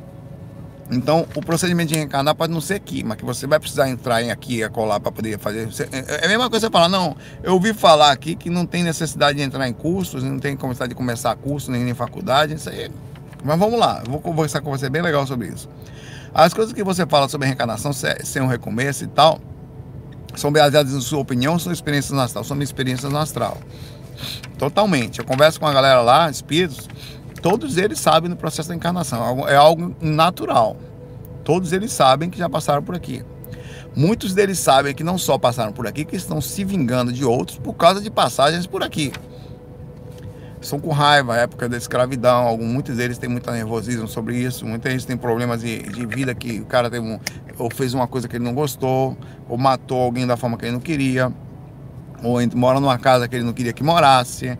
Então, 0.91 1.27
o 1.35 1.41
procedimento 1.41 1.89
de 1.89 1.95
reencarnar 1.95 2.33
pode 2.33 2.51
não 2.51 2.59
ser 2.59 2.75
aqui, 2.75 3.03
mas 3.03 3.17
que 3.17 3.23
você 3.23 3.45
vai 3.45 3.59
precisar 3.59 3.89
entrar 3.89 4.23
em 4.23 4.31
aqui 4.31 4.63
e 4.63 4.69
colar 4.69 4.99
para 4.99 5.11
poder 5.11 5.37
fazer. 5.37 5.69
É, 5.91 6.23
é 6.23 6.25
a 6.25 6.27
mesma 6.27 6.49
coisa 6.49 6.65
você 6.65 6.71
falar, 6.71 6.89
não, 6.89 7.15
eu 7.43 7.53
ouvi 7.53 7.73
falar 7.73 8.11
aqui 8.11 8.35
que 8.35 8.49
não 8.49 8.65
tem 8.65 8.83
necessidade 8.83 9.37
de 9.37 9.43
entrar 9.43 9.67
em 9.67 9.73
cursos, 9.73 10.23
não 10.23 10.39
tem 10.39 10.55
necessidade 10.55 10.89
de 10.89 10.95
começar 10.95 11.35
curso, 11.35 11.69
nem 11.69 11.87
em 11.87 11.93
faculdade, 11.93 12.55
isso 12.55 12.69
aí. 12.69 12.89
Mas 13.43 13.59
vamos 13.59 13.79
lá, 13.79 14.01
vou 14.07 14.19
conversar 14.19 14.61
com 14.61 14.71
você 14.71 14.89
bem 14.89 15.01
legal 15.01 15.27
sobre 15.27 15.47
isso. 15.47 15.69
As 16.33 16.53
coisas 16.53 16.73
que 16.73 16.83
você 16.83 17.05
fala 17.05 17.29
sobre 17.29 17.47
reencarnação, 17.47 17.93
ser 17.93 18.41
um 18.41 18.47
recomeço 18.47 19.03
e 19.03 19.07
tal, 19.07 19.39
são 20.35 20.51
baseadas 20.51 20.93
em 20.93 21.01
sua 21.01 21.19
opinião, 21.19 21.59
são 21.59 21.71
experiências 21.71 22.11
no 22.11 22.21
astral, 22.21 22.43
são 22.43 22.59
experiências 22.61 23.11
no 23.11 23.17
astral. 23.17 23.57
Totalmente. 24.57 25.19
Eu 25.19 25.25
converso 25.25 25.59
com 25.59 25.67
a 25.67 25.73
galera 25.73 26.01
lá, 26.01 26.29
espíritos, 26.29 26.87
todos 27.41 27.77
eles 27.77 27.99
sabem 27.99 28.29
do 28.29 28.35
processo 28.35 28.69
da 28.69 28.75
encarnação. 28.75 29.47
É 29.47 29.55
algo 29.55 29.95
natural. 30.01 30.77
Todos 31.43 31.73
eles 31.73 31.91
sabem 31.91 32.29
que 32.29 32.37
já 32.37 32.49
passaram 32.49 32.83
por 32.83 32.95
aqui. 32.95 33.23
Muitos 33.95 34.33
deles 34.33 34.59
sabem 34.59 34.93
que 34.93 35.03
não 35.03 35.17
só 35.17 35.37
passaram 35.37 35.73
por 35.73 35.87
aqui, 35.87 36.05
que 36.05 36.15
estão 36.15 36.39
se 36.39 36.63
vingando 36.63 37.11
de 37.11 37.25
outros 37.25 37.57
por 37.57 37.73
causa 37.73 38.01
de 38.01 38.09
passagens 38.09 38.67
por 38.67 38.83
aqui. 38.83 39.11
Estão 40.61 40.79
com 40.79 40.91
raiva, 40.91 41.37
época 41.37 41.67
da 41.67 41.77
escravidão. 41.77 42.45
Alguns, 42.45 42.67
muitos 42.67 42.97
deles 42.97 43.17
têm 43.17 43.29
muito 43.29 43.49
nervosismo 43.49 44.07
sobre 44.07 44.37
isso. 44.37 44.65
Muitos 44.65 44.89
deles 44.89 45.05
têm 45.05 45.17
problemas 45.17 45.61
de, 45.61 45.79
de 45.83 46.05
vida 46.05 46.35
que 46.35 46.59
o 46.59 46.65
cara 46.65 46.89
teve 46.89 47.05
um, 47.05 47.19
ou 47.57 47.69
fez 47.71 47.93
uma 47.93 48.07
coisa 48.07 48.27
que 48.27 48.35
ele 48.35 48.43
não 48.43 48.53
gostou, 48.53 49.17
ou 49.47 49.57
matou 49.57 50.01
alguém 50.01 50.27
da 50.27 50.37
forma 50.37 50.57
que 50.57 50.65
ele 50.65 50.73
não 50.73 50.79
queria, 50.79 51.33
ou 52.21 52.37
mora 52.55 52.79
numa 52.79 52.97
casa 52.97 53.27
que 53.27 53.35
ele 53.35 53.45
não 53.45 53.53
queria 53.53 53.73
que 53.73 53.83
morasse 53.83 54.57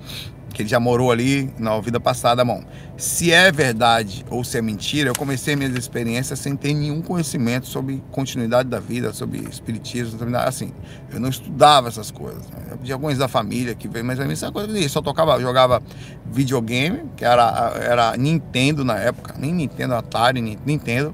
que 0.53 0.61
ele 0.61 0.69
já 0.69 0.79
morou 0.79 1.11
ali 1.11 1.53
na 1.57 1.79
vida 1.79 1.99
passada, 1.99 2.43
bom. 2.43 2.63
Se 2.97 3.31
é 3.31 3.51
verdade 3.51 4.25
ou 4.29 4.43
se 4.43 4.57
é 4.57 4.61
mentira, 4.61 5.09
eu 5.09 5.15
comecei 5.15 5.55
minhas 5.55 5.73
experiências 5.75 6.39
sem 6.39 6.55
ter 6.55 6.73
nenhum 6.73 7.01
conhecimento 7.01 7.67
sobre 7.67 8.03
continuidade 8.11 8.67
da 8.67 8.79
vida, 8.79 9.13
sobre 9.13 9.39
espiritismo, 9.39 10.17
sobre 10.17 10.29
nada 10.29 10.49
assim. 10.49 10.73
Eu 11.11 11.19
não 11.19 11.29
estudava 11.29 11.87
essas 11.87 12.11
coisas. 12.11 12.49
Né? 12.49 12.77
De 12.81 12.91
alguns 12.91 13.17
da 13.17 13.27
família 13.27 13.75
que 13.75 13.87
veio, 13.87 14.03
mas 14.03 14.19
a 14.19 14.25
mesma 14.25 14.51
coisa 14.51 14.77
eu 14.77 14.89
só 14.89 15.01
tocava, 15.01 15.39
jogava 15.39 15.81
videogame, 16.25 17.03
que 17.15 17.23
era, 17.23 17.73
era 17.81 18.17
Nintendo 18.17 18.83
na 18.83 18.97
época, 18.97 19.35
nem 19.37 19.53
Nintendo, 19.53 19.95
Atari, 19.95 20.41
Nintendo. 20.65 21.13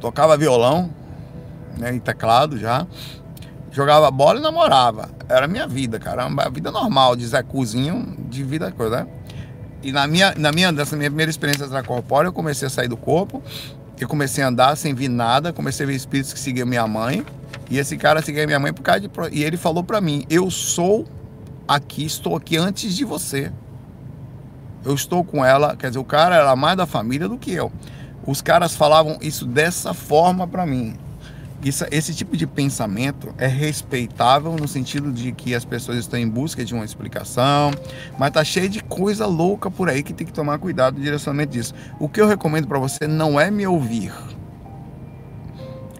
Tocava 0.00 0.36
violão, 0.36 0.90
né, 1.78 1.94
e 1.94 2.00
teclado 2.00 2.58
já 2.58 2.86
jogava 3.72 4.10
bola 4.10 4.38
e 4.38 4.42
namorava. 4.42 5.10
Era 5.28 5.46
a 5.46 5.48
minha 5.48 5.66
vida, 5.66 5.98
cara. 5.98 6.24
A 6.24 6.48
vida 6.48 6.70
normal 6.70 7.16
de 7.16 7.26
Zé 7.26 7.42
Cuzinho, 7.42 8.16
de 8.28 8.44
vida 8.44 8.70
coisa, 8.70 9.04
né? 9.04 9.06
E 9.82 9.90
na 9.90 10.06
minha, 10.06 10.32
na 10.36 10.52
minha, 10.52 10.70
nessa 10.70 10.96
minha 10.96 11.10
primeira 11.10 11.30
experiência 11.30 11.64
extracorpórea, 11.64 12.28
eu 12.28 12.32
comecei 12.32 12.66
a 12.66 12.70
sair 12.70 12.88
do 12.88 12.96
corpo. 12.96 13.42
Eu 13.98 14.08
comecei 14.08 14.44
a 14.44 14.48
andar 14.48 14.76
sem 14.76 14.94
vir 14.94 15.08
nada. 15.08 15.52
Comecei 15.52 15.84
a 15.84 15.86
ver 15.88 15.94
espíritos 15.94 16.32
que 16.32 16.38
seguiam 16.38 16.66
minha 16.66 16.86
mãe. 16.86 17.24
E 17.68 17.78
esse 17.78 17.96
cara 17.96 18.22
seguia 18.22 18.46
minha 18.46 18.60
mãe 18.60 18.72
por 18.72 18.82
causa 18.82 19.00
de. 19.00 19.10
E 19.32 19.42
ele 19.42 19.56
falou 19.56 19.82
para 19.82 20.00
mim: 20.00 20.24
Eu 20.28 20.50
sou 20.50 21.06
aqui, 21.66 22.04
estou 22.04 22.36
aqui 22.36 22.56
antes 22.56 22.94
de 22.94 23.04
você. 23.04 23.50
Eu 24.84 24.94
estou 24.94 25.24
com 25.24 25.44
ela. 25.44 25.76
Quer 25.76 25.88
dizer, 25.88 25.98
o 25.98 26.04
cara 26.04 26.36
era 26.36 26.54
mais 26.54 26.76
da 26.76 26.86
família 26.86 27.28
do 27.28 27.38
que 27.38 27.52
eu. 27.52 27.72
Os 28.26 28.40
caras 28.40 28.74
falavam 28.74 29.18
isso 29.20 29.46
dessa 29.46 29.94
forma 29.94 30.46
para 30.46 30.66
mim. 30.66 30.96
Isso, 31.64 31.84
esse 31.92 32.12
tipo 32.12 32.36
de 32.36 32.44
pensamento 32.44 33.32
é 33.38 33.46
respeitável 33.46 34.52
no 34.52 34.66
sentido 34.66 35.12
de 35.12 35.30
que 35.30 35.54
as 35.54 35.64
pessoas 35.64 35.98
estão 35.98 36.18
em 36.18 36.28
busca 36.28 36.64
de 36.64 36.74
uma 36.74 36.84
explicação, 36.84 37.70
mas 38.18 38.32
tá 38.32 38.42
cheio 38.42 38.68
de 38.68 38.82
coisa 38.82 39.26
louca 39.26 39.70
por 39.70 39.88
aí 39.88 40.02
que 40.02 40.12
tem 40.12 40.26
que 40.26 40.32
tomar 40.32 40.58
cuidado 40.58 40.96
no 40.96 41.02
direcionamento 41.04 41.52
disso. 41.52 41.72
O 42.00 42.08
que 42.08 42.20
eu 42.20 42.26
recomendo 42.26 42.66
para 42.66 42.80
você 42.80 43.06
não 43.06 43.38
é 43.38 43.48
me 43.48 43.64
ouvir 43.64 44.12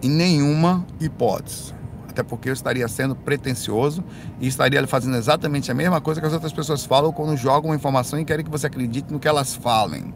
em 0.01 0.09
nenhuma 0.09 0.85
hipótese. 0.99 1.73
Até 2.09 2.21
porque 2.21 2.49
eu 2.49 2.53
estaria 2.53 2.87
sendo 2.89 3.15
pretencioso 3.15 4.03
e 4.41 4.47
estaria 4.47 4.85
fazendo 4.85 5.15
exatamente 5.15 5.71
a 5.71 5.73
mesma 5.73 6.01
coisa 6.01 6.19
que 6.19 6.27
as 6.27 6.33
outras 6.33 6.51
pessoas 6.51 6.85
falam 6.85 7.13
quando 7.13 7.37
jogam 7.37 7.71
uma 7.71 7.75
informação 7.75 8.19
e 8.19 8.25
querem 8.25 8.43
que 8.43 8.51
você 8.51 8.67
acredite 8.67 9.11
no 9.11 9.19
que 9.19 9.29
elas 9.29 9.55
falem 9.55 10.13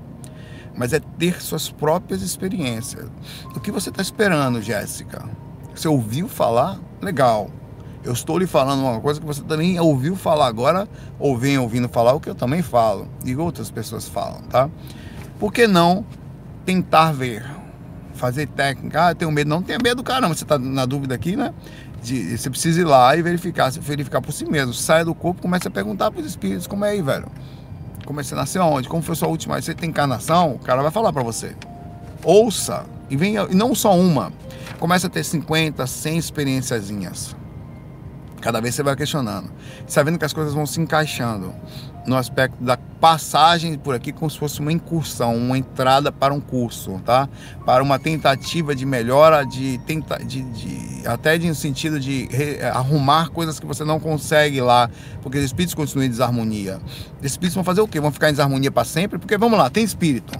mas 0.77 0.93
é 0.93 0.99
ter 0.99 1.41
suas 1.41 1.69
próprias 1.69 2.21
experiências. 2.21 3.09
O 3.55 3.59
que 3.59 3.71
você 3.71 3.89
está 3.89 4.01
esperando, 4.01 4.61
Jéssica? 4.61 5.25
Você 5.75 5.87
ouviu 5.87 6.27
falar? 6.27 6.79
Legal. 7.01 7.49
Eu 8.03 8.13
estou 8.13 8.37
lhe 8.37 8.47
falando 8.47 8.81
uma 8.81 9.01
coisa 9.01 9.19
que 9.19 9.25
você 9.25 9.41
também 9.41 9.79
ouviu 9.79 10.15
falar 10.15 10.47
agora, 10.47 10.87
ou 11.19 11.37
vem 11.37 11.57
ouvindo 11.57 11.89
falar 11.89 12.13
o 12.13 12.19
que 12.19 12.29
eu 12.29 12.35
também 12.35 12.61
falo, 12.61 13.07
e 13.25 13.35
outras 13.35 13.69
pessoas 13.69 14.07
falam, 14.07 14.41
tá? 14.43 14.69
Por 15.39 15.51
que 15.51 15.67
não 15.67 16.05
tentar 16.65 17.11
ver? 17.11 17.45
Fazer 18.13 18.47
técnica. 18.47 19.09
Ah, 19.09 19.15
tenho 19.15 19.31
medo. 19.31 19.49
Não 19.49 19.61
tenha 19.61 19.77
medo, 19.77 20.03
caramba. 20.03 20.33
Você 20.33 20.43
está 20.43 20.57
na 20.57 20.85
dúvida 20.85 21.13
aqui, 21.13 21.35
né? 21.35 21.53
De, 22.01 22.37
você 22.37 22.49
precisa 22.49 22.81
ir 22.81 22.83
lá 22.83 23.15
e 23.15 23.21
verificar, 23.21 23.71
verificar 23.71 24.21
por 24.21 24.31
si 24.31 24.45
mesmo. 24.45 24.73
Saia 24.73 25.05
do 25.05 25.13
corpo, 25.13 25.41
comece 25.41 25.67
a 25.67 25.71
perguntar 25.71 26.09
para 26.09 26.21
os 26.21 26.25
espíritos 26.25 26.65
como 26.65 26.83
é 26.83 26.89
aí, 26.89 27.01
velho. 27.01 27.27
Como 28.07 28.23
você 28.23 28.33
nasceu 28.33 28.63
aonde? 28.63 28.87
Como 28.87 29.03
foi 29.03 29.15
sua 29.15 29.27
última? 29.27 29.61
Você 29.61 29.75
tem 29.75 29.89
encarnação? 29.89 30.53
O 30.53 30.59
cara 30.59 30.81
vai 30.81 30.89
falar 30.89 31.11
para 31.11 31.21
você. 31.21 31.53
Ouça. 32.23 32.85
E 33.09 33.17
venha, 33.17 33.45
e 33.49 33.53
não 33.53 33.75
só 33.75 33.93
uma. 33.93 34.31
Começa 34.79 35.07
a 35.07 35.09
ter 35.09 35.25
50, 35.25 35.85
100 35.85 36.17
experiênciazinhas. 36.17 37.35
Cada 38.39 38.61
vez 38.61 38.75
você 38.75 38.81
vai 38.81 38.95
questionando. 38.95 39.51
Sabendo 39.85 40.17
que 40.17 40.23
as 40.23 40.31
coisas 40.31 40.53
vão 40.53 40.65
se 40.65 40.79
encaixando 40.79 41.53
no 42.07 42.15
aspecto 42.15 42.63
da 42.63 42.77
passagem 42.77 43.77
por 43.77 43.93
aqui 43.93 44.11
como 44.11 44.31
se 44.31 44.39
fosse 44.39 44.59
uma 44.61 44.71
incursão, 44.71 45.35
uma 45.35 45.57
entrada 45.57 46.11
para 46.11 46.33
um 46.33 46.39
curso, 46.39 46.99
tá? 47.05 47.27
Para 47.65 47.83
uma 47.83 47.99
tentativa 47.99 48.73
de 48.73 48.85
melhora, 48.85 49.45
de, 49.45 49.77
tenta, 49.85 50.17
de, 50.17 50.41
de 50.41 51.07
até 51.07 51.37
de 51.37 51.51
um 51.51 51.53
sentido 51.53 51.99
de 51.99 52.27
re, 52.31 52.61
arrumar 52.63 53.29
coisas 53.29 53.59
que 53.59 53.65
você 53.65 53.83
não 53.83 53.99
consegue 53.99 54.61
lá, 54.61 54.89
porque 55.21 55.37
os 55.37 55.43
espíritos 55.43 55.75
continuam 55.75 56.05
em 56.05 56.09
desarmonia. 56.09 56.79
Os 57.19 57.25
espíritos 57.25 57.55
vão 57.55 57.63
fazer 57.63 57.81
o 57.81 57.87
quê? 57.87 57.99
Vão 57.99 58.11
ficar 58.11 58.29
em 58.29 58.31
desarmonia 58.31 58.71
para 58.71 58.85
sempre? 58.85 59.19
Porque 59.19 59.37
vamos 59.37 59.59
lá, 59.59 59.69
tem 59.69 59.83
espírito. 59.83 60.33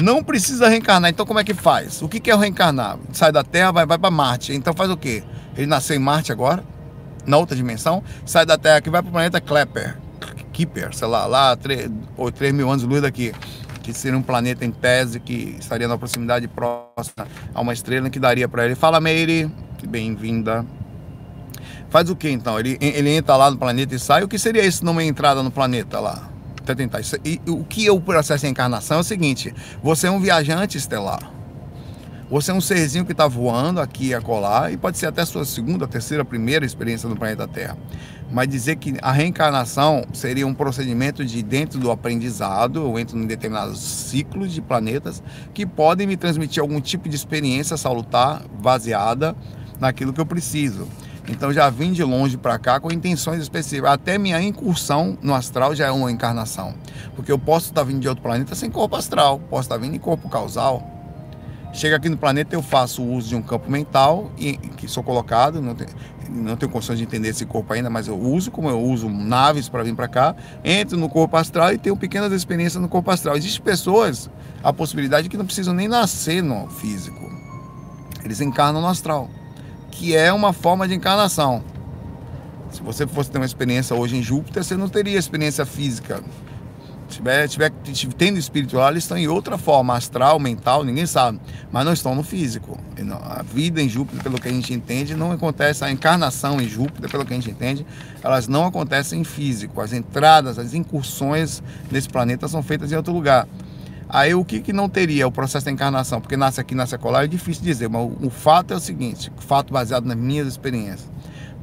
Não 0.00 0.22
precisa 0.22 0.68
reencarnar, 0.68 1.10
então 1.10 1.26
como 1.26 1.40
é 1.40 1.44
que 1.44 1.52
faz? 1.52 2.00
O 2.00 2.08
que 2.08 2.30
é 2.30 2.34
o 2.34 2.38
reencarnar? 2.38 2.96
Sai 3.12 3.32
da 3.32 3.42
Terra, 3.42 3.72
vai, 3.72 3.84
vai 3.84 3.98
para 3.98 4.10
Marte. 4.10 4.54
Então 4.54 4.72
faz 4.72 4.88
o 4.90 4.96
quê? 4.96 5.22
Ele 5.56 5.66
nasceu 5.66 5.96
em 5.96 5.98
Marte 5.98 6.32
agora? 6.32 6.64
na 7.26 7.36
outra 7.36 7.56
dimensão, 7.56 8.02
sai 8.24 8.46
da 8.46 8.56
Terra 8.56 8.80
que 8.80 8.90
vai 8.90 9.02
para 9.02 9.08
o 9.08 9.12
planeta 9.12 9.40
Klepper, 9.40 9.96
Kipper, 10.60 10.94
sei 10.94 11.08
lá, 11.08 11.24
lá 11.24 11.56
3, 11.56 11.90
ou 12.18 12.30
3 12.30 12.52
mil 12.52 12.68
anos 12.68 12.82
de 12.82 12.88
luz 12.88 13.00
daqui, 13.00 13.32
que 13.82 13.94
seria 13.94 14.18
um 14.18 14.22
planeta 14.22 14.62
em 14.62 14.70
tese 14.70 15.18
que 15.18 15.56
estaria 15.58 15.88
na 15.88 15.96
proximidade 15.96 16.46
próxima 16.48 17.26
a 17.54 17.62
uma 17.62 17.72
estrela 17.72 18.10
que 18.10 18.20
daria 18.20 18.46
para 18.46 18.66
ele. 18.66 18.74
Fala, 18.74 19.00
Meire, 19.00 19.50
bem-vinda. 19.88 20.66
Faz 21.88 22.10
o 22.10 22.14
que 22.14 22.28
então? 22.28 22.60
Ele, 22.60 22.76
ele 22.78 23.08
entra 23.08 23.36
lá 23.36 23.50
no 23.50 23.56
planeta 23.56 23.94
e 23.94 23.98
sai. 23.98 24.22
O 24.22 24.28
que 24.28 24.38
seria 24.38 24.62
isso 24.62 24.84
numa 24.84 25.02
entrada 25.02 25.42
no 25.42 25.50
planeta 25.50 25.98
lá? 25.98 26.28
Até 26.60 26.74
tentar. 26.74 27.00
E, 27.24 27.40
o 27.48 27.64
que 27.64 27.86
é 27.86 27.90
o 27.90 27.98
processo 27.98 28.44
de 28.44 28.50
encarnação 28.50 28.98
é 28.98 29.00
o 29.00 29.04
seguinte: 29.04 29.54
você 29.82 30.08
é 30.08 30.10
um 30.10 30.20
viajante 30.20 30.76
estelar. 30.76 31.32
Você 32.30 32.52
é 32.52 32.54
um 32.54 32.60
serzinho 32.60 33.04
que 33.04 33.10
está 33.10 33.26
voando 33.26 33.80
aqui 33.80 34.08
e 34.08 34.14
acolá, 34.14 34.70
e 34.70 34.76
pode 34.76 34.98
ser 34.98 35.06
até 35.06 35.24
sua 35.24 35.44
segunda, 35.44 35.88
terceira, 35.88 36.24
primeira 36.24 36.64
experiência 36.64 37.08
no 37.08 37.16
planeta 37.16 37.48
Terra. 37.48 37.76
Mas 38.30 38.48
dizer 38.48 38.76
que 38.76 38.96
a 39.02 39.10
reencarnação 39.10 40.04
seria 40.12 40.46
um 40.46 40.54
procedimento 40.54 41.24
de 41.24 41.42
dentro 41.42 41.80
do 41.80 41.90
aprendizado, 41.90 42.80
eu 42.80 42.98
entro 42.98 43.18
em 43.18 43.26
determinados 43.26 43.80
ciclos 43.80 44.52
de 44.52 44.60
planetas 44.60 45.22
que 45.52 45.66
podem 45.66 46.06
me 46.06 46.16
transmitir 46.16 46.62
algum 46.62 46.80
tipo 46.80 47.08
de 47.08 47.16
experiência 47.16 47.76
salutar, 47.76 48.42
baseada 48.62 49.34
naquilo 49.80 50.12
que 50.12 50.20
eu 50.20 50.26
preciso. 50.26 50.86
Então 51.28 51.52
já 51.52 51.68
vim 51.70 51.92
de 51.92 52.02
longe 52.02 52.36
para 52.36 52.58
cá 52.58 52.80
com 52.80 52.90
intenções 52.90 53.42
específicas. 53.42 53.90
Até 53.90 54.16
minha 54.16 54.40
incursão 54.40 55.18
no 55.22 55.34
astral 55.34 55.74
já 55.74 55.86
é 55.86 55.90
uma 55.90 56.10
encarnação. 56.10 56.74
Porque 57.14 57.30
eu 57.30 57.38
posso 57.38 57.66
estar 57.66 57.84
vindo 57.84 58.00
de 58.00 58.08
outro 58.08 58.22
planeta 58.22 58.54
sem 58.54 58.70
corpo 58.70 58.96
astral, 58.96 59.38
posso 59.38 59.62
estar 59.62 59.76
vindo 59.76 59.94
em 59.94 59.98
corpo 59.98 60.28
causal 60.28 61.00
Chega 61.72 61.96
aqui 61.96 62.08
no 62.08 62.16
planeta, 62.16 62.54
eu 62.54 62.62
faço 62.62 63.02
uso 63.02 63.28
de 63.28 63.36
um 63.36 63.42
campo 63.42 63.70
mental 63.70 64.30
e 64.36 64.54
que 64.56 64.88
sou 64.88 65.04
colocado, 65.04 65.62
não, 66.30 66.56
tenho, 66.56 66.70
condições 66.70 66.98
de 66.98 67.04
entender 67.04 67.28
esse 67.28 67.44
corpo 67.44 67.72
ainda, 67.72 67.90
mas 67.90 68.06
eu 68.06 68.18
uso, 68.18 68.50
como 68.50 68.68
eu 68.68 68.80
uso 68.80 69.08
naves 69.08 69.68
para 69.68 69.82
vir 69.82 69.94
para 69.94 70.08
cá, 70.08 70.34
entro 70.64 70.96
no 70.96 71.08
corpo 71.08 71.36
astral 71.36 71.72
e 71.72 71.78
tenho 71.78 71.96
pequenas 71.96 72.32
experiências 72.32 72.80
no 72.80 72.88
corpo 72.88 73.10
astral. 73.10 73.36
Existem 73.36 73.62
pessoas, 73.62 74.30
a 74.62 74.72
possibilidade 74.72 75.28
que 75.28 75.36
não 75.36 75.44
precisam 75.44 75.74
nem 75.74 75.88
nascer 75.88 76.42
no 76.42 76.68
físico, 76.68 77.30
eles 78.24 78.40
encarnam 78.40 78.80
no 78.80 78.86
astral, 78.86 79.28
que 79.90 80.14
é 80.14 80.32
uma 80.32 80.52
forma 80.52 80.86
de 80.86 80.94
encarnação. 80.94 81.62
Se 82.70 82.82
você 82.82 83.06
fosse 83.06 83.30
ter 83.30 83.38
uma 83.38 83.46
experiência 83.46 83.96
hoje 83.96 84.16
em 84.16 84.22
Júpiter, 84.22 84.62
você 84.62 84.76
não 84.76 84.88
teria 84.88 85.18
experiência 85.18 85.66
física 85.66 86.22
tiver, 87.10 87.48
tiver 87.48 87.70
tendo 88.16 88.38
espiritual, 88.38 88.90
eles 88.90 89.04
estão 89.04 89.18
em 89.18 89.28
outra 89.28 89.58
forma, 89.58 89.94
astral, 89.94 90.38
mental, 90.38 90.84
ninguém 90.84 91.06
sabe, 91.06 91.40
mas 91.70 91.84
não 91.84 91.92
estão 91.92 92.14
no 92.14 92.22
físico. 92.22 92.78
A 93.22 93.42
vida 93.42 93.82
em 93.82 93.88
Júpiter, 93.88 94.22
pelo 94.22 94.40
que 94.40 94.48
a 94.48 94.52
gente 94.52 94.72
entende, 94.72 95.14
não 95.14 95.32
acontece, 95.32 95.84
a 95.84 95.90
encarnação 95.90 96.60
em 96.60 96.68
Júpiter, 96.68 97.10
pelo 97.10 97.24
que 97.24 97.32
a 97.32 97.36
gente 97.36 97.50
entende, 97.50 97.84
elas 98.22 98.46
não 98.46 98.66
acontecem 98.66 99.20
em 99.20 99.24
físico. 99.24 99.80
As 99.80 99.92
entradas, 99.92 100.58
as 100.58 100.74
incursões 100.74 101.62
nesse 101.90 102.08
planeta 102.08 102.46
são 102.48 102.62
feitas 102.62 102.92
em 102.92 102.96
outro 102.96 103.12
lugar. 103.12 103.46
Aí 104.08 104.34
o 104.34 104.44
que, 104.44 104.60
que 104.60 104.72
não 104.72 104.88
teria 104.88 105.26
o 105.26 105.32
processo 105.32 105.64
da 105.64 105.70
encarnação? 105.70 106.20
Porque 106.20 106.36
nasce 106.36 106.60
aqui, 106.60 106.74
nasce 106.74 106.94
acolá, 106.94 107.24
é 107.24 107.26
difícil 107.26 107.62
dizer, 107.62 107.88
mas 107.88 108.02
o, 108.02 108.26
o 108.26 108.30
fato 108.30 108.72
é 108.72 108.76
o 108.76 108.80
seguinte, 108.80 109.30
fato 109.38 109.72
baseado 109.72 110.04
nas 110.04 110.16
minhas 110.16 110.48
experiências 110.48 111.08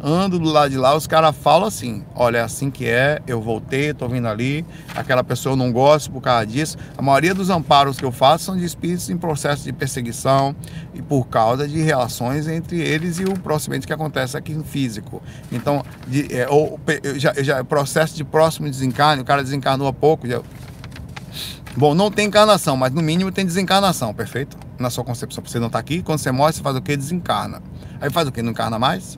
ando 0.01 0.37
do 0.37 0.49
lado 0.49 0.69
de 0.69 0.77
lá, 0.77 0.95
os 0.95 1.07
caras 1.07 1.35
falam 1.35 1.67
assim: 1.67 2.03
olha, 2.15 2.37
é 2.37 2.41
assim 2.41 2.69
que 2.69 2.85
é, 2.85 3.21
eu 3.27 3.41
voltei, 3.41 3.93
tô 3.93 4.07
vindo 4.07 4.27
ali, 4.27 4.65
aquela 4.95 5.23
pessoa 5.23 5.53
eu 5.53 5.57
não 5.57 5.71
gosto 5.71 6.11
por 6.11 6.21
causa 6.21 6.45
disso. 6.45 6.77
A 6.97 7.01
maioria 7.01 7.33
dos 7.33 7.49
amparos 7.49 7.97
que 7.97 8.05
eu 8.05 8.11
faço 8.11 8.45
são 8.45 8.57
de 8.57 8.65
espíritos 8.65 9.09
em 9.09 9.17
processo 9.17 9.63
de 9.63 9.73
perseguição 9.73 10.55
e 10.93 11.01
por 11.01 11.27
causa 11.27 11.67
de 11.67 11.81
relações 11.81 12.47
entre 12.47 12.79
eles 12.79 13.19
e 13.19 13.25
o 13.25 13.37
procedimento 13.39 13.87
que 13.87 13.93
acontece 13.93 14.37
aqui 14.37 14.53
no 14.53 14.63
físico. 14.63 15.21
Então, 15.51 15.83
de, 16.07 16.33
é, 16.33 16.47
ou, 16.49 16.79
já, 17.15 17.33
já, 17.41 17.63
processo 17.63 18.15
de 18.15 18.23
próximo 18.23 18.69
desencarne, 18.69 19.21
o 19.21 19.25
cara 19.25 19.43
desencarnou 19.43 19.87
há 19.87 19.93
pouco. 19.93 20.27
Já... 20.27 20.41
Bom, 21.75 21.93
não 21.93 22.09
tem 22.09 22.27
encarnação, 22.27 22.75
mas 22.75 22.91
no 22.91 23.01
mínimo 23.01 23.31
tem 23.31 23.45
desencarnação, 23.45 24.13
perfeito? 24.13 24.57
Na 24.79 24.89
sua 24.89 25.03
concepção, 25.03 25.43
você 25.45 25.59
não 25.59 25.67
está 25.67 25.79
aqui, 25.79 26.01
quando 26.01 26.19
você 26.19 26.31
morre, 26.31 26.53
você 26.53 26.61
faz 26.61 26.75
o 26.75 26.81
que? 26.81 26.95
Desencarna. 26.95 27.61
Aí 28.01 28.09
faz 28.09 28.27
o 28.27 28.31
que? 28.31 28.41
Não 28.41 28.51
encarna 28.51 28.79
mais? 28.79 29.17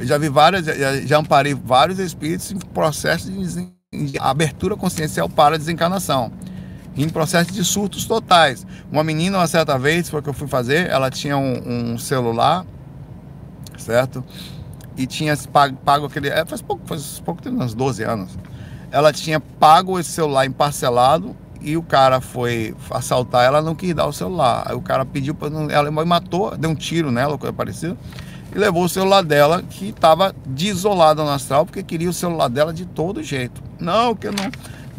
Eu 0.00 0.06
já 0.06 0.16
vi 0.16 0.30
várias, 0.30 0.64
já, 0.64 1.00
já 1.02 1.18
amparei 1.18 1.52
vários 1.52 1.98
espíritos 1.98 2.50
em 2.50 2.58
processo 2.58 3.30
de, 3.30 4.18
abertura 4.18 4.74
consciencial 4.74 5.28
para 5.28 5.58
desencarnação. 5.58 6.32
Em 6.96 7.06
processo 7.06 7.52
de 7.52 7.62
surtos 7.62 8.06
totais. 8.06 8.66
Uma 8.90 9.04
menina, 9.04 9.36
uma 9.36 9.46
certa 9.46 9.78
vez, 9.78 10.08
foi 10.08 10.20
o 10.20 10.22
que 10.22 10.30
eu 10.30 10.34
fui 10.34 10.48
fazer, 10.48 10.88
ela 10.88 11.10
tinha 11.10 11.36
um, 11.36 11.92
um 11.92 11.98
celular, 11.98 12.64
certo? 13.76 14.24
E 14.96 15.06
tinha 15.06 15.36
pago, 15.36 15.76
pago 15.76 16.06
aquele. 16.06 16.30
É, 16.30 16.46
faz 16.46 16.62
pouco, 16.62 16.82
faz 16.86 17.20
pouco 17.22 17.42
tempo, 17.42 17.62
uns 17.62 17.74
12 17.74 18.02
anos. 18.02 18.38
Ela 18.90 19.12
tinha 19.12 19.38
pago 19.38 19.98
esse 19.98 20.10
celular 20.10 20.46
em 20.46 20.50
parcelado 20.50 21.36
e 21.60 21.76
o 21.76 21.82
cara 21.82 22.22
foi 22.22 22.74
assaltar, 22.90 23.44
ela 23.44 23.60
não 23.60 23.74
quis 23.74 23.94
dar 23.94 24.06
o 24.06 24.14
celular. 24.14 24.62
Aí 24.64 24.74
o 24.74 24.80
cara 24.80 25.04
pediu 25.04 25.34
para 25.34 25.50
ela 25.70 25.90
matou, 25.90 26.56
deu 26.56 26.70
um 26.70 26.74
tiro 26.74 27.10
nela, 27.10 27.36
coisa 27.36 27.52
parecida 27.52 27.98
e 28.54 28.58
levou 28.58 28.84
o 28.84 28.88
celular 28.88 29.22
dela, 29.22 29.62
que 29.62 29.88
estava 29.88 30.34
desolada 30.46 31.22
no 31.22 31.30
astral, 31.30 31.64
porque 31.64 31.82
queria 31.82 32.10
o 32.10 32.12
celular 32.12 32.48
dela 32.48 32.72
de 32.72 32.84
todo 32.84 33.22
jeito. 33.22 33.62
Não, 33.78 34.14
que 34.14 34.26
eu 34.26 34.32
não 34.32 34.50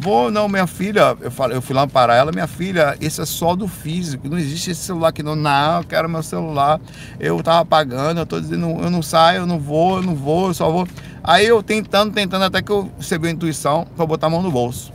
vou, 0.02 0.32
não, 0.32 0.48
minha 0.48 0.66
filha, 0.66 1.16
eu, 1.20 1.30
falei, 1.30 1.56
eu 1.56 1.62
fui 1.62 1.76
lá 1.76 1.86
parar 1.86 2.16
ela, 2.16 2.32
minha 2.32 2.48
filha, 2.48 2.96
esse 3.00 3.20
é 3.20 3.24
só 3.24 3.54
do 3.54 3.68
físico, 3.68 4.28
não 4.28 4.36
existe 4.36 4.72
esse 4.72 4.80
celular 4.80 5.10
aqui 5.10 5.22
não, 5.22 5.36
não, 5.36 5.78
eu 5.78 5.84
quero 5.84 6.08
meu 6.08 6.24
celular, 6.24 6.80
eu 7.20 7.40
tava 7.40 7.64
pagando, 7.64 8.18
eu 8.18 8.26
tô 8.26 8.40
dizendo, 8.40 8.66
eu 8.82 8.90
não 8.90 9.00
saio, 9.00 9.42
eu 9.42 9.46
não 9.46 9.60
vou, 9.60 9.98
eu 9.98 10.02
não 10.02 10.16
vou, 10.16 10.48
eu 10.48 10.54
só 10.54 10.68
vou. 10.68 10.88
Aí 11.22 11.46
eu 11.46 11.62
tentando, 11.62 12.12
tentando, 12.12 12.44
até 12.44 12.60
que 12.60 12.72
eu 12.72 12.90
recebi 12.98 13.28
a 13.28 13.30
intuição 13.30 13.86
para 13.96 14.04
botar 14.04 14.26
a 14.26 14.30
mão 14.30 14.42
no 14.42 14.50
bolso. 14.50 14.92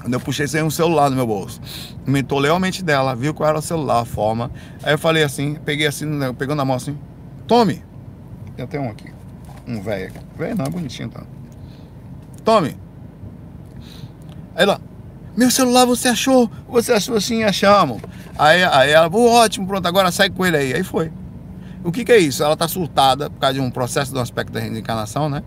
Quando 0.00 0.14
eu 0.14 0.20
puxei 0.20 0.46
sem 0.46 0.62
um 0.62 0.70
celular 0.70 1.10
no 1.10 1.16
meu 1.16 1.26
bolso. 1.26 1.60
Mentou 2.06 2.38
lealmente 2.38 2.84
dela, 2.84 3.16
viu 3.16 3.34
qual 3.34 3.48
era 3.48 3.58
o 3.58 3.62
celular, 3.62 4.02
a 4.02 4.04
forma. 4.04 4.48
Aí 4.82 4.94
eu 4.94 4.98
falei 4.98 5.24
assim, 5.24 5.56
peguei 5.64 5.88
assim, 5.88 6.06
pegando 6.38 6.58
na 6.58 6.64
mão 6.64 6.76
assim, 6.76 6.96
Tome. 7.46 7.82
Tem 8.56 8.64
até 8.64 8.80
um 8.80 8.90
aqui. 8.90 9.12
Um 9.66 9.80
velho 9.80 10.06
aqui. 10.08 10.18
Velho 10.36 10.56
não, 10.56 10.64
é 10.64 10.70
bonitinho, 10.70 11.08
tá? 11.08 11.22
Tome. 12.44 12.76
Aí 14.54 14.64
lá. 14.66 14.80
Meu 15.36 15.50
celular 15.50 15.84
você 15.84 16.08
achou? 16.08 16.50
Você 16.68 16.92
achou 16.92 17.16
assim? 17.16 17.42
Achamos. 17.42 18.00
Aí, 18.38 18.62
aí 18.62 18.90
ela, 18.90 19.08
oh, 19.12 19.30
ótimo, 19.32 19.66
pronto, 19.66 19.86
agora 19.86 20.12
sai 20.12 20.30
com 20.30 20.46
ele 20.46 20.56
aí. 20.56 20.74
Aí 20.74 20.84
foi. 20.84 21.10
O 21.82 21.90
que, 21.90 22.04
que 22.04 22.12
é 22.12 22.18
isso? 22.18 22.42
Ela 22.42 22.56
tá 22.56 22.68
surtada 22.68 23.28
por 23.28 23.38
causa 23.38 23.54
de 23.54 23.60
um 23.60 23.70
processo 23.70 24.12
do 24.12 24.20
aspecto 24.20 24.52
da 24.52 24.60
reencarnação, 24.60 25.28
né? 25.28 25.42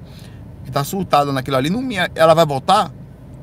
E 0.65 0.71
tá 0.71 0.83
surtada 0.83 1.31
naquilo 1.31 1.57
ali. 1.57 1.69
Não, 1.69 1.81
ela 2.13 2.33
vai 2.33 2.45
voltar? 2.45 2.91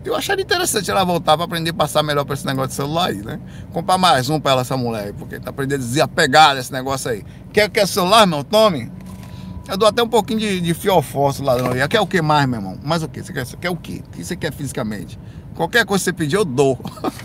Eu 0.05 0.15
acharia 0.15 0.45
interessante 0.45 0.91
ela 0.91 1.03
voltar 1.03 1.35
para 1.37 1.47
aprender 1.47 1.71
a 1.71 1.75
passar 1.75 2.03
melhor 2.03 2.25
para 2.25 2.35
esse 2.35 2.45
negócio 2.45 2.69
de 2.69 2.75
celular 2.75 3.09
aí, 3.09 3.23
né? 3.23 3.41
Comprar 3.73 3.97
mais 3.97 4.29
um 4.29 4.39
para 4.39 4.53
ela, 4.53 4.61
essa 4.61 4.77
mulher, 4.77 5.15
porque 5.15 5.41
tá 5.41 5.49
aprendendo 5.49 5.83
a 5.83 5.87
desapegar 5.87 6.55
desse 6.55 6.71
negócio 6.71 7.11
aí. 7.11 7.25
Quer, 7.53 7.71
quer 7.71 7.89
celular, 7.89 8.27
meu? 8.27 8.45
Tome. 8.45 8.93
Eu 9.67 9.79
dou 9.79 9.89
até 9.89 10.03
um 10.03 10.09
pouquinho 10.09 10.41
de, 10.41 10.61
de 10.61 10.75
fiofóssil 10.75 11.45
lá. 11.45 11.57
Quer 11.89 12.01
o 12.01 12.07
que 12.07 12.21
mais, 12.21 12.47
meu 12.47 12.59
irmão? 12.59 12.79
Mais 12.83 13.03
o 13.03 13.09
que? 13.09 13.23
Você 13.23 13.33
quer, 13.33 13.47
você 13.47 13.57
quer 13.57 13.71
o 13.71 13.77
quê? 13.77 14.03
O 14.07 14.11
que 14.11 14.23
você 14.23 14.37
quer 14.37 14.53
fisicamente? 14.53 15.19
Qualquer 15.55 15.87
coisa 15.87 16.03
que 16.03 16.05
você 16.05 16.13
pedir, 16.13 16.37
eu 16.37 16.45
dou. 16.45 16.79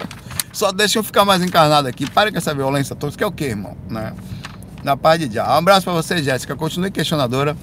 Só 0.53 0.71
deixa 0.71 0.99
eu 0.99 1.03
ficar 1.03 1.25
mais 1.25 1.43
encarnado 1.43 1.87
aqui. 1.87 2.09
Pare 2.09 2.31
com 2.31 2.37
essa 2.37 2.55
violência 2.55 2.95
toda. 2.95 3.11
Você 3.11 3.17
quer 3.17 3.25
o 3.25 3.31
quê, 3.31 3.45
irmão? 3.45 3.75
Né? 3.89 4.13
Na 4.83 4.95
paz 4.95 5.19
de 5.19 5.33
já. 5.33 5.53
Um 5.53 5.57
abraço 5.57 5.83
para 5.83 5.93
você, 5.93 6.23
Jéssica. 6.23 6.55
Continue 6.55 6.91
questionadora. 6.91 7.57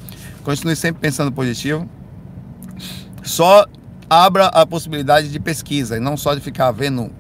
Continue 0.45 0.77
sempre 0.77 1.01
pensando 1.01 1.33
positivo. 1.33 1.89
Só 3.23 3.67
abra 4.09 4.47
a 4.47 4.65
possibilidade 4.65 5.29
de 5.29 5.41
pesquisa 5.41 5.97
e 5.97 6.01
não 6.01 6.17
só 6.17 6.35
de 6.35 6.41
ficar 6.41 6.71
vendo 6.71 7.11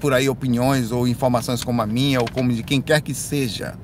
por 0.00 0.12
aí 0.12 0.28
opiniões 0.28 0.90
ou 0.90 1.06
informações 1.06 1.62
como 1.62 1.80
a 1.80 1.86
minha 1.86 2.20
ou 2.20 2.28
como 2.30 2.52
de 2.52 2.62
quem 2.62 2.80
quer 2.80 3.00
que 3.00 3.14
seja. 3.14 3.74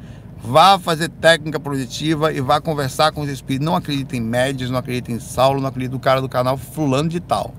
Vá 0.43 0.79
fazer 0.79 1.09
técnica 1.09 1.61
projetiva 1.61 2.33
e 2.33 2.41
vá 2.41 2.61
conversar 2.61 3.13
com 3.13 3.21
os 3.21 3.29
espíritos. 3.29 3.65
Não 3.65 3.77
acredite 3.77 4.17
em 4.17 4.21
médios, 4.21 4.71
não 4.71 4.79
acredite 4.79 5.13
em 5.13 5.21
Saulo, 5.21 5.61
não 5.61 5.69
acredite 5.69 5.93
no 5.93 6.01
cara 6.01 6.21
do 6.21 6.29
canal 6.29 6.57
fulano 6.57 7.09
de 7.09 7.21
tal. 7.21 7.55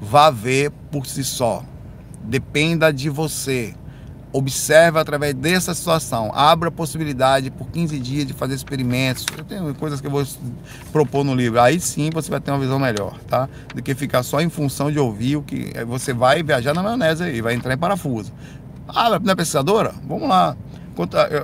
Vá 0.00 0.30
ver 0.30 0.70
por 0.90 1.06
si 1.06 1.24
só. 1.24 1.64
Dependa 2.22 2.92
de 2.92 3.08
você. 3.08 3.74
Observe 4.32 4.98
através 4.98 5.34
dessa 5.34 5.74
situação. 5.74 6.30
Abra 6.32 6.68
a 6.68 6.72
possibilidade 6.72 7.50
por 7.50 7.68
15 7.68 7.98
dias 7.98 8.26
de 8.26 8.32
fazer 8.32 8.54
experimentos. 8.54 9.26
Eu 9.36 9.42
tenho 9.42 9.74
coisas 9.74 10.00
que 10.00 10.06
eu 10.06 10.10
vou 10.10 10.24
propor 10.92 11.24
no 11.24 11.34
livro. 11.34 11.60
Aí 11.60 11.80
sim 11.80 12.10
você 12.12 12.30
vai 12.30 12.40
ter 12.40 12.52
uma 12.52 12.60
visão 12.60 12.78
melhor, 12.78 13.18
tá? 13.28 13.48
Do 13.74 13.82
que 13.82 13.94
ficar 13.94 14.22
só 14.22 14.40
em 14.40 14.48
função 14.48 14.90
de 14.90 14.98
ouvir 14.98 15.36
o 15.36 15.42
que 15.42 15.72
você 15.84 16.12
vai 16.12 16.42
viajar 16.42 16.72
na 16.72 16.82
maionese 16.82 17.24
aí, 17.24 17.40
vai 17.40 17.54
entrar 17.54 17.74
em 17.74 17.78
parafuso. 17.78 18.32
Ah, 18.86 19.18
não 19.18 19.32
é 19.32 19.34
pesquisadora? 19.34 19.92
Vamos 20.06 20.28
lá. 20.28 20.56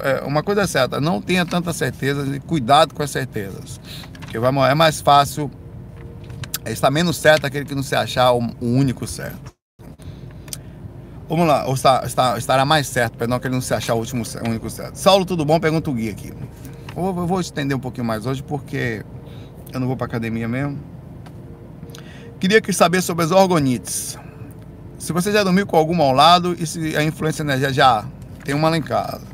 É, 0.02 0.22
uma 0.26 0.42
coisa 0.42 0.62
é 0.62 0.66
certa, 0.66 1.00
não 1.00 1.22
tenha 1.22 1.46
tanta 1.46 1.72
certeza 1.72 2.36
e 2.36 2.40
cuidado 2.40 2.94
com 2.94 3.02
as 3.02 3.10
certezas. 3.10 3.80
Porque 4.20 4.36
é 4.36 4.74
mais 4.74 5.00
fácil, 5.00 5.50
está 6.66 6.90
menos 6.90 7.16
certo 7.16 7.46
aquele 7.46 7.64
que 7.64 7.74
não 7.74 7.82
se 7.82 7.96
achar 7.96 8.32
o 8.32 8.42
único 8.60 9.06
certo. 9.06 9.55
Vamos 11.28 11.46
lá, 11.46 11.66
ou 11.66 11.74
está, 11.74 12.02
está, 12.04 12.38
estará 12.38 12.64
mais 12.64 12.86
certo, 12.86 13.16
para 13.16 13.26
não 13.26 13.40
que 13.40 13.48
ele 13.48 13.54
não 13.54 13.60
se 13.60 13.74
achar 13.74 13.94
o 13.94 13.98
último, 13.98 14.22
o 14.22 14.48
único 14.48 14.70
certo. 14.70 14.94
Saulo, 14.94 15.24
tudo 15.24 15.44
bom? 15.44 15.58
Pergunta 15.58 15.90
o 15.90 15.94
Gui 15.94 16.08
aqui. 16.08 16.32
Eu, 16.96 17.04
eu 17.04 17.26
vou 17.26 17.40
estender 17.40 17.76
um 17.76 17.80
pouquinho 17.80 18.06
mais 18.06 18.26
hoje, 18.26 18.44
porque 18.44 19.04
eu 19.72 19.80
não 19.80 19.88
vou 19.88 19.96
para 19.96 20.06
academia 20.06 20.46
mesmo. 20.46 20.78
Queria 22.38 22.60
que 22.60 22.72
saber 22.72 23.02
sobre 23.02 23.24
as 23.24 23.32
orgonites. 23.32 24.16
Se 24.98 25.12
você 25.12 25.32
já 25.32 25.42
dormiu 25.42 25.66
com 25.66 25.76
alguma 25.76 26.04
ao 26.04 26.12
lado 26.12 26.54
e 26.58 26.66
se 26.66 26.96
a 26.96 27.02
influência 27.02 27.42
energética 27.42 27.74
já 27.74 28.04
tem 28.44 28.54
uma 28.54 28.68
lá 28.68 28.76
em 28.76 28.82
casa. 28.82 29.26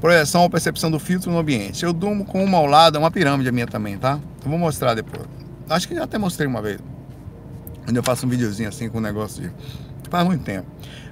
Projeção 0.00 0.42
ou 0.42 0.50
percepção 0.50 0.90
do 0.90 0.98
filtro 0.98 1.30
no 1.30 1.38
ambiente. 1.38 1.84
Eu 1.84 1.92
durmo 1.92 2.24
com 2.24 2.42
uma 2.42 2.56
ao 2.56 2.66
lado, 2.66 2.96
é 2.96 2.98
uma 2.98 3.10
pirâmide 3.10 3.52
minha 3.52 3.66
também, 3.66 3.98
tá? 3.98 4.18
Eu 4.42 4.50
vou 4.50 4.58
mostrar 4.58 4.94
depois. 4.94 5.26
Acho 5.68 5.86
que 5.86 5.94
já 5.94 6.04
até 6.04 6.16
mostrei 6.16 6.46
uma 6.46 6.62
vez. 6.62 6.80
Onde 7.86 7.98
eu 7.98 8.02
faço 8.02 8.24
um 8.24 8.28
videozinho 8.28 8.68
assim 8.68 8.88
com 8.88 8.98
um 8.98 9.02
negócio 9.02 9.42
de 9.42 9.52
faz 10.14 10.24
muito 10.24 10.44
tempo. 10.44 10.66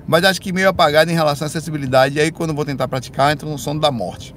Mas 0.07 0.25
acho 0.25 0.41
que 0.41 0.53
meio 0.53 0.69
apagado 0.69 1.11
em 1.11 1.15
relação 1.15 1.45
à 1.45 1.49
acessibilidade. 1.49 2.17
E 2.17 2.21
aí, 2.21 2.31
quando 2.31 2.51
eu 2.51 2.57
vou 2.57 2.65
tentar 2.65 2.87
praticar, 2.87 3.33
entra 3.33 3.49
no 3.49 3.59
sono 3.59 3.81
da 3.81 3.91
morte. 3.91 4.35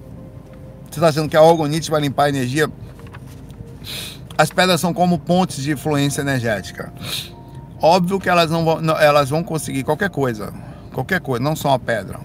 Você 0.89 0.99
está 0.99 1.09
achando 1.09 1.29
que 1.29 1.37
a 1.37 1.41
orgonite 1.41 1.91
vai 1.91 2.01
limpar 2.01 2.25
a 2.25 2.29
energia? 2.29 2.67
As 4.37 4.49
pedras 4.49 4.81
são 4.81 4.93
como 4.93 5.19
pontes 5.19 5.63
de 5.63 5.71
influência 5.71 6.21
energética. 6.21 6.91
Óbvio 7.79 8.19
que 8.19 8.27
elas 8.27 8.49
não 8.49 8.65
vão, 8.65 8.81
não, 8.81 8.97
elas 8.97 9.29
vão 9.29 9.43
conseguir 9.43 9.83
qualquer 9.83 10.09
coisa. 10.09 10.51
Qualquer 10.91 11.19
coisa, 11.19 11.43
não 11.43 11.55
só 11.55 11.69
uma 11.69 11.79
pedra. 11.79 12.19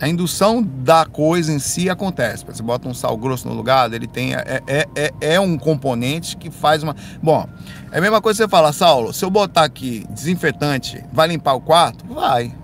A 0.00 0.08
indução 0.08 0.62
da 0.62 1.04
coisa 1.04 1.52
em 1.52 1.58
si 1.58 1.90
acontece. 1.90 2.44
Você 2.46 2.62
bota 2.62 2.88
um 2.88 2.94
sal 2.94 3.16
grosso 3.16 3.48
no 3.48 3.54
lugar, 3.54 3.92
ele 3.92 4.06
tem. 4.06 4.34
É, 4.34 4.62
é, 4.66 4.88
é, 4.94 5.12
é 5.20 5.40
um 5.40 5.58
componente 5.58 6.36
que 6.36 6.50
faz 6.50 6.82
uma. 6.84 6.94
Bom, 7.20 7.48
é 7.90 7.98
a 7.98 8.00
mesma 8.00 8.20
coisa 8.20 8.36
que 8.38 8.44
você 8.44 8.48
fala, 8.48 8.72
Saulo, 8.72 9.12
se 9.12 9.24
eu 9.24 9.30
botar 9.30 9.64
aqui 9.64 10.06
desinfetante, 10.10 11.04
vai 11.12 11.26
limpar 11.26 11.54
o 11.54 11.60
quarto? 11.60 12.04
Vai. 12.06 12.54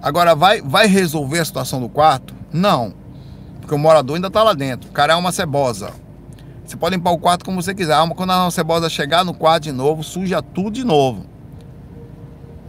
Agora, 0.00 0.34
vai, 0.36 0.62
vai 0.62 0.86
resolver 0.86 1.40
a 1.40 1.44
situação 1.44 1.80
do 1.80 1.88
quarto? 1.88 2.32
Não. 2.52 2.94
Porque 3.60 3.74
o 3.74 3.78
morador 3.78 4.14
ainda 4.14 4.28
está 4.28 4.42
lá 4.42 4.52
dentro. 4.52 4.88
O 4.88 4.92
cara 4.92 5.14
é 5.14 5.16
uma 5.16 5.32
cebosa. 5.32 5.90
Você 6.64 6.76
pode 6.76 6.94
limpar 6.94 7.10
o 7.10 7.18
quarto 7.18 7.44
como 7.44 7.60
você 7.60 7.74
quiser. 7.74 7.96
Quando 8.14 8.30
a 8.30 8.50
cebosa 8.52 8.88
chegar 8.88 9.24
no 9.24 9.34
quarto 9.34 9.64
de 9.64 9.72
novo, 9.72 10.04
suja 10.04 10.40
tudo 10.40 10.70
de 10.70 10.84
novo. 10.84 11.26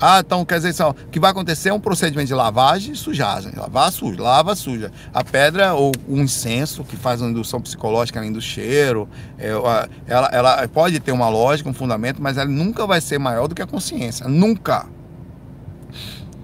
Ah, 0.03 0.19
então 0.25 0.43
quer 0.43 0.55
dizer 0.55 0.73
só, 0.73 0.95
que 1.11 1.19
vai 1.19 1.29
acontecer 1.29 1.69
é 1.69 1.73
um 1.73 1.79
procedimento 1.79 2.27
de 2.27 2.33
lavagem 2.33 2.93
e 2.93 2.95
sujagem. 2.95 3.53
Lavar 3.55 3.91
suja, 3.91 4.19
lava 4.19 4.55
suja. 4.55 4.91
A 5.13 5.23
pedra 5.23 5.75
ou 5.75 5.91
o 6.07 6.17
incenso, 6.17 6.83
que 6.83 6.97
faz 6.97 7.21
uma 7.21 7.29
indução 7.29 7.61
psicológica 7.61 8.19
além 8.19 8.31
do 8.31 8.41
cheiro, 8.41 9.07
é, 9.37 9.49
ela, 10.07 10.29
ela 10.31 10.67
pode 10.67 10.99
ter 10.99 11.11
uma 11.11 11.29
lógica, 11.29 11.69
um 11.69 11.73
fundamento, 11.73 12.19
mas 12.19 12.37
ela 12.37 12.49
nunca 12.49 12.87
vai 12.87 12.99
ser 12.99 13.19
maior 13.19 13.47
do 13.47 13.53
que 13.53 13.61
a 13.61 13.67
consciência. 13.67 14.27
Nunca. 14.27 14.87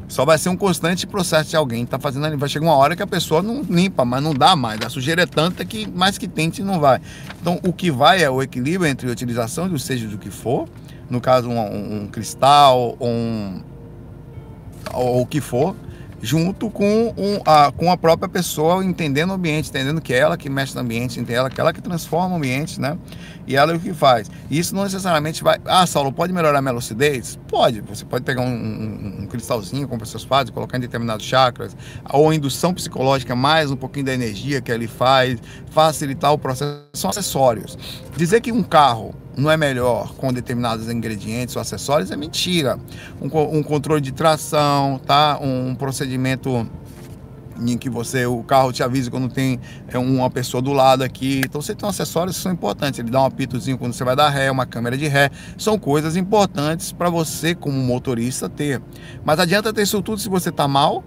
Só 0.08 0.24
vai 0.24 0.38
ser 0.38 0.50
um 0.50 0.56
constante 0.56 1.08
processo 1.08 1.50
de 1.50 1.56
alguém 1.56 1.84
está 1.84 1.98
fazendo 1.98 2.28
ali. 2.28 2.38
Vai 2.38 2.48
chegar 2.48 2.68
uma 2.68 2.76
hora 2.76 2.96
que 2.96 3.02
a 3.02 3.08
pessoa 3.08 3.42
não 3.42 3.64
limpa, 3.64 4.06
mas 4.06 4.22
não 4.22 4.36
dá 4.36 4.56
mais. 4.56 4.80
A 4.82 4.90
sujeira 4.90 5.24
é 5.24 5.26
tanta 5.26 5.66
que 5.66 5.88
mais 5.88 6.18
que 6.18 6.28
tente 6.28 6.62
não 6.62 6.80
vai. 6.80 7.02
Então 7.42 7.60
o 7.64 7.74
que 7.74 7.90
vai 7.90 8.22
é 8.22 8.30
o 8.30 8.42
equilíbrio 8.42 8.90
entre 8.90 9.10
a 9.10 9.12
utilização 9.12 9.68
do 9.68 9.80
seja 9.80 10.08
do 10.08 10.18
que 10.20 10.30
for 10.30 10.70
no 11.10 11.22
caso 11.22 11.50
um, 11.50 12.04
um, 12.04 12.08
cristal 12.08 12.98
um, 13.00 13.62
ou 14.94 15.22
o 15.22 15.26
que 15.26 15.42
for, 15.42 15.76
junto 16.22 16.70
com, 16.70 17.14
um, 17.18 17.40
a, 17.46 17.72
com 17.72 17.92
a 17.92 17.98
própria 17.98 18.28
pessoa 18.28 18.84
entendendo 18.84 19.30
o 19.30 19.34
ambiente, 19.34 19.70
entendendo 19.70 20.02
que 20.02 20.14
é 20.14 20.18
ela 20.18 20.38
que 20.38 20.50
mexe 20.50 20.74
no 20.76 20.82
ambiente, 20.82 21.20
entendendo 21.20 21.50
que 21.50 21.60
é 21.60 21.62
ela 21.62 21.74
que 21.74 21.82
transforma 21.82 22.34
o 22.34 22.38
ambiente, 22.38 22.80
né? 22.82 22.98
E 23.48 23.56
ela 23.56 23.72
é 23.72 23.76
o 23.76 23.80
que 23.80 23.94
faz. 23.94 24.30
Isso 24.52 24.76
não 24.76 24.84
necessariamente 24.84 25.44
vai. 25.44 25.58
Ah, 25.66 25.88
Saulo, 25.88 26.12
pode 26.12 26.34
melhorar 26.34 26.60
a 26.60 26.62
minha 26.62 26.74
lucidez? 26.74 27.40
Pode. 27.48 27.82
Você 27.82 28.04
pode 28.04 28.24
pegar 28.26 28.42
um, 28.42 28.46
um, 28.46 29.22
um 29.22 29.28
cristalzinho, 29.28 29.88
como 29.88 30.02
pessoas 30.02 30.24
fazem, 30.24 30.54
colocar 30.54 30.78
em 30.78 30.82
determinados 30.82 31.26
chakras, 31.26 31.76
ou 32.12 32.34
indução 32.34 32.74
psicológica, 32.74 33.36
mais 33.36 33.72
um 33.72 33.78
pouquinho 33.78 34.06
da 34.08 34.14
energia 34.14 34.60
que 34.60 34.72
ele 34.72 34.88
faz, 34.88 35.40
facilitar 35.72 36.34
o 36.34 36.38
processo. 36.38 36.84
São 36.94 37.10
acessórios. 37.10 37.78
Dizer 38.18 38.42
que 38.42 38.52
um 38.52 38.64
carro 38.64 39.16
não 39.38 39.52
é 39.52 39.56
melhor 39.56 40.14
com 40.16 40.34
determinados 40.34 40.90
ingredientes 40.90 41.56
ou 41.56 41.62
acessórios 41.62 42.12
é 42.12 42.18
mentira. 42.18 42.78
Um, 43.22 43.28
um 43.58 43.64
controle 43.64 44.02
de 44.02 44.12
tração, 44.12 45.00
tá? 45.06 45.40
Um 45.40 45.76
procedimento 45.76 46.68
em 47.60 47.78
que 47.78 47.90
você 47.90 48.26
o 48.26 48.44
carro 48.44 48.72
te 48.72 48.84
avisa 48.84 49.10
quando 49.10 49.30
tem 49.30 49.60
é, 49.88 49.98
uma 49.98 50.30
pessoa 50.30 50.62
do 50.62 50.74
lado 50.74 51.04
aqui. 51.04 51.42
Então 51.46 51.62
você 51.62 51.76
tem 51.76 51.88
acessórios 51.88 52.38
que 52.38 52.44
são 52.44 52.52
importantes. 52.52 53.00
Ele 53.00 53.10
dá 53.10 53.22
um 53.22 53.26
apitozinho 53.26 53.78
quando 53.78 53.94
você 53.94 54.04
vai 54.04 54.16
dar 54.16 54.30
ré, 54.30 54.50
uma 54.52 54.66
câmera 54.66 54.98
de 54.98 55.08
ré. 55.08 55.30
São 55.58 55.78
coisas 55.78 56.16
importantes 56.16 56.92
para 56.92 57.10
você 57.10 57.56
como 57.56 57.78
motorista 57.78 58.50
ter. 58.50 58.82
Mas 59.24 59.40
adianta 59.40 59.74
ter 59.74 59.84
isso 59.84 60.02
tudo 60.02 60.20
se 60.20 60.30
você 60.30 60.50
está 60.50 60.68
mal 60.68 61.04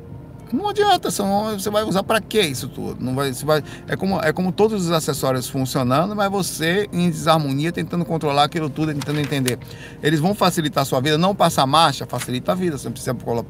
não 0.53 0.69
adianta, 0.69 1.11
você 1.11 1.71
vai 1.71 1.85
usar 1.85 2.03
para 2.03 2.21
que 2.21 2.41
isso 2.41 2.69
tudo? 2.69 3.03
Não 3.03 3.15
vai, 3.15 3.33
você 3.33 3.45
vai, 3.45 3.63
é, 3.87 3.97
como, 3.97 4.21
é 4.21 4.33
como 4.33 4.53
todos 4.53 4.85
os 4.87 4.91
acessórios 4.91 5.49
funcionando, 5.49 6.15
mas 6.17 6.31
você 6.31 6.89
em 6.93 7.09
desarmonia 7.09 7.71
tentando 7.73 8.05
controlar 8.05 8.45
aquilo 8.45 8.69
tudo, 8.69 8.93
tentando 8.93 9.21
entender. 9.21 9.59
Eles 10.03 10.21
vão 10.21 10.35
facilitar 10.35 10.83
a 10.83 10.85
sua 10.85 11.01
vida, 11.01 11.17
não 11.17 11.35
passar 11.35 11.67
marcha, 11.67 12.07
facilita 12.07 12.53
a 12.53 12.55
vida. 12.55 12.77
Você 12.77 12.87
não 12.87 12.93
precisa 12.93 13.15
colocar 13.15 13.49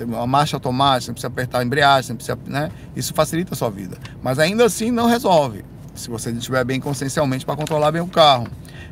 uma 0.00 0.26
marcha 0.26 0.56
automática, 0.56 1.00
você 1.00 1.10
não 1.10 1.14
precisa 1.14 1.28
apertar 1.28 1.58
a 1.60 1.64
embreagem, 1.64 2.02
você 2.02 2.12
não 2.12 2.16
precisa, 2.16 2.38
né? 2.46 2.70
Isso 2.94 3.14
facilita 3.14 3.54
a 3.54 3.56
sua 3.56 3.70
vida. 3.70 3.96
Mas 4.22 4.38
ainda 4.38 4.64
assim 4.64 4.90
não 4.90 5.06
resolve. 5.06 5.64
Se 5.98 6.08
você 6.08 6.30
estiver 6.30 6.64
bem 6.64 6.80
consciencialmente 6.80 7.44
para 7.44 7.56
controlar 7.56 7.90
bem 7.90 8.00
o 8.00 8.06
carro. 8.06 8.46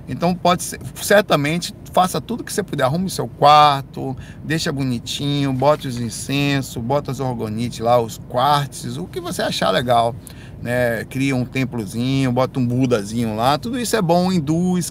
Então 0.08 0.34
pode 0.34 0.62
ser, 0.62 0.80
certamente 0.96 1.74
faça 1.92 2.20
tudo 2.20 2.44
que 2.44 2.52
você 2.52 2.62
puder, 2.62 2.84
arrume 2.84 3.08
seu 3.08 3.26
quarto, 3.26 4.16
deixa 4.44 4.70
bonitinho, 4.70 5.52
bote 5.52 5.88
os 5.88 5.98
incensos, 5.98 6.76
bota 6.82 7.10
as 7.10 7.20
orgonites 7.20 7.78
lá, 7.78 7.98
os 7.98 8.18
quartzes, 8.28 8.98
o 8.98 9.06
que 9.06 9.20
você 9.20 9.42
achar 9.42 9.70
legal. 9.70 10.14
Né, 10.62 11.04
cria 11.04 11.36
um 11.36 11.44
templozinho, 11.44 12.32
bota 12.32 12.58
um 12.58 12.66
budazinho 12.66 13.36
lá, 13.36 13.58
tudo 13.58 13.78
isso 13.78 13.94
é 13.94 14.02
bom, 14.02 14.30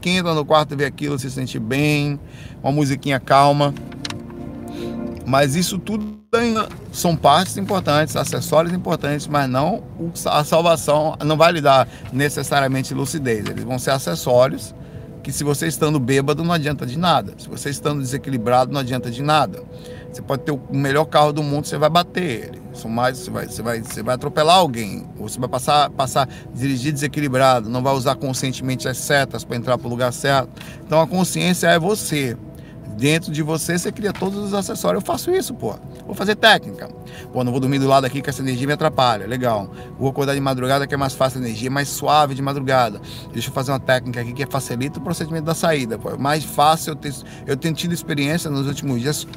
quem 0.02 0.18
entra 0.18 0.34
no 0.34 0.46
quarto 0.46 0.76
vê 0.78 0.86
aquilo, 0.86 1.18
se 1.18 1.30
sente 1.30 1.60
bem, 1.60 2.20
uma 2.64 2.72
musiquinha 2.72 3.20
calma. 3.20 3.74
Mas 5.26 5.56
isso 5.56 5.80
tudo 5.80 6.25
são 6.92 7.16
partes 7.16 7.58
importantes, 7.58 8.16
acessórios 8.16 8.74
importantes, 8.74 9.28
mas 9.28 9.50
não 9.50 9.84
a 10.26 10.44
salvação 10.44 11.16
não 11.24 11.38
vai 11.38 11.52
lhe 11.52 11.62
dar 11.62 11.88
necessariamente 12.12 12.94
lucidez. 12.94 13.46
Eles 13.46 13.64
vão 13.64 13.78
ser 13.78 13.92
acessórios 13.92 14.74
que 15.24 15.32
se 15.32 15.44
você 15.44 15.68
estando 15.68 16.00
bêbado 16.00 16.44
não 16.44 16.54
adianta 16.54 16.86
de 16.86 16.98
nada. 16.98 17.34
Se 17.38 17.50
você 17.50 17.70
estando 17.70 18.00
desequilibrado 18.00 18.72
não 18.72 18.80
adianta 18.80 19.10
de 19.10 19.24
nada. 19.24 19.64
Você 20.12 20.22
pode 20.22 20.44
ter 20.44 20.52
o 20.52 20.62
melhor 20.72 21.06
carro 21.06 21.34
do 21.34 21.44
mundo, 21.44 21.66
você 21.66 21.78
vai 21.78 21.90
bater 21.90 22.24
ele. 22.24 22.62
São 22.74 22.90
mais, 22.90 23.18
você 23.18 23.32
vai, 23.32 23.48
você 23.48 23.62
vai, 23.62 23.82
você 23.82 24.04
vai 24.04 24.16
atropelar 24.16 24.56
alguém. 24.56 25.06
Ou 25.18 25.28
você 25.28 25.40
vai 25.40 25.50
passar, 25.50 25.90
passar, 25.90 26.30
dirigir 26.54 26.94
desequilibrado, 26.94 27.70
não 27.70 27.82
vai 27.84 27.94
usar 27.94 28.16
conscientemente 28.16 28.88
as 28.88 28.98
setas 28.98 29.44
para 29.44 29.58
entrar 29.58 29.78
para 29.78 29.88
o 29.88 29.90
lugar 29.90 30.14
certo. 30.14 30.50
Então 30.86 31.02
a 31.02 31.08
consciência 31.08 31.68
é 31.68 31.80
você. 31.80 32.38
Dentro 32.98 33.32
de 33.32 33.44
você, 33.44 33.78
você 33.78 33.92
cria 33.92 34.14
todos 34.14 34.38
os 34.38 34.54
acessórios. 34.54 35.04
Eu 35.04 35.06
faço 35.06 35.32
isso, 35.32 35.54
pô. 35.54 35.76
Vou 36.06 36.16
fazer 36.16 36.36
técnica. 36.36 36.90
Pô, 37.34 37.44
não 37.44 37.52
vou 37.52 37.60
dormir 37.60 37.80
do 37.80 37.88
lado 37.88 38.06
aqui 38.06 38.22
que 38.22 38.30
essa 38.30 38.42
energia 38.42 38.66
me 38.66 38.74
atrapalha. 38.74 39.28
Legal. 39.28 39.70
Vou 40.00 40.10
acordar 40.10 40.34
de 40.34 40.40
madrugada 40.40 40.88
que 40.88 40.94
é 40.94 40.98
mais 40.98 41.14
fácil 41.14 41.40
a 41.40 41.44
energia, 41.44 41.70
mais 41.70 41.90
suave 41.90 42.34
de 42.34 42.42
madrugada. 42.42 43.02
Deixa 43.34 43.50
eu 43.50 43.54
fazer 43.54 43.72
uma 43.72 43.80
técnica 43.80 44.22
aqui 44.22 44.34
que 44.34 44.46
facilita 44.46 45.00
o 45.00 45.02
procedimento 45.02 45.46
da 45.46 45.54
saída. 45.54 45.98
Pô. 45.98 46.12
É 46.12 46.18
mais 46.18 46.44
fácil 46.44 46.92
eu 46.92 46.96
ter. 46.96 47.14
Eu 47.46 47.58
tenho 47.58 47.74
tido 47.74 47.94
experiência 47.94 48.50
nos 48.50 48.66
últimos 48.68 49.02
dias, 49.02 49.28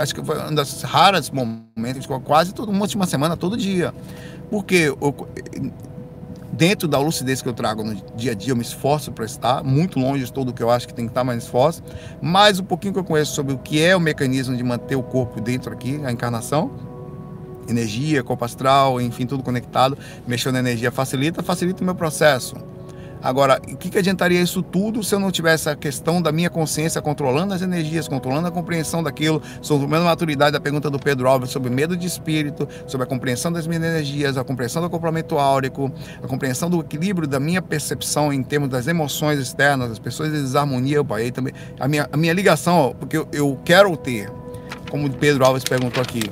acho 0.00 0.14
que 0.14 0.24
foi 0.24 0.40
um 0.50 0.54
das 0.54 0.82
raras 0.82 1.30
momentos, 1.30 2.06
quase 2.24 2.52
toda 2.52 2.72
uma 2.72 2.82
última 2.82 3.06
semana, 3.06 3.36
todo 3.36 3.56
dia. 3.56 3.94
Porque 4.50 4.94
eu, 5.00 5.28
dentro 6.56 6.88
da 6.88 6.98
lucidez 6.98 7.42
que 7.42 7.48
eu 7.48 7.52
trago 7.52 7.84
no 7.84 7.94
dia 8.16 8.32
a 8.32 8.34
dia, 8.34 8.52
eu 8.52 8.56
me 8.56 8.62
esforço 8.62 9.12
para 9.12 9.24
estar, 9.24 9.62
muito 9.62 10.00
longe 10.00 10.24
de 10.24 10.32
tudo 10.32 10.52
que 10.52 10.62
eu 10.62 10.70
acho 10.70 10.88
que 10.88 10.94
tem 10.94 11.04
que 11.04 11.10
estar, 11.10 11.22
mais 11.22 11.44
esforço. 11.44 11.82
Mas 12.20 12.58
um 12.58 12.64
pouquinho 12.64 12.94
que 12.94 12.98
eu 12.98 13.04
conheço 13.04 13.34
sobre 13.34 13.52
o 13.52 13.58
que 13.58 13.82
é 13.82 13.94
o 13.94 14.00
mecanismo 14.00 14.56
de 14.56 14.62
manter 14.62 14.96
o 14.96 15.02
corpo 15.02 15.40
dentro 15.40 15.72
aqui, 15.72 16.00
a 16.04 16.10
encarnação, 16.10 16.70
energia, 17.68 18.22
corpo 18.22 18.44
astral, 18.44 19.00
enfim, 19.00 19.26
tudo 19.26 19.42
conectado, 19.42 19.98
mexendo 20.26 20.54
na 20.54 20.60
energia 20.60 20.90
facilita, 20.90 21.42
facilita 21.42 21.82
o 21.82 21.84
meu 21.84 21.94
processo. 21.94 22.56
Agora, 23.22 23.60
o 23.72 23.76
que, 23.76 23.90
que 23.90 23.98
adiantaria 23.98 24.40
isso 24.40 24.62
tudo 24.62 25.02
se 25.02 25.14
eu 25.14 25.18
não 25.18 25.30
tivesse 25.30 25.68
a 25.68 25.74
questão 25.74 26.20
da 26.20 26.30
minha 26.30 26.50
consciência 26.50 27.00
controlando 27.00 27.54
as 27.54 27.62
energias, 27.62 28.06
controlando 28.06 28.48
a 28.48 28.50
compreensão 28.50 29.02
daquilo, 29.02 29.42
sobre 29.60 29.94
a 29.96 30.00
maturidade 30.00 30.52
da 30.52 30.60
pergunta 30.60 30.90
do 30.90 30.98
Pedro 30.98 31.28
Alves 31.28 31.50
sobre 31.50 31.70
medo 31.70 31.96
de 31.96 32.06
espírito, 32.06 32.68
sobre 32.86 33.04
a 33.04 33.06
compreensão 33.08 33.50
das 33.50 33.66
minhas 33.66 33.82
energias, 33.82 34.36
a 34.36 34.44
compreensão 34.44 34.82
do 34.82 34.90
complemento 34.90 35.38
áurico, 35.38 35.90
a 36.22 36.26
compreensão 36.26 36.68
do 36.68 36.80
equilíbrio 36.80 37.26
da 37.26 37.40
minha 37.40 37.62
percepção 37.62 38.32
em 38.32 38.42
termos 38.42 38.68
das 38.68 38.86
emoções 38.86 39.38
externas, 39.38 39.88
das 39.88 39.98
pessoas 39.98 40.30
de 40.30 40.40
desarmonia, 40.40 41.00
opa, 41.00 41.16
aí 41.16 41.32
também, 41.32 41.52
a 41.80 41.88
minha, 41.88 42.08
a 42.12 42.16
minha 42.16 42.32
ligação, 42.32 42.94
porque 42.98 43.16
eu, 43.16 43.28
eu 43.32 43.58
quero 43.64 43.96
ter, 43.96 44.30
como 44.90 45.06
o 45.06 45.10
Pedro 45.10 45.44
Alves 45.44 45.64
perguntou 45.64 46.02
aqui, 46.02 46.22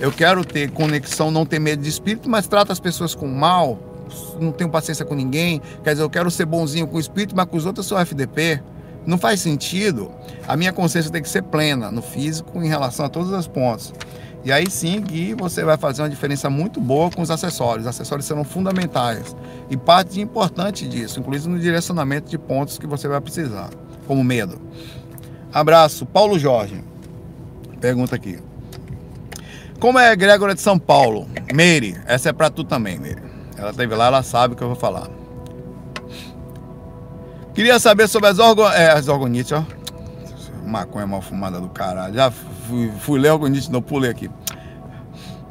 eu 0.00 0.12
quero 0.12 0.44
ter 0.44 0.70
conexão, 0.70 1.30
não 1.30 1.44
ter 1.44 1.58
medo 1.58 1.82
de 1.82 1.88
espírito, 1.88 2.30
mas 2.30 2.46
trata 2.46 2.72
as 2.72 2.78
pessoas 2.78 3.14
com 3.14 3.26
mal, 3.26 3.87
não 4.40 4.52
tenho 4.52 4.70
paciência 4.70 5.04
com 5.04 5.14
ninguém, 5.14 5.60
quer 5.82 5.90
dizer, 5.90 6.02
eu 6.02 6.10
quero 6.10 6.30
ser 6.30 6.46
bonzinho 6.46 6.86
com 6.86 6.96
o 6.96 7.00
espírito, 7.00 7.34
mas 7.36 7.46
com 7.46 7.56
os 7.56 7.66
outros 7.66 7.86
eu 7.86 7.88
sou 7.88 7.98
FDP. 7.98 8.62
Não 9.06 9.16
faz 9.16 9.40
sentido. 9.40 10.10
A 10.46 10.56
minha 10.56 10.72
consciência 10.72 11.10
tem 11.10 11.22
que 11.22 11.28
ser 11.28 11.42
plena 11.42 11.90
no 11.90 12.02
físico 12.02 12.62
em 12.62 12.68
relação 12.68 13.06
a 13.06 13.08
todos 13.08 13.30
os 13.30 13.46
pontos. 13.46 13.92
E 14.44 14.52
aí 14.52 14.70
sim 14.70 15.02
que 15.02 15.34
você 15.34 15.64
vai 15.64 15.76
fazer 15.76 16.02
uma 16.02 16.08
diferença 16.08 16.48
muito 16.48 16.80
boa 16.80 17.10
com 17.10 17.22
os 17.22 17.30
acessórios. 17.30 17.86
Os 17.86 17.88
acessórios 17.88 18.26
serão 18.26 18.44
fundamentais. 18.44 19.34
E 19.70 19.76
parte 19.76 20.20
importante 20.20 20.86
disso, 20.86 21.20
inclusive 21.20 21.48
no 21.48 21.58
direcionamento 21.58 22.30
de 22.30 22.38
pontos 22.38 22.78
que 22.78 22.86
você 22.86 23.08
vai 23.08 23.20
precisar, 23.20 23.70
como 24.06 24.22
medo. 24.22 24.60
Abraço. 25.52 26.06
Paulo 26.06 26.38
Jorge. 26.38 26.82
Pergunta 27.80 28.14
aqui. 28.14 28.38
Como 29.80 29.98
é 29.98 30.08
a 30.08 30.12
egrégora 30.12 30.54
de 30.54 30.60
São 30.60 30.78
Paulo? 30.78 31.26
Meire, 31.54 31.96
essa 32.04 32.30
é 32.30 32.32
para 32.32 32.50
tu 32.50 32.64
também, 32.64 32.98
Meire. 32.98 33.27
Ela 33.58 33.70
esteve 33.70 33.94
lá, 33.94 34.06
ela 34.06 34.22
sabe 34.22 34.54
o 34.54 34.56
que 34.56 34.62
eu 34.62 34.68
vou 34.68 34.76
falar. 34.76 35.08
Queria 37.52 37.80
saber 37.80 38.06
sobre 38.06 38.28
as, 38.28 38.38
orgo... 38.38 38.62
é, 38.68 38.92
as 38.92 39.08
orgonites, 39.08 39.50
ó. 39.50 39.64
Maconha 40.64 41.06
mal 41.06 41.20
fumada 41.20 41.60
do 41.60 41.68
caralho. 41.68 42.14
Já 42.14 42.30
fui, 42.30 42.92
fui 43.00 43.18
ler 43.18 43.32
orgonite, 43.32 43.70
não 43.72 43.82
pulei 43.82 44.10
aqui. 44.10 44.30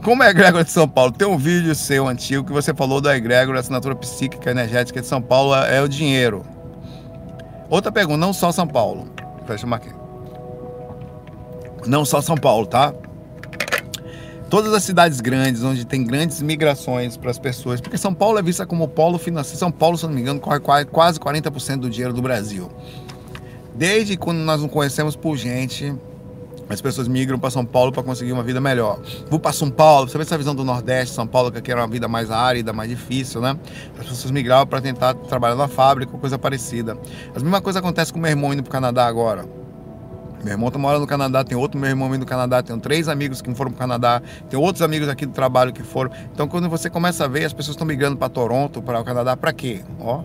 Como 0.03 0.24
é 0.24 0.28
a 0.28 0.30
egrégora 0.30 0.64
de 0.64 0.72
São 0.72 0.88
Paulo? 0.88 1.12
Tem 1.12 1.28
um 1.28 1.38
vídeo 1.38 1.76
seu 1.76 2.08
antigo 2.08 2.45
que 2.45 2.53
você 2.53 2.74
falou 2.74 3.01
da 3.01 3.18
egrégora, 3.18 3.60
assinatura 3.60 3.93
psíquica 3.93 4.51
energética 4.51 5.01
de 5.01 5.08
São 5.08 5.22
Paulo 5.22 5.53
é, 5.53 5.78
é 5.78 5.82
o 5.82 5.89
dinheiro. 5.89 6.45
Outra 7.70 7.91
pergunta, 7.91 8.18
não 8.18 8.32
só 8.32 8.53
São 8.53 8.66
Paulo. 8.66 9.10
Fecha 9.45 9.68
eu 9.68 9.74
aqui. 9.74 9.89
Não 11.86 12.05
só 12.05 12.22
São 12.22 12.38
Paulo, 12.38 12.66
tá? 12.66 12.93
Todas 14.50 14.74
as 14.74 14.84
cidades 14.84 15.20
grandes, 15.22 15.64
onde 15.64 15.86
tem 15.86 16.04
grandes 16.04 16.41
migrações 16.41 17.18
para 17.18 17.32
as 17.32 17.39
pessoas, 17.39 17.82
porque 17.82 17.98
São 17.98 18.14
Paulo 18.14 18.39
é 18.39 18.41
vista 18.41 18.66
como 18.66 18.88
polo 18.88 19.18
financeiro. 19.18 19.60
São 19.60 19.72
Paulo, 19.72 19.98
se 19.98 20.06
não 20.06 20.14
me 20.14 20.22
engano, 20.22 20.39
corre 20.39 20.60
quase 20.86 21.20
40% 21.20 21.78
do 21.78 21.89
dinheiro 21.89 22.14
do 22.14 22.22
Brasil. 22.22 22.72
Desde 23.76 24.18
quando 24.18 24.39
nós 24.39 24.62
nos 24.62 24.72
conhecemos 24.72 25.16
por 25.16 25.38
gente, 25.38 25.93
As 26.70 26.82
pessoas 26.82 27.08
migram 27.08 27.39
para 27.39 27.50
São 27.50 27.66
Paulo 27.66 27.93
para 27.93 28.04
conseguir 28.04 28.34
uma 28.34 28.43
vida 28.43 28.60
melhor. 28.60 29.00
Vou 29.30 29.39
para 29.39 29.54
São 29.54 29.70
Paulo, 29.70 30.10
você 30.10 30.18
vê 30.18 30.24
essa 30.24 30.38
visão 30.38 30.54
do 30.54 30.66
Nordeste, 30.66 31.16
São 31.16 31.26
Paulo, 31.26 31.50
que 31.50 31.72
era 31.72 31.80
uma 31.80 31.88
vida 31.88 32.10
mais 32.10 32.30
árida, 32.30 32.74
mais 32.74 32.89
difícil, 32.89 33.39
né? 33.39 33.58
As 33.98 34.06
pessoas 34.06 34.32
migravam 34.32 34.68
para 34.68 34.82
tentar 34.82 35.14
trabalhar 35.14 35.56
na 35.56 35.70
fábrica, 35.70 36.18
coisa 36.18 36.38
parecida. 36.38 36.98
A 37.34 37.39
mesma 37.39 37.62
coisa 37.62 37.80
acontece 37.80 38.12
com 38.12 38.20
meu 38.20 38.30
irmão 38.30 38.54
indo 38.54 38.64
para 38.64 38.70
o 38.70 38.72
Canadá 38.72 39.06
agora. 39.08 39.45
Meu 40.48 40.54
irmão 40.54 40.72
tá 40.72 40.80
morando 40.80 41.02
no 41.02 41.08
Canadá, 41.08 41.43
tem 41.43 41.58
outro 41.58 41.78
meu 41.78 41.89
irmão 41.89 42.08
no 42.08 42.26
Canadá, 42.26 42.64
tenho 42.64 42.80
três 42.80 43.10
amigos 43.10 43.41
que 43.41 43.54
foram 43.54 43.70
para 43.70 43.76
o 43.76 43.80
Canadá, 43.80 44.22
tem 44.50 44.58
outros 44.58 44.82
amigos 44.82 45.10
aqui 45.10 45.26
do 45.26 45.34
trabalho 45.34 45.74
que 45.74 45.84
foram. 45.84 46.10
Então, 46.34 46.48
quando 46.48 46.70
você 46.70 46.89
começa 46.89 47.26
a 47.26 47.28
ver, 47.28 47.43
as 47.43 47.52
pessoas 47.52 47.76
estão 47.76 47.86
migrando 47.86 48.16
para 48.16 48.30
Toronto, 48.30 48.82
para 48.82 48.98
o 48.98 49.04
Canadá, 49.04 49.36
para 49.36 49.52
quê? 49.52 49.82
Ó, 50.00 50.24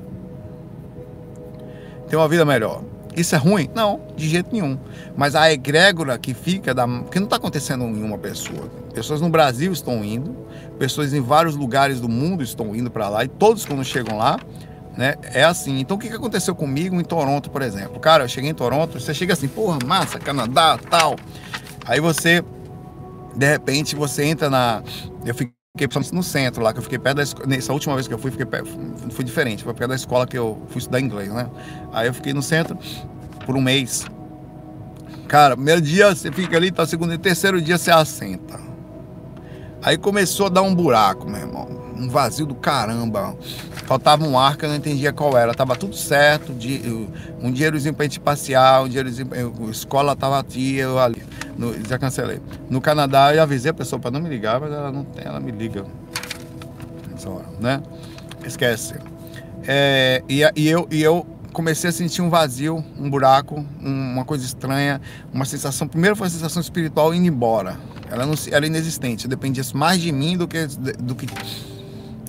ter 2.08 2.14
uma 2.14 2.28
vida 2.28 2.44
melhor. 2.44 2.84
Isso 3.16 3.34
é 3.34 3.38
ruim? 3.38 3.68
Não, 3.74 4.00
de 4.14 4.28
jeito 4.28 4.50
nenhum. 4.52 4.78
Mas 5.16 5.34
a 5.34 5.52
egrégora 5.52 6.16
que 6.16 6.32
fica, 6.34 6.72
da, 6.72 6.86
que 7.10 7.18
não 7.18 7.24
está 7.24 7.34
acontecendo 7.34 7.82
em 7.82 8.00
uma 8.04 8.16
pessoa. 8.16 8.70
Pessoas 8.94 9.20
no 9.20 9.28
Brasil 9.28 9.72
estão 9.72 10.04
indo, 10.04 10.36
pessoas 10.78 11.12
em 11.12 11.20
vários 11.20 11.56
lugares 11.56 11.98
do 12.00 12.08
mundo 12.08 12.44
estão 12.44 12.76
indo 12.76 12.92
para 12.92 13.08
lá, 13.08 13.24
e 13.24 13.28
todos 13.28 13.66
quando 13.66 13.84
chegam 13.84 14.18
lá, 14.18 14.38
né, 14.96 15.14
é 15.22 15.44
assim. 15.44 15.78
Então 15.78 15.96
o 15.96 16.00
que, 16.00 16.08
que 16.08 16.14
aconteceu 16.14 16.54
comigo 16.54 17.00
em 17.00 17.04
Toronto, 17.04 17.50
por 17.50 17.62
exemplo? 17.62 17.98
Cara, 18.00 18.24
eu 18.24 18.28
cheguei 18.28 18.50
em 18.50 18.54
Toronto, 18.54 19.00
você 19.00 19.14
chega 19.14 19.32
assim, 19.32 19.48
porra, 19.48 19.78
massa, 19.86 20.18
Canadá, 20.18 20.78
tal. 20.90 21.16
Aí 21.86 22.00
você, 22.00 22.44
de 23.34 23.46
repente, 23.46 23.96
você 23.96 24.24
entra 24.24 24.48
na. 24.48 24.82
Eu 25.24 25.34
fiquei 25.34 25.54
no 26.12 26.22
centro 26.22 26.62
lá, 26.62 26.72
que 26.72 26.78
eu 26.78 26.82
fiquei 26.82 26.98
perto 26.98 27.16
da 27.16 27.22
escola. 27.22 27.46
Nessa 27.46 27.72
última 27.72 27.94
vez 27.94 28.06
que 28.06 28.14
eu 28.14 28.18
fui, 28.18 28.30
fiquei 28.30 28.46
perto, 28.46 28.68
fui 29.10 29.24
diferente, 29.24 29.64
foi 29.64 29.74
perto 29.74 29.90
da 29.90 29.96
escola 29.96 30.26
que 30.26 30.36
eu 30.36 30.62
fui 30.68 30.78
estudar 30.78 31.00
inglês, 31.00 31.32
né? 31.32 31.48
Aí 31.92 32.06
eu 32.06 32.14
fiquei 32.14 32.32
no 32.32 32.42
centro 32.42 32.78
por 33.46 33.56
um 33.56 33.60
mês. 33.60 34.04
Cara, 35.28 35.56
primeiro 35.56 35.80
dia 35.80 36.14
você 36.14 36.30
fica 36.30 36.56
ali, 36.56 36.70
tá 36.70 36.86
segundo 36.86 37.14
e 37.14 37.18
terceiro 37.18 37.60
dia 37.60 37.78
você 37.78 37.90
assenta. 37.90 38.60
Aí 39.82 39.96
começou 39.96 40.46
a 40.46 40.48
dar 40.48 40.62
um 40.62 40.74
buraco, 40.74 41.28
meu 41.28 41.40
irmão. 41.40 41.91
Um 42.02 42.08
vazio 42.08 42.44
do 42.44 42.54
caramba. 42.56 43.36
Faltava 43.86 44.24
um 44.26 44.36
ar 44.36 44.56
que 44.56 44.64
eu 44.64 44.68
não 44.68 44.74
entendia 44.74 45.12
qual 45.12 45.38
era. 45.38 45.54
Tava 45.54 45.76
tudo 45.76 45.94
certo, 45.94 46.52
um 47.40 47.52
dinheirozinho 47.52 47.94
pra 47.94 48.04
gente 48.04 48.18
passear, 48.18 48.82
um 48.82 48.88
dinheirozinho. 48.88 49.30
Escola 49.70 50.16
tava 50.16 50.36
aqui, 50.38 50.76
eu 50.76 50.98
ali. 50.98 51.22
No, 51.56 51.72
já 51.86 51.98
cancelei. 51.98 52.40
No 52.68 52.80
Canadá 52.80 53.32
eu 53.32 53.40
avisei 53.40 53.70
a 53.70 53.74
pessoa 53.74 54.00
para 54.00 54.10
não 54.10 54.20
me 54.20 54.28
ligar, 54.28 54.60
mas 54.60 54.72
ela 54.72 54.90
não 54.90 55.04
tem, 55.04 55.24
ela 55.24 55.38
me 55.38 55.52
liga. 55.52 55.84
Nessa 57.08 57.30
hora, 57.30 57.46
né? 57.60 57.80
Esquece. 58.44 58.94
É, 59.64 60.24
e, 60.28 60.42
e, 60.56 60.68
eu, 60.68 60.88
e 60.90 61.00
eu 61.00 61.24
comecei 61.52 61.90
a 61.90 61.92
sentir 61.92 62.20
um 62.20 62.28
vazio, 62.30 62.84
um 62.98 63.08
buraco, 63.08 63.64
uma 63.80 64.24
coisa 64.24 64.44
estranha, 64.44 65.00
uma 65.32 65.44
sensação. 65.44 65.86
Primeiro 65.86 66.16
foi 66.16 66.26
a 66.26 66.30
sensação 66.30 66.60
espiritual 66.60 67.14
indo 67.14 67.28
embora. 67.28 67.78
Ela 68.10 68.26
não 68.26 68.34
era 68.50 68.66
inexistente, 68.66 69.28
dependia 69.28 69.62
mais 69.72 70.00
de 70.00 70.10
mim 70.10 70.36
do 70.36 70.48
que, 70.48 70.66
do 70.66 71.14
que 71.14 71.26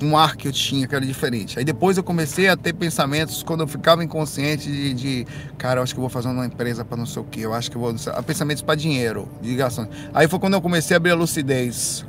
um 0.04 0.18
ar 0.18 0.36
que 0.36 0.48
eu 0.48 0.52
tinha 0.52 0.88
que 0.88 0.96
era 0.96 1.06
diferente. 1.06 1.58
Aí 1.58 1.66
depois 1.66 1.98
eu 1.98 2.04
comecei 2.04 2.48
a 2.50 2.58
ter 2.58 2.74
pensamentos 2.74 3.44
quando 3.44 3.62
eu 3.62 3.68
ficava 3.68 4.04
inconsciente 4.04 4.72
de, 4.72 4.94
de 4.94 5.28
cara, 5.58 5.80
eu 5.80 5.84
acho 5.84 5.94
que 5.94 6.00
vou 6.00 6.10
fazer 6.10 6.28
uma 6.30 6.46
empresa 6.46 6.84
para 6.84 6.98
não 6.98 7.06
sei 7.06 7.22
o 7.22 7.26
que, 7.26 7.42
eu 7.42 7.54
acho 7.54 7.72
que 7.72 7.78
vou. 7.78 7.94
Pensamentos 8.26 8.62
para 8.62 8.76
dinheiro, 8.76 9.28
ligação. 9.42 9.88
Aí 10.14 10.28
foi 10.28 10.40
quando 10.40 10.54
eu 10.54 10.62
comecei 10.62 10.96
a 10.96 10.98
abrir 10.98 11.12
a 11.12 11.16
lucidez. 11.16 12.06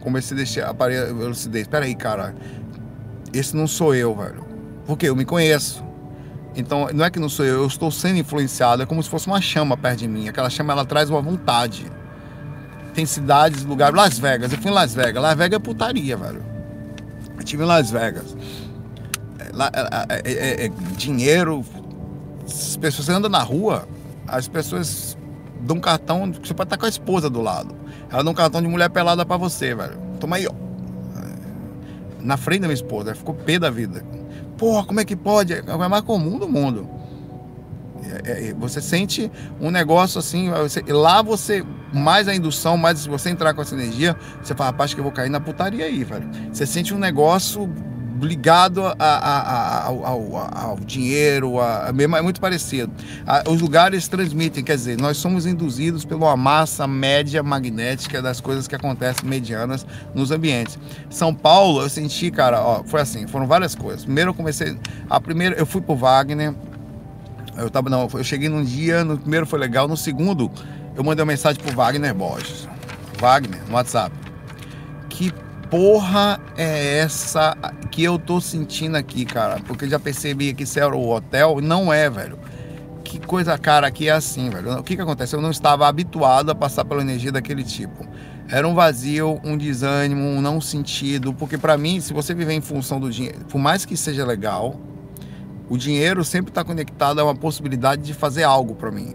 Comecei 0.00 0.34
a 0.34 0.38
deixar 0.38 0.68
a 0.68 1.26
lucidez. 1.26 1.66
Peraí, 1.66 1.94
cara, 1.94 2.34
esse 3.32 3.56
não 3.56 3.66
sou 3.66 3.94
eu, 3.94 4.14
velho. 4.14 4.44
Porque 4.86 5.08
eu 5.08 5.16
me 5.16 5.24
conheço. 5.24 5.84
Então, 6.54 6.88
não 6.94 7.04
é 7.04 7.10
que 7.10 7.18
não 7.18 7.28
sou 7.28 7.44
eu, 7.44 7.62
eu 7.62 7.66
estou 7.66 7.90
sendo 7.90 8.18
influenciado, 8.18 8.82
é 8.82 8.86
como 8.86 9.02
se 9.02 9.10
fosse 9.10 9.26
uma 9.26 9.42
chama 9.42 9.76
perto 9.76 9.98
de 9.98 10.08
mim. 10.08 10.28
Aquela 10.28 10.48
chama, 10.48 10.72
ela 10.72 10.86
traz 10.86 11.10
uma 11.10 11.20
vontade. 11.20 11.84
Tem 12.94 13.04
cidades, 13.04 13.62
lugares, 13.62 13.94
Las 13.94 14.18
Vegas, 14.18 14.50
eu 14.50 14.58
fui 14.58 14.70
em 14.70 14.74
Las 14.74 14.94
Vegas. 14.94 15.22
Las 15.22 15.36
Vegas 15.36 15.56
é 15.56 15.58
putaria, 15.58 16.16
velho. 16.16 16.55
Eu 17.36 17.40
estive 17.40 17.62
em 17.62 17.66
Las 17.66 17.90
Vegas. 17.90 18.36
É, 19.38 20.28
é, 20.28 20.32
é, 20.32 20.66
é, 20.66 20.68
dinheiro, 20.96 21.64
as 22.44 22.76
pessoas, 22.76 23.06
você 23.06 23.12
anda 23.12 23.28
na 23.28 23.42
rua, 23.42 23.86
as 24.26 24.48
pessoas 24.48 25.16
dão 25.60 25.76
um 25.76 25.80
cartão, 25.80 26.32
você 26.32 26.54
pode 26.54 26.68
estar 26.68 26.76
com 26.76 26.86
a 26.86 26.88
esposa 26.88 27.30
do 27.30 27.40
lado. 27.40 27.74
Ela 28.10 28.22
dá 28.22 28.30
um 28.30 28.34
cartão 28.34 28.62
de 28.62 28.68
mulher 28.68 28.90
pelada 28.90 29.24
para 29.24 29.36
você, 29.36 29.74
velho. 29.74 29.98
Toma 30.20 30.36
aí, 30.36 30.46
ó. 30.46 30.52
Na 32.20 32.36
frente 32.36 32.62
da 32.62 32.66
minha 32.66 32.74
esposa, 32.74 33.14
ficou 33.14 33.34
pé 33.34 33.58
da 33.58 33.70
vida. 33.70 34.04
Porra, 34.58 34.84
como 34.84 34.98
é 34.98 35.04
que 35.04 35.14
pode? 35.14 35.52
É 35.52 35.74
o 35.74 35.90
mais 35.90 36.02
comum 36.02 36.38
do 36.38 36.48
mundo. 36.48 36.88
É, 38.24 38.48
é, 38.48 38.54
você 38.54 38.80
sente 38.80 39.30
um 39.60 39.70
negócio 39.70 40.18
assim, 40.18 40.50
você, 40.50 40.82
lá 40.88 41.22
você, 41.22 41.64
mais 41.92 42.28
a 42.28 42.34
indução, 42.34 42.76
mais 42.76 43.00
se 43.00 43.08
você 43.08 43.30
entrar 43.30 43.54
com 43.54 43.62
essa 43.62 43.74
energia, 43.74 44.16
você 44.42 44.54
fala, 44.54 44.70
rapaz, 44.70 44.94
que 44.94 45.00
eu 45.00 45.04
vou 45.04 45.12
cair 45.12 45.30
na 45.30 45.40
putaria 45.40 45.84
aí, 45.84 46.04
velho. 46.04 46.28
Você 46.52 46.66
sente 46.66 46.94
um 46.94 46.98
negócio 46.98 47.70
ligado 48.20 48.84
a, 48.86 48.94
a, 48.98 49.40
a, 49.40 49.84
ao, 49.84 50.06
ao, 50.06 50.36
ao, 50.36 50.80
dinheiro, 50.80 51.60
a, 51.60 51.88
é 51.88 52.22
muito 52.22 52.40
parecido. 52.40 52.92
os 53.48 53.60
lugares 53.60 54.08
transmitem, 54.08 54.64
quer 54.64 54.76
dizer, 54.76 54.98
nós 54.98 55.16
somos 55.16 55.46
induzidos 55.46 56.04
pela 56.04 56.36
massa 56.36 56.86
média 56.86 57.42
magnética 57.42 58.22
das 58.22 58.40
coisas 58.40 58.66
que 58.66 58.74
acontecem 58.74 59.28
medianas 59.28 59.86
nos 60.14 60.30
ambientes. 60.30 60.78
São 61.10 61.34
Paulo, 61.34 61.82
eu 61.82 61.88
senti, 61.88 62.30
cara, 62.30 62.60
ó, 62.60 62.82
foi 62.84 63.00
assim, 63.00 63.26
foram 63.26 63.46
várias 63.46 63.74
coisas. 63.74 64.04
Primeiro 64.04 64.30
eu 64.30 64.34
comecei, 64.34 64.76
a 65.10 65.20
primeira 65.20 65.56
eu 65.56 65.66
fui 65.66 65.80
pro 65.80 65.96
Wagner, 65.96 66.54
eu 67.58 67.70
tava 67.70 67.88
não, 67.90 68.08
eu 68.12 68.24
cheguei 68.24 68.48
num 68.48 68.64
dia, 68.64 69.04
no 69.04 69.18
primeiro 69.18 69.46
foi 69.46 69.58
legal, 69.58 69.88
no 69.88 69.96
segundo 69.96 70.50
eu 70.94 71.04
mandei 71.04 71.22
uma 71.22 71.32
mensagem 71.32 71.62
pro 71.62 71.74
Wagner 71.74 72.14
Borges. 72.14 72.68
Wagner, 73.18 73.60
no 73.68 73.74
WhatsApp. 73.74 74.14
Que 75.08 75.32
porra 75.70 76.40
é 76.56 76.98
essa 76.98 77.56
que 77.90 78.02
eu 78.02 78.18
tô 78.18 78.40
sentindo 78.40 78.96
aqui, 78.96 79.24
cara? 79.24 79.60
Porque 79.66 79.88
já 79.88 79.98
percebi 79.98 80.54
que 80.54 80.64
isso 80.64 80.78
era 80.78 80.94
o 80.94 81.10
hotel, 81.10 81.60
não 81.60 81.92
é, 81.92 82.08
velho. 82.08 82.38
Que 83.04 83.18
coisa 83.18 83.56
cara 83.56 83.86
aqui 83.86 84.08
é 84.08 84.12
assim, 84.12 84.50
velho. 84.50 84.78
O 84.78 84.82
que 84.82 84.96
que 84.96 85.02
acontece? 85.02 85.34
Eu 85.34 85.40
não 85.40 85.50
estava 85.50 85.86
habituado 85.86 86.50
a 86.50 86.54
passar 86.54 86.84
pela 86.84 87.00
energia 87.02 87.30
daquele 87.30 87.62
tipo. 87.62 88.06
Era 88.48 88.66
um 88.66 88.74
vazio, 88.74 89.40
um 89.44 89.56
desânimo, 89.56 90.22
um 90.22 90.40
não 90.40 90.60
sentido, 90.60 91.32
porque 91.34 91.58
para 91.58 91.76
mim, 91.76 92.00
se 92.00 92.12
você 92.12 92.32
viver 92.32 92.52
em 92.52 92.60
função 92.60 93.00
do 93.00 93.10
dinheiro, 93.10 93.40
por 93.48 93.58
mais 93.58 93.84
que 93.84 93.96
seja 93.96 94.24
legal, 94.24 94.80
o 95.68 95.76
dinheiro 95.76 96.24
sempre 96.24 96.50
está 96.50 96.62
conectado 96.62 97.20
a 97.20 97.24
uma 97.24 97.34
possibilidade 97.34 98.02
de 98.02 98.14
fazer 98.14 98.44
algo 98.44 98.74
para 98.74 98.90
mim. 98.90 99.14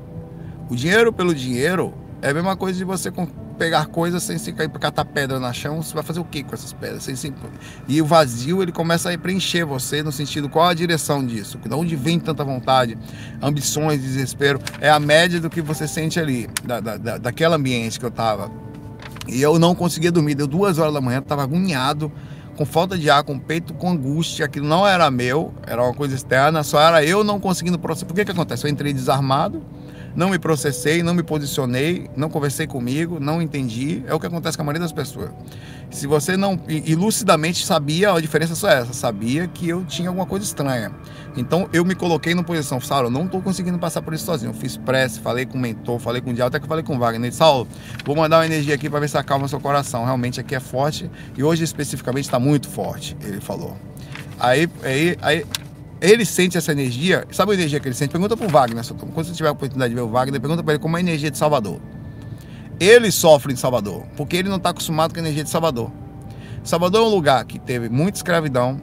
O 0.70 0.76
dinheiro 0.76 1.12
pelo 1.14 1.34
dinheiro 1.34 1.93
é 2.22 2.30
a 2.30 2.34
mesma 2.34 2.56
coisa 2.56 2.78
de 2.78 2.84
você 2.84 3.12
pegar 3.58 3.86
coisas 3.86 4.24
sem 4.24 4.38
se 4.38 4.52
cair 4.52 4.70
para 4.70 4.80
catar 4.80 5.06
pedra 5.06 5.39
na 5.39 5.54
chão. 5.54 5.82
Você 5.82 5.93
vai 5.93 6.04
fazer 6.04 6.20
o 6.20 6.26
que 6.26 6.43
com 6.43 6.54
essas 6.54 6.74
pedras? 6.74 7.04
Sem, 7.04 7.16
sem... 7.16 7.34
E 7.88 8.02
o 8.02 8.06
vazio 8.06 8.62
ele 8.62 8.72
começa 8.72 9.14
a 9.14 9.18
preencher 9.18 9.64
você 9.64 10.02
no 10.02 10.12
sentido 10.12 10.49
qual 10.49 10.68
a 10.68 10.74
direção 10.74 11.26
disso? 11.26 11.58
De 11.58 11.74
onde 11.74 11.95
vem 11.95 12.20
tanta 12.20 12.43
vontade, 12.43 12.97
ambições, 13.41 14.02
desespero? 14.02 14.60
É 14.80 14.89
a 14.89 14.99
média 14.99 15.39
do 15.39 15.49
que 15.49 15.62
você 15.62 15.88
sente 15.88 16.20
ali, 16.20 16.49
da, 16.64 16.80
da, 16.80 17.18
daquele 17.18 17.54
ambiente 17.54 17.99
que 17.99 18.06
eu 18.06 18.10
estava. 18.10 18.52
E 19.28 19.41
eu 19.41 19.60
não 19.60 19.76
conseguia 19.76 20.12
dormir. 20.12 20.36
Deu 20.36 20.47
duas 20.47 20.80
horas 20.80 20.93
da 20.93 21.02
manhã, 21.02 21.20
estava 21.20 21.43
agoniado 21.43 22.12
com 22.56 22.66
falta 22.66 22.97
de 22.97 23.10
ar, 23.10 23.24
com 23.24 23.38
peito, 23.39 23.74
com 23.74 23.89
angústia, 23.89 24.45
aquilo 24.45 24.68
não 24.68 24.86
era 24.86 25.10
meu, 25.10 25.54
era 25.66 25.82
uma 25.84 25.93
coisa 25.93 26.16
externa, 26.16 26.64
só 26.64 26.80
era 26.80 27.04
eu 27.04 27.24
não 27.24 27.39
conseguindo 27.39 27.80
processar. 27.80 28.06
Por 28.06 28.16
que 28.16 28.26
que 28.26 28.32
acontece? 28.32 28.66
Eu 28.66 28.72
entrei 28.72 28.93
desarmado, 28.93 29.64
não 30.16 30.30
me 30.30 30.39
processei, 30.39 31.03
não 31.03 31.14
me 31.14 31.24
posicionei, 31.24 32.09
não 32.16 32.30
conversei 32.30 32.68
comigo, 32.68 33.20
não 33.20 33.41
entendi. 33.41 34.03
É 34.07 34.14
o 34.14 34.20
que 34.20 34.28
acontece 34.28 34.57
com 34.57 34.64
a 34.64 34.66
maioria 34.66 34.82
das 34.82 34.91
pessoas. 34.91 35.32
Se 35.89 36.07
você 36.07 36.38
não, 36.38 36.57
e, 36.70 36.95
lucidamente 36.95 37.66
sabia, 37.66 38.14
a 38.14 38.22
diferença 38.22 38.53
é 38.53 38.55
só 38.55 38.70
essa, 38.70 38.93
sabia 38.93 39.47
que 39.47 39.68
eu 39.68 39.84
tinha 39.84 40.07
alguma 40.07 40.26
coisa 40.26 40.45
estranha. 40.45 40.91
Então 41.36 41.70
eu 41.74 41.84
me 41.84 41.95
coloquei 41.95 42.34
numa 42.34 42.43
posição, 42.43 42.80
Saulo, 42.80 43.07
eu 43.07 43.12
não 43.12 43.26
estou 43.26 43.41
conseguindo 43.41 43.78
passar 43.78 44.01
por 44.01 44.14
isso 44.14 44.26
sozinho. 44.26 44.51
Eu 44.51 44.53
fiz 44.53 44.78
prece, 44.78 45.20
falei 45.20 45.45
com 45.45 45.57
o 45.57 45.62
mentor, 45.62 45.99
falei 45.99 46.22
com 46.22 46.32
o 46.32 46.34
diabo, 46.34 46.47
até 46.47 46.59
que 46.59 46.68
falei 46.68 46.84
com 46.84 46.95
o 46.95 46.99
Wagner. 46.99 47.34
Saulo, 47.34 47.68
vou 48.05 48.16
mandar 48.16 48.38
uma 48.38 48.45
energia 48.45 48.76
aqui 48.76 48.89
para 48.89 49.01
ver 49.01 49.09
se 49.09 49.18
acalma 49.18 49.47
seu 49.47 49.59
coração. 49.59 50.05
Realmente 50.05 50.39
aqui 50.39 50.55
é 50.55 50.59
forte 50.59 51.09
e 51.38 51.43
hoje 51.43 51.64
especificamente 51.64 52.26
está 52.26 52.39
muito 52.39 52.70
forte, 52.70 53.18
ele 53.22 53.41
falou. 53.41 53.78
Aí, 54.39 54.68
aí, 54.84 55.18
aí 55.22 55.45
ele 56.02 56.26
sente 56.26 56.58
essa 56.58 56.72
energia. 56.72 57.26
Sabe 57.32 57.52
a 57.52 57.54
energia 57.54 57.80
que 57.80 57.88
ele 57.88 57.95
sente? 57.95 58.12
Pergunta 58.12 58.36
pro 58.36 58.49
Wagner, 58.49 58.84
quando 58.86 59.14
você 59.14 59.32
tiver 59.34 59.49
a 59.49 59.52
oportunidade 59.52 59.91
de 59.91 59.95
ver 59.95 60.02
o 60.02 60.10
Wagner, 60.10 60.41
pergunta 60.41 60.64
para 60.64 60.74
ele 60.74 60.82
como 60.82 60.97
é 60.97 60.99
a 60.99 61.04
energia 61.04 61.30
de 61.30 61.38
Salvador. 61.38 61.80
Ele 62.80 63.12
sofre 63.12 63.54
em 63.54 63.56
Salvador, 63.56 64.04
porque 64.18 64.36
ele 64.36 64.49
não 64.49 64.58
está 64.58 64.72
acostumado 64.72 65.14
com 65.14 65.20
a 65.20 65.24
energia 65.24 65.43
de 65.43 65.49
Salvador. 65.52 65.91
Salvador 66.64 67.04
é 67.04 67.06
um 67.06 67.10
lugar 67.10 67.45
que 67.45 67.60
teve 67.60 67.88
muita 67.89 68.18
escravidão, 68.18 68.82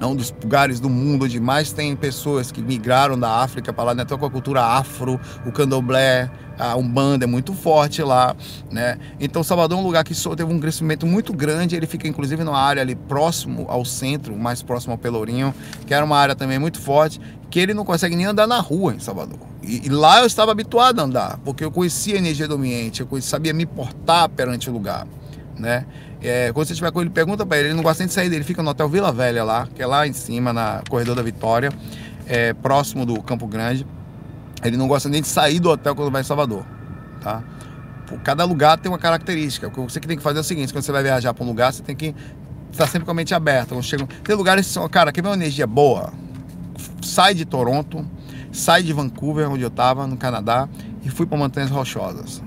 é 0.00 0.06
um 0.06 0.14
dos 0.14 0.30
lugares 0.42 0.80
do 0.80 0.90
mundo 0.90 1.24
onde 1.24 1.38
mais 1.38 1.72
tem 1.72 1.94
pessoas 1.94 2.50
que 2.50 2.60
migraram 2.60 3.18
da 3.18 3.42
África 3.42 3.72
para 3.72 3.84
lá, 3.84 3.94
né? 3.94 4.02
Então, 4.02 4.18
com 4.18 4.26
a 4.26 4.30
cultura 4.30 4.62
afro, 4.62 5.20
o 5.46 5.52
candomblé, 5.52 6.30
a 6.58 6.76
Umbanda 6.76 7.24
é 7.24 7.26
muito 7.26 7.52
forte 7.52 8.02
lá, 8.02 8.34
né? 8.70 8.98
Então 9.18 9.42
Salvador 9.42 9.78
é 9.78 9.80
um 9.80 9.84
lugar 9.84 10.04
que 10.04 10.14
teve 10.14 10.52
um 10.52 10.60
crescimento 10.60 11.06
muito 11.06 11.32
grande, 11.32 11.76
ele 11.76 11.86
fica 11.86 12.06
inclusive 12.06 12.42
numa 12.44 12.60
área 12.60 12.80
ali 12.80 12.94
próximo 12.94 13.66
ao 13.68 13.84
centro, 13.84 14.36
mais 14.36 14.62
próximo 14.62 14.92
ao 14.92 14.98
Pelourinho, 14.98 15.54
que 15.86 15.92
era 15.92 16.04
uma 16.04 16.16
área 16.16 16.34
também 16.34 16.58
muito 16.58 16.80
forte, 16.80 17.20
que 17.50 17.58
ele 17.58 17.74
não 17.74 17.84
consegue 17.84 18.16
nem 18.16 18.26
andar 18.26 18.46
na 18.46 18.60
rua 18.60 18.94
em 18.94 19.00
Salvador. 19.00 19.38
E, 19.62 19.86
e 19.86 19.88
lá 19.88 20.20
eu 20.20 20.26
estava 20.26 20.52
habituado 20.52 21.00
a 21.00 21.04
andar, 21.04 21.38
porque 21.44 21.64
eu 21.64 21.70
conhecia 21.70 22.14
a 22.14 22.18
energia 22.18 22.46
do 22.46 22.54
ambiente, 22.54 23.00
eu 23.00 23.22
sabia 23.22 23.52
me 23.52 23.66
portar 23.66 24.28
perante 24.28 24.70
o 24.70 24.72
lugar, 24.72 25.06
né? 25.58 25.86
É, 26.22 26.52
quando 26.52 26.66
você 26.66 26.72
estiver 26.72 26.90
com 26.90 27.00
ele, 27.00 27.10
pergunta 27.10 27.44
para 27.44 27.58
ele, 27.58 27.68
ele 27.68 27.74
não 27.74 27.82
gosta 27.82 28.02
nem 28.02 28.08
de 28.08 28.14
sair 28.14 28.30
dele, 28.30 28.44
fica 28.44 28.62
no 28.62 28.70
Hotel 28.70 28.88
Vila 28.88 29.12
Velha 29.12 29.44
lá, 29.44 29.68
que 29.74 29.82
é 29.82 29.86
lá 29.86 30.06
em 30.06 30.12
cima, 30.12 30.52
na 30.52 30.82
Corredor 30.88 31.14
da 31.14 31.22
Vitória, 31.22 31.70
é, 32.26 32.54
próximo 32.54 33.04
do 33.04 33.22
Campo 33.22 33.46
Grande. 33.46 33.86
Ele 34.64 34.76
não 34.76 34.88
gosta 34.88 35.08
nem 35.08 35.20
de 35.20 35.28
sair 35.28 35.60
do 35.60 35.68
hotel 35.68 35.94
quando 35.94 36.10
vai 36.10 36.22
em 36.22 36.24
Salvador, 36.24 36.64
tá? 37.20 37.42
Cada 38.22 38.44
lugar 38.44 38.78
tem 38.78 38.90
uma 38.90 38.98
característica. 38.98 39.66
O 39.68 39.70
que 39.70 39.80
você 39.80 39.98
tem 40.00 40.16
que 40.16 40.22
fazer 40.22 40.38
é 40.38 40.40
o 40.40 40.44
seguinte: 40.44 40.72
quando 40.72 40.84
você 40.84 40.92
vai 40.92 41.02
viajar 41.02 41.34
para 41.34 41.44
um 41.44 41.46
lugar, 41.46 41.72
você 41.72 41.82
tem 41.82 41.96
que 41.96 42.14
estar 42.70 42.86
sempre 42.86 43.04
com 43.04 43.10
a 43.10 43.14
mente 43.14 43.34
aberta. 43.34 43.80
Chega... 43.82 44.06
Tem 44.22 44.36
lugares 44.36 44.66
que 44.66 44.72
são, 44.72 44.88
cara, 44.88 45.12
quer 45.12 45.22
ver 45.22 45.28
uma 45.28 45.34
energia 45.34 45.66
boa? 45.66 46.12
Sai 47.02 47.34
de 47.34 47.44
Toronto, 47.44 48.06
sai 48.52 48.82
de 48.82 48.92
Vancouver, 48.92 49.50
onde 49.50 49.62
eu 49.62 49.68
estava, 49.68 50.06
no 50.06 50.16
Canadá, 50.16 50.68
e 51.02 51.10
fui 51.10 51.26
para 51.26 51.36
Montanhas 51.36 51.70
Rochosas, 51.70 52.42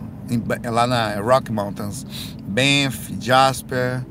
lá 0.70 0.88
na 0.88 1.20
Rock 1.20 1.52
Mountains, 1.52 2.06
Banff, 2.48 3.16
Jasper, 3.20 4.04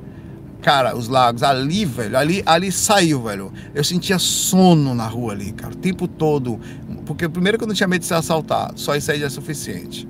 cara, 0.62 0.96
os 0.96 1.08
lagos, 1.08 1.42
ali, 1.42 1.84
velho, 1.84 2.16
ali, 2.16 2.42
ali 2.44 2.72
saiu, 2.72 3.22
velho. 3.22 3.52
Eu 3.74 3.84
sentia 3.84 4.18
sono 4.18 4.94
na 4.94 5.06
rua 5.06 5.32
ali, 5.32 5.52
cara, 5.52 5.72
o 5.72 5.76
tempo 5.76 6.08
todo. 6.08 6.58
Porque 7.04 7.28
primeiro 7.28 7.56
que 7.56 7.64
eu 7.64 7.68
não 7.68 7.74
tinha 7.74 7.86
medo 7.86 8.00
de 8.00 8.06
ser 8.06 8.14
assaltado, 8.14 8.78
só 8.80 8.96
isso 8.96 9.10
aí 9.12 9.20
já 9.20 9.26
é 9.26 9.30
suficiente. 9.30 10.08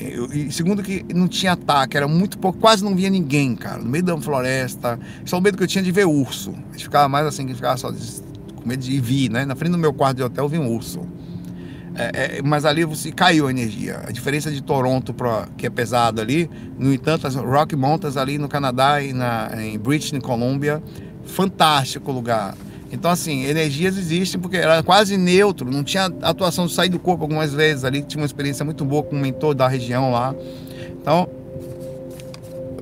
Eu, 0.00 0.32
e 0.32 0.50
segundo 0.50 0.82
que 0.82 1.04
não 1.14 1.28
tinha 1.28 1.52
ataque, 1.52 1.96
era 1.96 2.08
muito 2.08 2.38
pouco, 2.38 2.58
quase 2.58 2.82
não 2.82 2.96
via 2.96 3.08
ninguém, 3.08 3.54
cara, 3.54 3.78
no 3.78 3.88
meio 3.88 4.02
da 4.02 4.20
floresta. 4.20 4.98
Só 5.24 5.38
o 5.38 5.40
medo 5.40 5.56
que 5.56 5.62
eu 5.62 5.68
tinha 5.68 5.84
de 5.84 5.92
ver 5.92 6.06
urso. 6.06 6.50
A 6.50 6.72
gente 6.72 6.84
ficava 6.84 7.08
mais 7.08 7.26
assim, 7.26 7.46
que 7.46 7.54
ficava 7.54 7.76
só 7.76 7.92
com 7.92 8.68
medo 8.68 8.82
de 8.82 9.00
vir, 9.00 9.30
né? 9.30 9.44
Na 9.44 9.54
frente 9.54 9.72
do 9.72 9.78
meu 9.78 9.92
quarto 9.92 10.16
de 10.16 10.22
hotel 10.24 10.44
eu 10.44 10.48
vi 10.48 10.58
um 10.58 10.74
urso. 10.74 11.06
É, 11.94 12.38
é, 12.38 12.42
mas 12.42 12.64
ali 12.64 12.84
você 12.84 13.12
caiu 13.12 13.46
a 13.46 13.50
energia. 13.50 14.00
A 14.06 14.10
diferença 14.10 14.50
de 14.50 14.62
Toronto, 14.62 15.12
pra, 15.12 15.46
que 15.56 15.66
é 15.66 15.70
pesado 15.70 16.20
ali, 16.20 16.50
no 16.78 16.92
entanto, 16.92 17.26
as 17.26 17.34
Rock 17.34 17.76
Mountains 17.76 18.16
ali 18.16 18.38
no 18.38 18.48
Canadá 18.48 19.02
e 19.02 19.12
na, 19.12 19.50
em 19.62 19.78
British 19.78 20.12
Columbia, 20.22 20.82
fantástico 21.24 22.10
lugar. 22.10 22.54
Então, 22.90 23.10
assim, 23.10 23.44
energias 23.44 23.96
existem 23.96 24.40
porque 24.40 24.58
era 24.58 24.82
quase 24.82 25.16
neutro, 25.16 25.70
não 25.70 25.82
tinha 25.82 26.12
atuação 26.22 26.66
de 26.66 26.74
sair 26.74 26.90
do 26.90 26.98
corpo 26.98 27.24
algumas 27.24 27.52
vezes 27.52 27.84
ali, 27.84 28.02
tinha 28.02 28.20
uma 28.20 28.26
experiência 28.26 28.64
muito 28.64 28.84
boa 28.84 29.02
com 29.02 29.16
um 29.16 29.20
mentor 29.20 29.54
da 29.54 29.66
região 29.66 30.12
lá. 30.12 30.34
Então, 31.00 31.26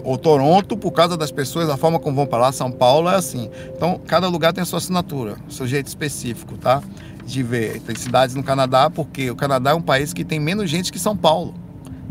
o 0.04 0.18
Toronto, 0.18 0.76
por 0.76 0.90
causa 0.90 1.16
das 1.16 1.30
pessoas, 1.30 1.68
a 1.68 1.76
forma 1.76 1.98
como 2.00 2.16
vão 2.16 2.26
para 2.26 2.38
lá, 2.38 2.52
São 2.52 2.72
Paulo 2.72 3.08
é 3.08 3.14
assim. 3.14 3.50
Então, 3.76 4.00
cada 4.06 4.26
lugar 4.28 4.52
tem 4.52 4.62
a 4.62 4.64
sua 4.64 4.78
assinatura, 4.78 5.36
seu 5.48 5.66
jeito 5.66 5.86
específico, 5.86 6.56
tá? 6.58 6.82
De 7.30 7.42
ver. 7.42 7.80
Tem 7.80 7.94
cidades 7.94 8.34
no 8.34 8.42
Canadá, 8.42 8.90
porque 8.90 9.30
o 9.30 9.36
Canadá 9.36 9.70
é 9.70 9.74
um 9.74 9.82
país 9.82 10.12
que 10.12 10.24
tem 10.24 10.40
menos 10.40 10.68
gente 10.68 10.90
que 10.90 10.98
São 10.98 11.16
Paulo. 11.16 11.54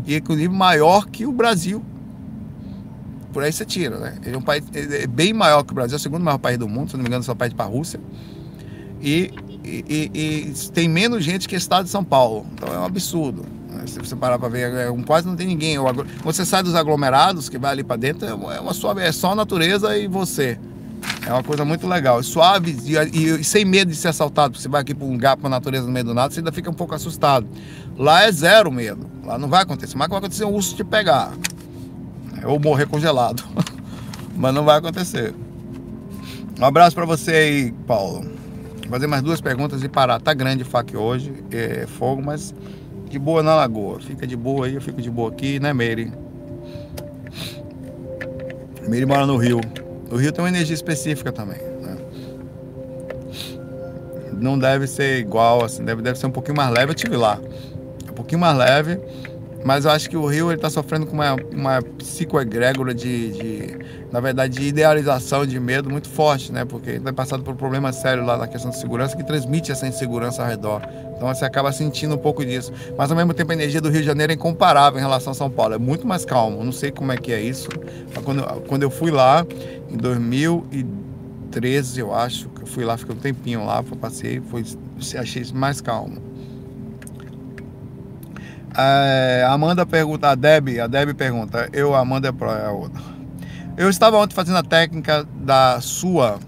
E 0.06 0.16
inclusive 0.16 0.48
maior 0.48 1.06
que 1.06 1.26
o 1.26 1.32
Brasil 1.32 1.84
por 3.32 3.44
aí 3.44 3.52
você 3.52 3.64
tira, 3.64 3.96
né? 3.98 4.18
Ele 4.24 4.34
é 4.34 4.38
um 4.38 4.42
país 4.42 4.64
é 4.74 5.06
bem 5.06 5.32
maior 5.32 5.62
que 5.62 5.72
o 5.72 5.74
Brasil, 5.74 5.94
é 5.94 5.98
o 5.98 6.00
segundo 6.00 6.22
maior 6.22 6.38
país 6.38 6.58
do 6.58 6.68
mundo, 6.68 6.90
se 6.90 6.96
não 6.96 7.02
me 7.02 7.08
engano, 7.08 7.22
só 7.22 7.34
perde 7.34 7.54
para 7.54 7.66
a 7.66 7.68
Rússia. 7.68 8.00
E, 9.00 9.32
e, 9.64 10.10
e, 10.12 10.70
tem 10.72 10.88
menos 10.88 11.24
gente 11.24 11.48
que 11.48 11.54
o 11.54 11.58
estado 11.58 11.84
de 11.84 11.90
São 11.90 12.04
Paulo. 12.04 12.46
Então 12.54 12.72
é 12.74 12.78
um 12.78 12.84
absurdo. 12.84 13.46
Né? 13.70 13.84
Se 13.86 13.98
você 13.98 14.16
parar 14.16 14.38
para 14.38 14.48
ver, 14.48 14.72
é 14.74 15.04
quase 15.06 15.26
não 15.26 15.36
tem 15.36 15.46
ninguém. 15.46 15.78
Quando 15.78 16.06
você 16.22 16.44
sai 16.44 16.62
dos 16.62 16.74
aglomerados, 16.74 17.48
que 17.48 17.58
vai 17.58 17.72
ali 17.72 17.84
para 17.84 17.96
dentro, 17.96 18.26
é 18.26 18.34
uma, 18.34 18.54
é 18.54 18.60
uma 18.60 18.74
suave, 18.74 19.00
é 19.02 19.12
só 19.12 19.32
a 19.32 19.34
natureza 19.34 19.96
e 19.96 20.06
você. 20.06 20.58
É 21.26 21.32
uma 21.32 21.42
coisa 21.42 21.64
muito 21.64 21.86
legal. 21.86 22.22
Suave 22.22 22.76
e, 22.84 22.96
e, 22.96 23.40
e 23.40 23.44
sem 23.44 23.64
medo 23.64 23.90
de 23.90 23.96
ser 23.96 24.08
assaltado. 24.08 24.58
Você 24.58 24.68
vai 24.68 24.80
aqui 24.80 24.94
para 24.94 25.06
um 25.06 25.12
lugar, 25.12 25.36
para 25.36 25.46
a 25.46 25.50
natureza 25.50 25.86
no 25.86 25.92
meio 25.92 26.06
do 26.06 26.14
nada, 26.14 26.32
você 26.32 26.40
ainda 26.40 26.52
fica 26.52 26.70
um 26.70 26.74
pouco 26.74 26.94
assustado. 26.94 27.46
Lá 27.96 28.22
é 28.24 28.32
zero 28.32 28.70
medo. 28.70 29.06
Lá 29.24 29.38
não 29.38 29.48
vai 29.48 29.62
acontecer. 29.62 29.96
Mas 29.96 30.08
vai 30.08 30.18
acontecer 30.18 30.44
um 30.44 30.54
urso 30.54 30.74
te 30.74 30.84
pegar 30.84 31.32
ou 32.44 32.58
morrer 32.58 32.86
congelado. 32.86 33.44
Mas 34.34 34.54
não 34.54 34.64
vai 34.64 34.78
acontecer. 34.78 35.34
Um 36.58 36.64
abraço 36.64 36.94
para 36.94 37.04
você 37.04 37.30
aí, 37.30 37.72
Paulo. 37.86 38.22
Vou 38.82 38.90
fazer 38.90 39.06
mais 39.06 39.22
duas 39.22 39.40
perguntas 39.40 39.82
e 39.82 39.88
parar. 39.88 40.20
Tá 40.20 40.34
grande 40.34 40.64
fac 40.64 40.96
hoje, 40.96 41.32
é 41.50 41.86
fogo, 41.86 42.20
mas 42.22 42.54
de 43.08 43.18
boa 43.18 43.42
na 43.42 43.54
lagoa. 43.54 44.00
Fica 44.00 44.26
de 44.26 44.36
boa 44.36 44.66
aí, 44.66 44.74
eu 44.74 44.80
fico 44.80 45.00
de 45.00 45.10
boa 45.10 45.30
aqui, 45.30 45.60
né, 45.60 45.72
Meire? 45.72 46.12
Meire 48.88 49.06
mora 49.06 49.26
no 49.26 49.36
Rio. 49.36 49.60
O 50.10 50.16
Rio 50.16 50.32
tem 50.32 50.42
uma 50.42 50.48
energia 50.48 50.74
específica 50.74 51.30
também. 51.30 51.58
Né? 51.58 51.96
Não 54.32 54.58
deve 54.58 54.86
ser 54.86 55.18
igual, 55.18 55.64
assim, 55.64 55.84
deve, 55.84 56.02
deve 56.02 56.18
ser 56.18 56.26
um 56.26 56.32
pouquinho 56.32 56.56
mais 56.56 56.70
leve. 56.72 56.90
Eu 56.90 56.94
tive 56.94 57.16
lá. 57.16 57.38
Um 58.08 58.14
pouquinho 58.14 58.40
mais 58.40 58.56
leve 58.56 58.98
mas 59.64 59.84
eu 59.84 59.90
acho 59.90 60.08
que 60.08 60.16
o 60.16 60.26
Rio 60.26 60.52
está 60.52 60.70
sofrendo 60.70 61.06
com 61.06 61.12
uma, 61.12 61.36
uma 61.52 61.82
psicoegrégora 61.82 62.94
de, 62.94 63.32
de, 63.32 63.78
na 64.10 64.18
verdade, 64.18 64.58
de 64.58 64.66
idealização 64.66 65.44
de 65.44 65.60
medo 65.60 65.90
muito 65.90 66.08
forte, 66.08 66.50
né? 66.50 66.64
Porque 66.64 66.92
está 66.92 67.12
passando 67.12 67.44
por 67.44 67.52
um 67.52 67.56
problema 67.56 67.92
sério 67.92 68.24
lá 68.24 68.38
na 68.38 68.46
questão 68.46 68.70
de 68.70 68.78
segurança 68.78 69.14
que 69.16 69.22
transmite 69.22 69.70
essa 69.70 69.86
insegurança 69.86 70.42
ao 70.42 70.48
redor. 70.48 70.80
Então 71.14 71.28
você 71.28 71.44
acaba 71.44 71.70
sentindo 71.72 72.14
um 72.14 72.18
pouco 72.18 72.42
disso. 72.44 72.72
Mas 72.96 73.10
ao 73.10 73.16
mesmo 73.16 73.34
tempo 73.34 73.52
a 73.52 73.54
energia 73.54 73.80
do 73.80 73.90
Rio 73.90 74.00
de 74.00 74.06
Janeiro 74.06 74.32
é 74.32 74.34
incomparável 74.34 74.98
em 74.98 75.02
relação 75.02 75.32
a 75.32 75.34
São 75.34 75.50
Paulo. 75.50 75.74
É 75.74 75.78
muito 75.78 76.06
mais 76.06 76.24
calmo. 76.24 76.64
Não 76.64 76.72
sei 76.72 76.90
como 76.90 77.12
é 77.12 77.18
que 77.18 77.30
é 77.30 77.40
isso. 77.40 77.68
Quando, 78.24 78.42
quando 78.66 78.82
eu 78.82 78.90
fui 78.90 79.10
lá 79.10 79.46
em 79.90 79.96
2013, 79.98 82.00
eu 82.00 82.14
acho, 82.14 82.48
que 82.48 82.62
eu 82.62 82.66
fui 82.66 82.84
lá, 82.84 82.96
fiquei 82.96 83.14
um 83.14 83.18
tempinho 83.18 83.66
lá, 83.66 83.84
passei, 84.00 84.40
foi, 84.40 84.64
achei 85.18 85.44
mais 85.52 85.82
calmo. 85.82 86.29
É, 88.82 89.44
Amanda 89.46 89.84
pergunta, 89.84 90.30
a 90.30 90.34
Deb, 90.34 90.80
a 90.80 90.86
Deb 90.86 91.12
pergunta, 91.12 91.68
eu, 91.70 91.94
Amanda 91.94 92.28
é 92.28 92.66
a 92.66 92.70
outra. 92.70 92.98
Eu 93.76 93.90
estava 93.90 94.16
ontem 94.16 94.34
fazendo 94.34 94.56
a 94.56 94.62
técnica 94.62 95.26
da 95.34 95.80
sua, 95.82 96.38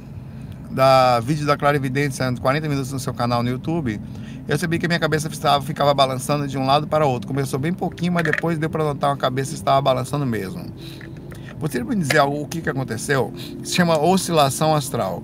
da 0.71 1.21
vídeo 1.21 1.45
da 1.45 1.59
Clarividência, 1.59 2.33
40 2.41 2.69
minutos 2.71 2.91
no 2.91 2.99
seu 2.99 3.13
canal 3.13 3.43
no 3.43 3.51
YouTube. 3.51 4.01
Eu 4.41 4.47
percebi 4.47 4.79
que 4.79 4.89
minha 4.89 4.99
cabeça 4.99 5.29
estava, 5.29 5.63
ficava 5.63 5.93
balançando 5.93 6.49
de 6.49 6.57
um 6.57 6.65
lado 6.65 6.87
para 6.87 7.05
outro. 7.05 7.29
Começou 7.29 7.59
bem 7.59 7.73
pouquinho, 7.73 8.13
mas 8.13 8.25
depois 8.25 8.59
deu 8.59 8.71
para 8.71 8.83
notar 8.83 9.11
uma 9.11 9.17
cabeça 9.17 9.55
estava 9.55 9.81
balançando 9.83 10.25
mesmo. 10.25 10.65
Você 11.59 11.85
me 11.85 11.95
dizer 11.97 12.23
o 12.23 12.47
que, 12.47 12.63
que 12.63 12.71
aconteceu? 12.71 13.33
Se 13.63 13.75
chama 13.75 13.99
oscilação 13.99 14.75
astral. 14.75 15.23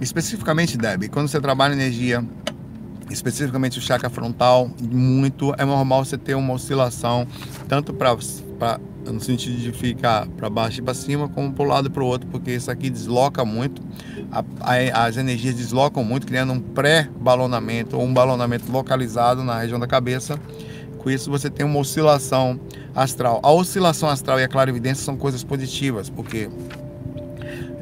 Especificamente, 0.00 0.76
Deb, 0.76 1.08
quando 1.08 1.28
você 1.28 1.40
trabalha 1.40 1.72
energia 1.72 2.22
especificamente 3.10 3.78
o 3.78 3.82
chakra 3.82 4.10
frontal, 4.10 4.70
muito 4.80 5.54
é 5.58 5.64
normal 5.64 6.04
você 6.04 6.18
ter 6.18 6.34
uma 6.34 6.54
oscilação 6.54 7.26
tanto 7.68 7.92
para 7.92 8.16
no 9.04 9.20
sentido 9.20 9.56
de 9.56 9.72
ficar 9.72 10.26
para 10.26 10.50
baixo 10.50 10.80
e 10.80 10.82
para 10.82 10.94
cima, 10.94 11.28
como 11.28 11.52
para 11.52 11.64
o 11.64 11.68
lado 11.68 11.86
e 11.86 11.90
para 11.90 12.02
o 12.02 12.06
outro, 12.06 12.28
porque 12.28 12.50
isso 12.52 12.70
aqui 12.70 12.90
desloca 12.90 13.44
muito, 13.44 13.80
a, 14.32 14.44
a, 14.60 15.04
as 15.06 15.16
energias 15.16 15.54
deslocam 15.54 16.02
muito, 16.02 16.26
criando 16.26 16.52
um 16.52 16.60
pré-balonamento 16.60 17.96
ou 17.96 18.04
um 18.04 18.12
balonamento 18.12 18.70
localizado 18.70 19.44
na 19.44 19.60
região 19.60 19.78
da 19.78 19.86
cabeça. 19.86 20.38
Com 20.98 21.10
isso, 21.10 21.30
você 21.30 21.48
tem 21.48 21.64
uma 21.64 21.78
oscilação 21.78 22.58
astral. 22.94 23.38
A 23.42 23.52
oscilação 23.52 24.08
astral 24.08 24.40
e 24.40 24.44
a 24.44 24.48
clarividência 24.48 25.04
são 25.04 25.16
coisas 25.16 25.44
positivas, 25.44 26.10
porque 26.10 26.50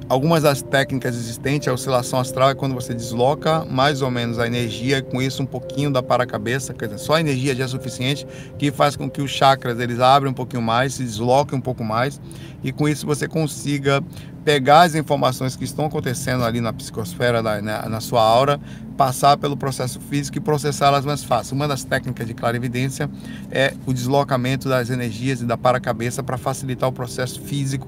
Algumas 0.06 0.42
das 0.42 0.60
técnicas 0.60 1.16
existentes, 1.16 1.66
a 1.66 1.72
oscilação 1.72 2.18
astral 2.18 2.50
é 2.50 2.54
quando 2.54 2.74
você 2.74 2.92
desloca 2.92 3.64
mais 3.64 4.02
ou 4.02 4.10
menos 4.10 4.38
a 4.38 4.46
energia, 4.46 5.00
com 5.00 5.20
isso 5.20 5.42
um 5.42 5.46
pouquinho 5.46 5.90
da 5.90 6.02
para-cabeça, 6.02 6.74
quer 6.74 6.88
dizer, 6.88 6.98
só 6.98 7.14
a 7.14 7.20
energia 7.20 7.54
já 7.54 7.64
é 7.64 7.68
suficiente, 7.68 8.26
que 8.58 8.70
faz 8.70 8.96
com 8.96 9.08
que 9.08 9.22
os 9.22 9.30
chakras 9.30 9.80
eles 9.80 10.00
abrem 10.00 10.30
um 10.30 10.34
pouquinho 10.34 10.60
mais, 10.60 10.94
se 10.94 11.02
desloquem 11.02 11.58
um 11.58 11.60
pouco 11.60 11.82
mais, 11.82 12.20
e 12.64 12.72
com 12.72 12.88
isso 12.88 13.06
você 13.06 13.28
consiga 13.28 14.02
pegar 14.44 14.82
as 14.82 14.94
informações 14.94 15.54
que 15.54 15.64
estão 15.64 15.86
acontecendo 15.86 16.44
ali 16.44 16.60
na 16.60 16.72
psicosfera, 16.72 17.42
na, 17.42 17.62
na, 17.62 17.88
na 17.88 18.00
sua 18.00 18.22
aura, 18.22 18.60
passar 18.96 19.36
pelo 19.36 19.56
processo 19.56 20.00
físico 20.00 20.38
e 20.38 20.40
processá-las 20.40 21.04
mais 21.04 21.22
fácil. 21.22 21.54
Uma 21.54 21.68
das 21.68 21.84
técnicas 21.84 22.26
de 22.26 22.34
clarividência 22.34 23.08
é 23.50 23.74
o 23.86 23.92
deslocamento 23.92 24.68
das 24.68 24.90
energias 24.90 25.40
e 25.40 25.44
da 25.44 25.56
para-cabeça 25.56 26.22
para 26.22 26.36
facilitar 26.36 26.88
o 26.88 26.92
processo 26.92 27.40
físico 27.40 27.86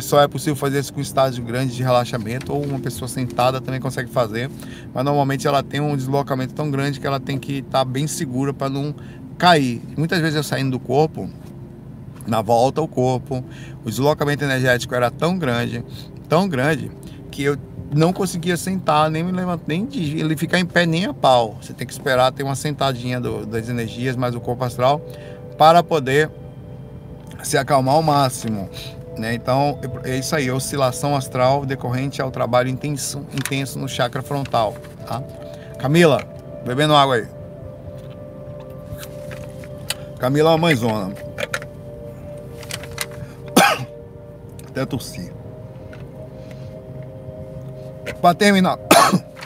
só 0.00 0.20
é 0.20 0.28
possível 0.28 0.56
fazer 0.56 0.80
isso 0.80 0.92
com 0.92 1.00
estágio 1.00 1.42
grande 1.44 1.76
de 1.76 1.82
relaxamento 1.82 2.52
ou 2.52 2.64
uma 2.64 2.80
pessoa 2.80 3.08
sentada 3.08 3.60
também 3.60 3.80
consegue 3.80 4.10
fazer, 4.10 4.50
mas 4.92 5.04
normalmente 5.04 5.46
ela 5.46 5.62
tem 5.62 5.80
um 5.80 5.96
deslocamento 5.96 6.52
tão 6.52 6.70
grande 6.70 6.98
que 6.98 7.06
ela 7.06 7.20
tem 7.20 7.38
que 7.38 7.58
estar 7.58 7.78
tá 7.78 7.84
bem 7.84 8.06
segura 8.06 8.52
para 8.52 8.68
não 8.68 8.94
cair. 9.36 9.80
Muitas 9.96 10.20
vezes 10.20 10.34
eu 10.34 10.42
saindo 10.42 10.72
do 10.72 10.80
corpo, 10.80 11.30
na 12.28 12.42
volta 12.42 12.80
ao 12.80 12.86
corpo, 12.86 13.42
o 13.84 13.90
deslocamento 13.90 14.44
energético 14.44 14.94
era 14.94 15.10
tão 15.10 15.38
grande 15.38 15.84
tão 16.28 16.48
grande 16.48 16.90
que 17.30 17.42
eu 17.42 17.56
não 17.94 18.12
conseguia 18.12 18.56
sentar, 18.56 19.10
nem 19.10 19.24
me 19.24 19.32
levantar, 19.32 19.64
nem 19.66 19.88
ele 19.92 20.36
ficar 20.36 20.58
em 20.58 20.66
pé 20.66 20.84
nem 20.84 21.06
a 21.06 21.14
pau. 21.14 21.56
Você 21.60 21.72
tem 21.72 21.86
que 21.86 21.92
esperar 21.92 22.30
ter 22.32 22.42
uma 22.42 22.54
sentadinha 22.54 23.18
do, 23.18 23.46
das 23.46 23.68
energias, 23.68 24.14
mais 24.14 24.34
o 24.34 24.40
corpo 24.40 24.62
astral, 24.62 25.00
para 25.56 25.82
poder 25.82 26.30
se 27.42 27.56
acalmar 27.56 27.94
ao 27.94 28.02
máximo. 28.02 28.68
Né? 29.16 29.34
Então, 29.34 29.78
é 30.04 30.18
isso 30.18 30.36
aí, 30.36 30.50
oscilação 30.50 31.16
astral 31.16 31.64
decorrente 31.64 32.20
ao 32.20 32.30
trabalho 32.30 32.68
intenso, 32.68 33.26
intenso 33.32 33.78
no 33.78 33.88
chakra 33.88 34.22
frontal. 34.22 34.76
Tá? 35.06 35.22
Camila, 35.78 36.22
bebendo 36.66 36.94
água 36.94 37.16
aí. 37.16 37.26
Camila 40.18 40.50
é 40.50 40.52
uma 40.52 40.58
mãezona. 40.58 41.27
Até 44.78 44.86
tossir. 44.86 45.32
Pra 48.20 48.32
terminar. 48.32 48.78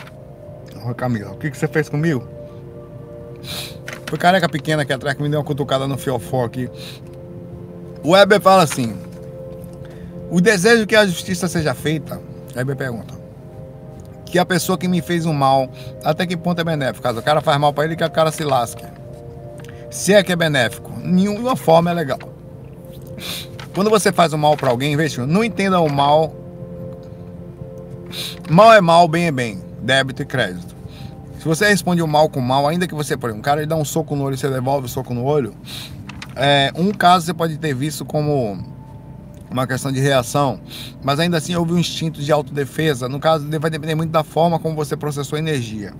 Ô 0.85 0.95
Camila, 0.95 1.33
o 1.33 1.37
que, 1.39 1.51
que 1.51 1.57
você 1.57 1.67
fez 1.67 1.89
comigo? 1.89 2.29
Foi 4.07 4.19
careca 4.19 4.47
pequena 4.47 4.83
aqui 4.83 4.93
atrás 4.93 5.17
que 5.17 5.23
me 5.23 5.31
deu 5.31 5.41
uma 5.41 5.45
cutucada 5.45 5.89
no 5.89 5.97
fiofó 5.97 6.45
aqui. 6.45 6.69
O 8.05 8.11
Weber 8.11 8.43
fala 8.43 8.63
assim: 8.63 8.95
o 10.31 10.39
desejo 10.39 10.87
que 10.87 10.95
a 10.95 11.07
justiça 11.07 11.49
seja 11.49 11.73
feita, 11.73 12.21
Weber 12.55 12.77
pergunta, 12.77 13.15
que 14.27 14.39
a 14.39 14.45
pessoa 14.45 14.77
que 14.77 14.87
me 14.87 15.01
fez 15.01 15.25
um 15.25 15.33
mal, 15.33 15.71
até 16.05 16.27
que 16.27 16.37
ponto 16.37 16.61
é 16.61 16.65
benéfico? 16.65 17.09
O 17.09 17.23
cara 17.23 17.41
faz 17.41 17.59
mal 17.59 17.73
para 17.73 17.87
ele 17.87 17.97
que 17.97 18.05
o 18.05 18.11
cara 18.11 18.31
se 18.31 18.45
lasque. 18.45 18.85
Se 19.91 20.13
é 20.13 20.23
que 20.23 20.33
é 20.33 20.37
benéfico, 20.37 20.93
nenhuma 21.03 21.57
forma 21.57 21.91
é 21.91 21.95
legal. 21.95 22.19
Quando 23.75 23.89
você 23.89 24.13
faz 24.13 24.33
um 24.33 24.39
mal 24.39 24.57
para 24.57 24.71
alguém, 24.71 24.97
veja, 24.97 25.27
não 25.27 25.43
entenda 25.43 25.81
o 25.81 25.91
mal. 25.91 26.35
Mal 28.51 28.73
é 28.75 28.81
mal, 28.81 29.09
bem 29.09 29.27
é 29.27 29.33
bem. 29.33 29.63
Débito 29.81 30.23
e 30.23 30.27
crédito. 30.27 30.75
Se 31.39 31.45
você 31.49 31.69
responde 31.69 32.03
o 32.03 32.07
mal 32.07 32.29
com 32.29 32.41
mal, 32.41 32.69
ainda 32.69 32.87
que 32.87 32.95
você, 32.95 33.17
por 33.17 33.29
exemplo, 33.29 33.41
um 33.41 33.43
cara 33.43 33.61
ele 33.61 33.67
dá 33.67 33.75
um 33.75 33.85
soco 33.85 34.15
no 34.15 34.23
olho 34.25 34.35
e 34.35 34.39
você 34.39 34.49
devolve 34.49 34.87
o 34.87 34.89
soco 34.89 35.13
no 35.13 35.25
olho, 35.25 35.55
é, 36.37 36.71
um 36.77 36.93
caso 36.93 37.27
você 37.27 37.35
pode 37.35 37.59
ter 37.59 37.75
visto 37.75 38.05
como 38.05 38.59
uma 39.51 39.67
questão 39.67 39.93
de 39.93 40.01
reação, 40.01 40.61
mas 41.03 41.21
ainda 41.21 41.37
assim 41.37 41.55
houve 41.55 41.73
um 41.73 41.79
instinto 41.79 42.23
de 42.23 42.33
autodefesa. 42.33 43.09
No 43.09 43.21
caso, 43.21 43.47
vai 43.61 43.71
depender 43.71 43.95
muito 43.95 44.11
da 44.11 44.25
forma 44.25 44.59
como 44.59 44.75
você 44.75 44.97
processou 44.97 45.37
a 45.37 45.39
energia. 45.39 45.93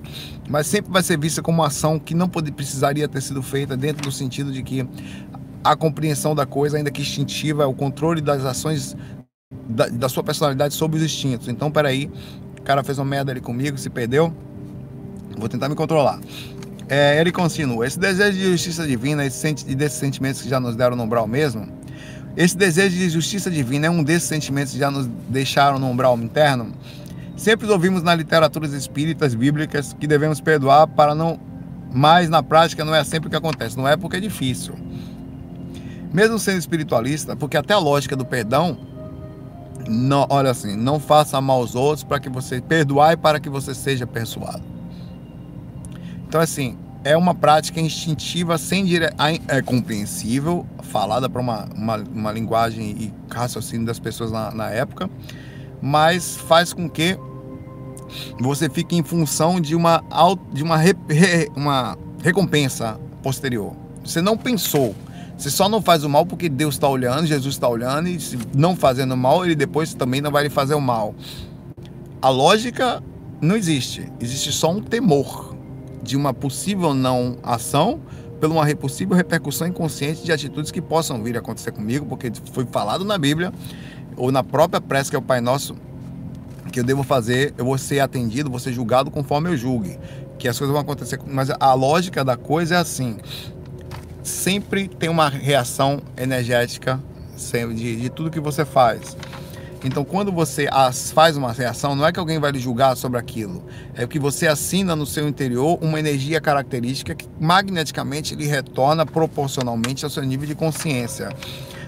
Mas 0.49 0.67
sempre 0.67 0.91
vai 0.91 1.03
ser 1.03 1.19
vista 1.19 1.43
como 1.43 1.59
uma 1.61 1.67
ação 1.67 1.99
que 1.99 2.15
não 2.15 2.29
precisaria 2.29 3.07
ter 3.07 3.21
sido 3.21 3.43
feita 3.43 3.77
dentro 3.77 4.03
do 4.03 4.13
sentido 4.13 4.51
de 4.53 4.63
que 4.63 4.87
a 5.65 5.77
compreensão 5.77 6.35
da 6.35 6.45
coisa, 6.45 6.77
ainda 6.77 6.91
que 6.91 7.03
instintiva, 7.03 7.67
o 7.67 7.75
controle 7.75 8.21
das 8.21 8.45
ações 8.45 8.97
da, 9.69 9.87
da 9.89 10.09
sua 10.09 10.23
personalidade 10.23 10.75
sobre 10.75 10.99
os 10.99 11.05
instintos. 11.05 11.49
Então, 11.49 11.71
peraí, 11.71 12.11
o 12.59 12.63
cara 12.63 12.83
fez 12.83 12.99
uma 12.99 13.05
merda 13.05 13.33
ali 13.33 13.41
comigo, 13.41 13.79
se 13.79 13.91
perdeu, 13.91 14.33
vou 15.37 15.49
tentar 15.49 15.69
me 15.69 15.75
controlar. 15.75 16.21
É, 16.89 17.21
ele 17.21 17.33
continua: 17.33 17.87
esse 17.87 17.99
desejo 17.99 18.37
de 18.37 18.51
justiça 18.51 18.87
divina 18.87 19.25
e 19.25 19.75
desses 19.75 19.99
sentimentos 19.99 20.43
que 20.43 20.49
já 20.49 20.61
nos 20.61 20.77
deram 20.77 20.97
no 20.97 21.05
umbral 21.05 21.27
mesmo, 21.27 21.69
esse 22.37 22.57
desejo 22.57 22.97
de 22.97 23.09
justiça 23.11 23.51
divina 23.51 23.87
é 23.87 23.91
um 23.91 24.03
desses 24.03 24.29
sentimentos 24.29 24.73
que 24.73 24.79
já 24.79 24.91
nos 24.91 25.07
deixaram 25.29 25.79
no 25.79 25.87
umbral 25.87 26.19
interno. 26.19 26.73
Sempre 27.37 27.67
ouvimos 27.71 28.03
nas 28.03 28.17
literaturas 28.17 28.73
espíritas 28.73 29.35
bíblicas 29.35 29.93
que 29.99 30.07
devemos 30.07 30.41
perdoar 30.41 30.87
para 30.87 31.15
não. 31.15 31.39
Mas 31.95 32.31
na 32.31 32.43
prática 32.43 32.87
não 32.87 32.95
é 32.95 33.05
sempre 33.05 33.27
o 33.27 33.31
que 33.31 33.37
acontece, 33.37 33.77
não 33.77 33.87
é 33.87 33.99
porque 33.99 34.17
é 34.17 34.21
difícil. 34.21 34.75
Mesmo 36.13 36.39
sendo 36.39 36.59
espiritualista, 36.59 37.35
porque 37.35 37.57
até 37.57 37.75
a 37.75 37.79
lógica 37.79 38.15
do 38.15 38.25
perdão, 38.25 38.77
não, 39.89 40.27
olha 40.29 40.51
assim, 40.51 40.77
não 40.77 41.01
faça 41.01 41.41
mal 41.41 41.59
aos 41.59 41.75
outros 41.75 42.05
para 42.05 42.21
que 42.21 42.29
você 42.29 42.61
perdoar 42.61 43.15
e 43.15 43.17
para 43.17 43.41
que 43.41 43.49
você 43.49 43.75
seja 43.75 44.07
persuado. 44.07 44.63
Então, 46.27 46.41
assim, 46.41 46.77
é 47.05 47.17
uma 47.17 47.35
prática 47.35 47.81
instintiva, 47.81 48.57
sem 48.57 48.85
dire... 48.85 49.11
é 49.49 49.63
compreensível, 49.63 50.67
falada 50.83 51.29
para 51.29 51.41
uma, 51.41 51.69
uma, 51.75 51.97
uma, 51.97 52.33
linguagem 52.33 52.91
e 52.91 53.15
raciocínio 53.31 53.87
das 53.87 53.99
pessoas 53.99 54.31
na, 54.31 54.51
na 54.51 54.71
época, 54.71 55.11
mas 55.81 56.37
faz 56.37 56.73
com 56.73 56.89
que 56.89 57.19
você 58.39 58.69
fique 58.69 58.97
em 58.97 59.03
função 59.03 59.61
de 59.61 59.75
uma, 59.75 60.03
de 60.53 60.63
uma, 60.63 60.77
re... 60.77 60.95
uma 61.57 61.99
recompensa 62.23 63.01
posterior. 63.23 63.75
Você 64.05 64.21
não 64.21 64.37
pensou. 64.37 64.95
Você 65.43 65.51
só 65.51 65.69
não 65.69 65.83
faz 65.83 66.05
o 66.05 66.09
mal 66.09 66.25
porque 66.25 66.49
Deus 66.49 66.77
está 66.77 66.89
olhando, 66.89 67.27
Jesus 67.27 67.57
está 67.57 67.69
olhando, 67.69 68.07
e 68.07 68.21
se 68.21 68.39
não 68.55 68.77
fazendo 68.77 69.17
mal, 69.17 69.45
ele 69.45 69.57
depois 69.57 69.93
também 69.93 70.21
não 70.21 70.31
vai 70.31 70.45
lhe 70.45 70.49
fazer 70.49 70.75
o 70.75 70.81
mal. 70.81 71.17
A 72.23 72.29
lógica 72.29 73.03
não 73.41 73.57
existe. 73.57 74.07
Existe 74.21 74.53
só 74.53 74.71
um 74.71 74.81
temor 74.81 75.57
de 76.01 76.17
uma 76.17 76.33
possível 76.33 76.95
não 76.95 77.39
ação 77.43 77.99
por 78.41 78.49
uma 78.53 78.65
possível 78.77 79.17
repercussão 79.17 79.67
inconsciente 79.67 80.23
de 80.23 80.31
atitudes 80.31 80.71
que 80.71 80.81
possam 80.81 81.21
vir 81.25 81.35
a 81.35 81.41
acontecer 81.41 81.73
comigo, 81.73 82.07
porque 82.07 82.31
foi 82.53 82.65
falado 82.67 83.05
na 83.05 83.19
Bíblia 83.19 83.53
ou 84.17 84.31
na 84.31 84.45
própria 84.45 84.81
prece 84.81 85.11
que 85.11 85.17
é 85.17 85.19
o 85.19 85.23
Pai 85.23 85.41
Nosso 85.41 85.75
que 86.71 86.79
eu 86.79 86.85
devo 86.85 87.03
fazer, 87.03 87.53
eu 87.59 87.65
vou 87.65 87.77
ser 87.77 87.99
atendido, 87.99 88.49
vou 88.49 88.61
ser 88.61 88.73
julgado 88.73 89.11
conforme 89.11 89.51
eu 89.51 89.57
julgue, 89.57 89.99
que 90.39 90.47
as 90.47 90.57
coisas 90.57 90.73
vão 90.73 90.81
acontecer, 90.81 91.19
mas 91.27 91.51
a 91.51 91.75
lógica 91.75 92.25
da 92.25 92.37
coisa 92.37 92.77
é 92.77 92.79
assim, 92.79 93.19
sempre 94.23 94.89
tem 94.89 95.09
uma 95.09 95.29
reação 95.29 96.01
energética 96.17 97.01
de, 97.75 97.97
de 97.97 98.11
tudo 98.11 98.31
que 98.31 98.41
você 98.41 98.65
faz. 98.65 99.17
Então, 99.85 100.05
quando 100.05 100.31
você 100.31 100.69
faz 101.13 101.37
uma 101.37 101.53
reação, 101.53 101.97
não 101.97 102.07
é 102.07 102.13
que 102.13 102.21
alguém 102.21 102.39
vai 102.39 102.53
lhe 102.53 102.59
julgar 102.61 102.97
sobre 102.97 103.19
aquilo, 103.19 103.65
é 103.95 104.07
que 104.07 104.19
você 104.19 104.47
assina 104.47 104.95
no 104.95 105.05
seu 105.05 105.27
interior 105.27 105.77
uma 105.83 105.99
energia 105.99 106.41
característica 106.41 107.15
que 107.15 107.29
magneticamente 107.41 108.35
lhe 108.37 108.47
retorna 108.47 109.05
proporcionalmente 109.05 110.05
ao 110.05 110.11
seu 110.11 110.23
nível 110.23 110.47
de 110.47 110.55
consciência. 110.55 111.31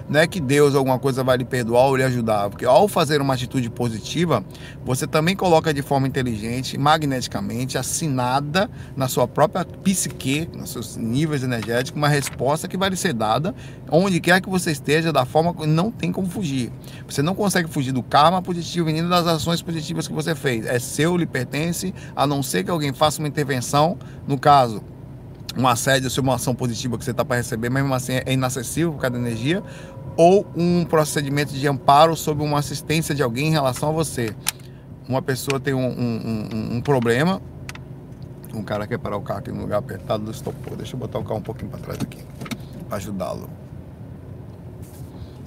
Não 0.07 0.19
é 0.19 0.27
que 0.27 0.39
Deus 0.39 0.75
alguma 0.75 0.99
coisa 0.99 1.23
vai 1.23 1.37
lhe 1.37 1.45
perdoar 1.45 1.85
ou 1.85 1.95
lhe 1.95 2.03
ajudar, 2.03 2.49
porque 2.49 2.65
ao 2.65 2.87
fazer 2.87 3.21
uma 3.21 3.33
atitude 3.33 3.69
positiva, 3.71 4.43
você 4.85 5.07
também 5.07 5.35
coloca 5.35 5.73
de 5.73 5.81
forma 5.81 6.07
inteligente, 6.07 6.77
magneticamente, 6.77 7.77
assinada 7.77 8.69
na 8.95 9.07
sua 9.07 9.27
própria 9.27 9.65
psique, 9.65 10.47
nos 10.55 10.69
seus 10.69 10.95
níveis 10.95 11.43
energéticos, 11.43 11.97
uma 11.97 12.07
resposta 12.07 12.67
que 12.67 12.77
vai 12.77 12.89
lhe 12.89 12.95
ser 12.97 13.13
dada 13.13 13.55
onde 13.89 14.19
quer 14.19 14.41
que 14.41 14.49
você 14.49 14.71
esteja, 14.71 15.11
da 15.11 15.25
forma 15.25 15.53
que 15.53 15.65
não 15.65 15.91
tem 15.91 16.11
como 16.11 16.27
fugir. 16.27 16.71
Você 17.07 17.21
não 17.21 17.35
consegue 17.35 17.69
fugir 17.69 17.91
do 17.91 18.03
karma 18.03 18.41
positivo 18.41 18.87
vindo 18.87 19.09
das 19.09 19.27
ações 19.27 19.61
positivas 19.61 20.07
que 20.07 20.13
você 20.13 20.35
fez. 20.35 20.65
É 20.65 20.79
seu, 20.79 21.17
lhe 21.17 21.25
pertence, 21.25 21.93
a 22.15 22.25
não 22.25 22.41
ser 22.41 22.63
que 22.63 22.71
alguém 22.71 22.93
faça 22.93 23.19
uma 23.19 23.27
intervenção, 23.27 23.97
no 24.27 24.37
caso, 24.37 24.83
um 25.57 25.67
assédio, 25.67 26.09
uma 26.21 26.35
ação 26.35 26.53
positiva 26.53 26.97
que 26.97 27.05
você 27.05 27.11
está 27.11 27.23
para 27.23 27.37
receber, 27.37 27.69
mesmo 27.69 27.93
assim 27.93 28.13
é 28.25 28.33
inacessível 28.33 28.91
por 28.91 28.99
causa 28.99 29.17
da 29.17 29.19
energia, 29.19 29.63
ou 30.17 30.45
um 30.55 30.85
procedimento 30.85 31.53
de 31.53 31.67
amparo 31.67 32.15
sobre 32.15 32.43
uma 32.43 32.59
assistência 32.59 33.13
de 33.13 33.21
alguém 33.21 33.47
em 33.47 33.51
relação 33.51 33.89
a 33.89 33.91
você. 33.91 34.35
Uma 35.07 35.21
pessoa 35.21 35.59
tem 35.59 35.73
um, 35.73 35.87
um, 35.87 36.49
um, 36.53 36.75
um 36.77 36.81
problema, 36.81 37.41
um 38.53 38.63
cara 38.63 38.87
quer 38.87 38.97
parar 38.97 39.17
o 39.17 39.21
carro 39.21 39.39
aqui 39.39 39.51
no 39.51 39.61
lugar 39.61 39.77
apertado 39.77 40.23
do 40.23 40.31
estopor. 40.31 40.75
Deixa 40.77 40.95
eu 40.95 40.99
botar 40.99 41.19
o 41.19 41.23
carro 41.23 41.39
um 41.39 41.43
pouquinho 41.43 41.69
para 41.69 41.79
trás 41.79 41.99
aqui, 42.01 42.19
para 42.87 42.97
ajudá-lo. 42.97 43.49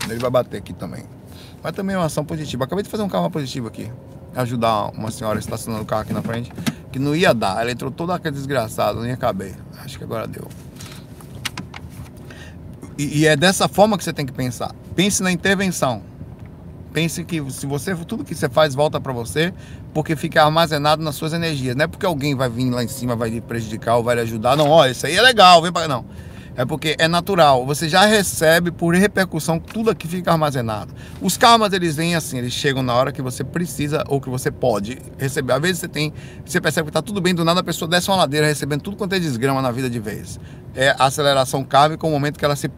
Ele 0.08 0.18
vai 0.18 0.30
bater 0.30 0.58
aqui 0.58 0.72
também. 0.72 1.04
Mas 1.62 1.72
também 1.72 1.94
é 1.94 1.98
uma 1.98 2.06
ação 2.06 2.24
positiva. 2.24 2.64
Acabei 2.64 2.84
de 2.84 2.90
fazer 2.90 3.02
um 3.02 3.08
carro 3.08 3.30
positivo 3.30 3.68
aqui. 3.68 3.90
Ajudar 4.34 4.90
uma 4.90 5.10
senhora 5.10 5.38
estacionando 5.38 5.82
o 5.82 5.86
carro 5.86 6.02
aqui 6.02 6.12
na 6.12 6.22
frente. 6.22 6.52
Que 6.92 6.98
não 6.98 7.14
ia 7.14 7.34
dar. 7.34 7.60
Ela 7.60 7.70
entrou 7.70 7.90
toda 7.90 8.14
aquela 8.14 8.32
desgraçada, 8.32 8.98
não 8.98 9.06
ia 9.06 9.16
caber. 9.16 9.54
Acho 9.84 9.98
que 9.98 10.04
agora 10.04 10.26
deu. 10.26 10.46
E, 12.98 13.20
e, 13.20 13.26
é 13.26 13.36
dessa 13.36 13.68
forma 13.68 13.96
que 13.96 14.02
você 14.02 14.12
tem 14.12 14.26
que 14.26 14.32
pensar. 14.32 14.74
Pense 14.96 15.22
na 15.22 15.30
intervenção. 15.30 16.02
Pense 16.92 17.22
que 17.22 17.40
se 17.52 17.64
você 17.64 17.94
tudo 17.94 18.24
que 18.24 18.34
você 18.34 18.48
faz 18.48 18.74
volta 18.74 19.00
para 19.00 19.12
você, 19.12 19.54
porque 19.94 20.16
fica 20.16 20.42
armazenado 20.42 21.00
nas 21.00 21.14
suas 21.14 21.32
energias. 21.32 21.76
Não 21.76 21.84
é 21.84 21.86
porque 21.86 22.04
alguém 22.04 22.34
vai 22.34 22.48
vir 22.48 22.70
lá 22.70 22.82
em 22.82 22.88
cima, 22.88 23.14
vai 23.14 23.30
lhe 23.30 23.40
prejudicar 23.40 23.96
ou 23.96 24.02
vai 24.02 24.16
lhe 24.16 24.22
ajudar. 24.22 24.56
Não, 24.56 24.68
olha, 24.68 24.90
isso 24.90 25.06
aí 25.06 25.14
é 25.14 25.22
legal, 25.22 25.62
vem 25.62 25.70
para 25.70 25.86
não. 25.86 26.04
É 26.56 26.64
porque 26.64 26.96
é 26.98 27.06
natural. 27.06 27.64
Você 27.66 27.88
já 27.88 28.04
recebe 28.04 28.72
por 28.72 28.92
repercussão 28.92 29.60
tudo 29.60 29.90
aqui 29.90 30.08
fica 30.08 30.32
armazenado. 30.32 30.92
Os 31.22 31.36
karmas 31.36 31.72
eles 31.72 31.94
vêm 31.94 32.16
assim, 32.16 32.38
eles 32.38 32.52
chegam 32.52 32.82
na 32.82 32.92
hora 32.94 33.12
que 33.12 33.22
você 33.22 33.44
precisa 33.44 34.02
ou 34.08 34.20
que 34.20 34.28
você 34.28 34.50
pode 34.50 34.98
receber. 35.16 35.52
Às 35.52 35.60
vezes 35.60 35.78
você 35.78 35.86
tem, 35.86 36.12
você 36.44 36.60
percebe 36.60 36.86
que 36.86 36.90
está 36.90 37.00
tudo 37.00 37.20
bem 37.20 37.32
do 37.32 37.44
nada 37.44 37.60
a 37.60 37.62
pessoa 37.62 37.88
desce 37.88 38.10
uma 38.10 38.16
ladeira 38.16 38.44
recebendo 38.44 38.80
tudo 38.82 38.96
quanto 38.96 39.14
é 39.14 39.20
desgrama 39.20 39.62
na 39.62 39.70
vida 39.70 39.88
de 39.88 40.00
vez. 40.00 40.40
É 40.74 40.96
a 40.98 41.04
aceleração 41.04 41.62
kármica, 41.62 42.04
o 42.04 42.10
momento 42.10 42.36
que 42.36 42.44
ela 42.44 42.56
se 42.56 42.68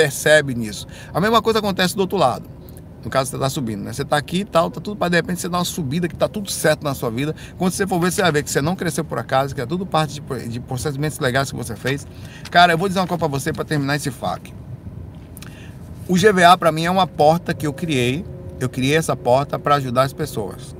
percebe 0.00 0.54
nisso. 0.54 0.86
A 1.12 1.20
mesma 1.20 1.42
coisa 1.42 1.58
acontece 1.58 1.94
do 1.94 2.00
outro 2.00 2.16
lado. 2.16 2.48
No 3.04 3.10
caso, 3.10 3.30
você 3.30 3.36
está 3.36 3.48
subindo, 3.48 3.82
né? 3.82 3.92
Você 3.92 4.02
está 4.02 4.16
aqui 4.16 4.40
e 4.40 4.44
tal, 4.44 4.70
tá 4.70 4.80
tudo 4.80 4.96
para 4.96 5.08
de 5.10 5.16
repente 5.16 5.40
você 5.40 5.48
dar 5.48 5.58
uma 5.58 5.64
subida 5.64 6.06
que 6.06 6.14
está 6.14 6.28
tudo 6.28 6.50
certo 6.50 6.82
na 6.82 6.94
sua 6.94 7.10
vida. 7.10 7.34
Quando 7.56 7.72
você 7.72 7.86
for 7.86 7.98
ver, 7.98 8.10
você 8.10 8.22
vai 8.22 8.32
ver 8.32 8.42
que 8.42 8.50
você 8.50 8.60
não 8.60 8.76
cresceu 8.76 9.04
por 9.04 9.18
acaso, 9.18 9.54
que 9.54 9.60
é 9.60 9.66
tudo 9.66 9.86
parte 9.86 10.20
de, 10.20 10.48
de 10.48 10.60
procedimentos 10.60 11.18
legais 11.18 11.50
que 11.50 11.56
você 11.56 11.76
fez. 11.76 12.06
Cara, 12.50 12.72
eu 12.72 12.78
vou 12.78 12.88
dizer 12.88 13.00
uma 13.00 13.06
coisa 13.06 13.18
para 13.18 13.28
você 13.28 13.52
para 13.52 13.64
terminar 13.64 13.96
esse 13.96 14.10
FAQ. 14.10 14.52
O 16.08 16.14
GVA 16.14 16.56
para 16.58 16.72
mim 16.72 16.84
é 16.84 16.90
uma 16.90 17.06
porta 17.06 17.54
que 17.54 17.66
eu 17.66 17.72
criei 17.72 18.24
Eu 18.58 18.68
criei 18.68 18.96
essa 18.96 19.16
porta 19.16 19.58
para 19.58 19.76
ajudar 19.76 20.02
as 20.02 20.12
pessoas. 20.12 20.74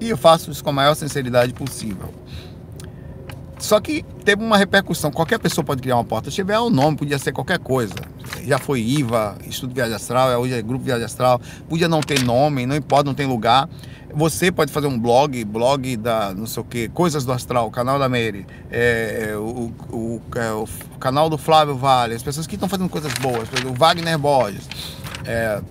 E 0.00 0.08
eu 0.08 0.16
faço 0.16 0.50
isso 0.50 0.64
com 0.64 0.70
a 0.70 0.72
maior 0.72 0.94
sinceridade 0.94 1.52
possível. 1.52 2.12
Só 3.62 3.80
que 3.80 4.04
teve 4.24 4.42
uma 4.42 4.58
repercussão. 4.58 5.12
Qualquer 5.12 5.38
pessoa 5.38 5.64
pode 5.64 5.80
criar 5.80 5.94
uma 5.94 6.04
porta. 6.04 6.28
Se 6.30 6.34
tiver 6.34 6.58
um 6.58 6.68
nome, 6.68 6.96
podia 6.96 7.16
ser 7.16 7.30
qualquer 7.30 7.60
coisa. 7.60 7.94
Já 8.44 8.58
foi 8.58 8.80
IVA, 8.80 9.36
Estudo 9.46 9.72
Viagem 9.72 9.94
Astral, 9.94 10.40
hoje 10.40 10.54
é 10.54 10.60
Grupo 10.60 10.84
Viagem 10.84 11.04
Astral. 11.04 11.40
Podia 11.68 11.88
não 11.88 12.00
ter 12.00 12.24
nome, 12.24 12.66
não 12.66 12.74
importa, 12.74 13.04
não 13.04 13.14
tem 13.14 13.24
lugar. 13.24 13.68
Você 14.12 14.50
pode 14.50 14.72
fazer 14.72 14.88
um 14.88 14.98
blog, 14.98 15.44
blog 15.44 15.96
da 15.96 16.34
não 16.34 16.44
sei 16.44 16.60
o 16.60 16.66
que, 16.66 16.88
Coisas 16.88 17.24
do 17.24 17.32
Astral, 17.32 17.70
canal 17.70 18.00
da 18.00 18.08
Mary, 18.08 18.44
é, 18.68 19.32
o, 19.36 19.72
o, 19.90 20.20
é, 20.34 20.52
o, 20.52 20.66
canal 20.98 21.30
do 21.30 21.38
Flávio 21.38 21.76
Vale, 21.76 22.14
as 22.16 22.22
pessoas 22.22 22.48
que 22.48 22.56
estão 22.56 22.68
fazendo 22.68 22.90
coisas 22.90 23.14
boas, 23.14 23.48
o 23.64 23.72
Wagner 23.72 24.18
Borges. 24.18 24.68
É, 25.24 25.62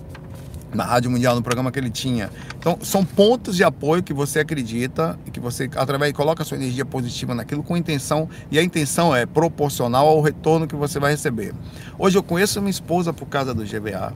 na 0.74 0.84
Rádio 0.84 1.10
Mundial, 1.10 1.34
no 1.34 1.42
programa 1.42 1.70
que 1.70 1.78
ele 1.78 1.90
tinha. 1.90 2.30
Então, 2.58 2.78
são 2.82 3.04
pontos 3.04 3.56
de 3.56 3.64
apoio 3.64 4.02
que 4.02 4.12
você 4.12 4.40
acredita 4.40 5.18
e 5.26 5.30
que 5.30 5.40
você, 5.40 5.68
através, 5.76 6.12
coloca 6.12 6.42
a 6.42 6.46
sua 6.46 6.56
energia 6.56 6.84
positiva 6.84 7.34
naquilo 7.34 7.62
com 7.62 7.76
intenção, 7.76 8.28
e 8.50 8.58
a 8.58 8.62
intenção 8.62 9.14
é 9.14 9.26
proporcional 9.26 10.08
ao 10.08 10.20
retorno 10.20 10.66
que 10.66 10.76
você 10.76 10.98
vai 10.98 11.12
receber. 11.12 11.54
Hoje 11.98 12.16
eu 12.16 12.22
conheço 12.22 12.60
minha 12.60 12.70
esposa 12.70 13.12
por 13.12 13.26
causa 13.26 13.54
do 13.54 13.64
GVA. 13.64 14.14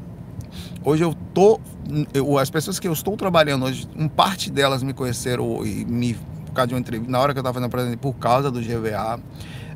Hoje 0.84 1.02
eu 1.02 1.14
tô, 1.34 1.60
eu, 2.14 2.38
as 2.38 2.48
pessoas 2.48 2.78
que 2.78 2.86
eu 2.86 2.92
estou 2.92 3.16
trabalhando 3.16 3.66
hoje, 3.66 3.88
uma 3.94 4.08
parte 4.08 4.50
delas 4.50 4.82
me 4.82 4.92
conheceram 4.92 5.64
e 5.66 5.84
me 5.84 6.14
por 6.46 6.52
causa 6.52 6.68
de 6.68 6.74
uma 6.74 6.80
entrevista, 6.80 7.10
na 7.10 7.20
hora 7.20 7.32
que 7.32 7.38
eu 7.38 7.42
estava 7.42 7.54
fazendo 7.54 7.70
presente 7.70 7.96
por 7.98 8.14
causa 8.14 8.50
do 8.50 8.60
GVA. 8.60 9.20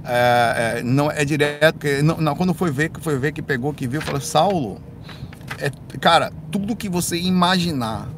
É, 0.02 0.78
é, 0.78 0.82
não 0.82 1.10
é 1.10 1.24
direto, 1.24 1.74
porque 1.74 2.00
não, 2.00 2.16
não, 2.16 2.34
quando 2.34 2.54
foi 2.54 2.70
ver, 2.70 2.90
foi 3.00 3.18
ver 3.18 3.32
que 3.32 3.42
pegou, 3.42 3.74
que 3.74 3.86
viu, 3.86 4.00
falou, 4.00 4.20
Saulo, 4.20 4.80
é, 5.59 5.70
cara, 5.98 6.32
tudo 6.51 6.76
que 6.76 6.88
você 6.88 7.18
imaginar, 7.18 8.09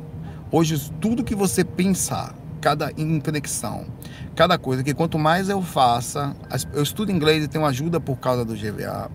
hoje 0.50 0.90
tudo 1.00 1.24
que 1.24 1.34
você 1.34 1.64
pensar, 1.64 2.34
cada 2.60 2.90
conexão, 3.24 3.86
cada 4.36 4.56
coisa, 4.56 4.82
que 4.82 4.94
quanto 4.94 5.18
mais 5.18 5.48
eu 5.48 5.60
faça, 5.62 6.34
eu 6.72 6.82
estudo 6.82 7.10
inglês 7.10 7.44
e 7.44 7.48
tenho 7.48 7.66
ajuda 7.66 8.00
por 8.00 8.16
causa 8.18 8.44
do 8.44 8.54
GVA. 8.54 9.10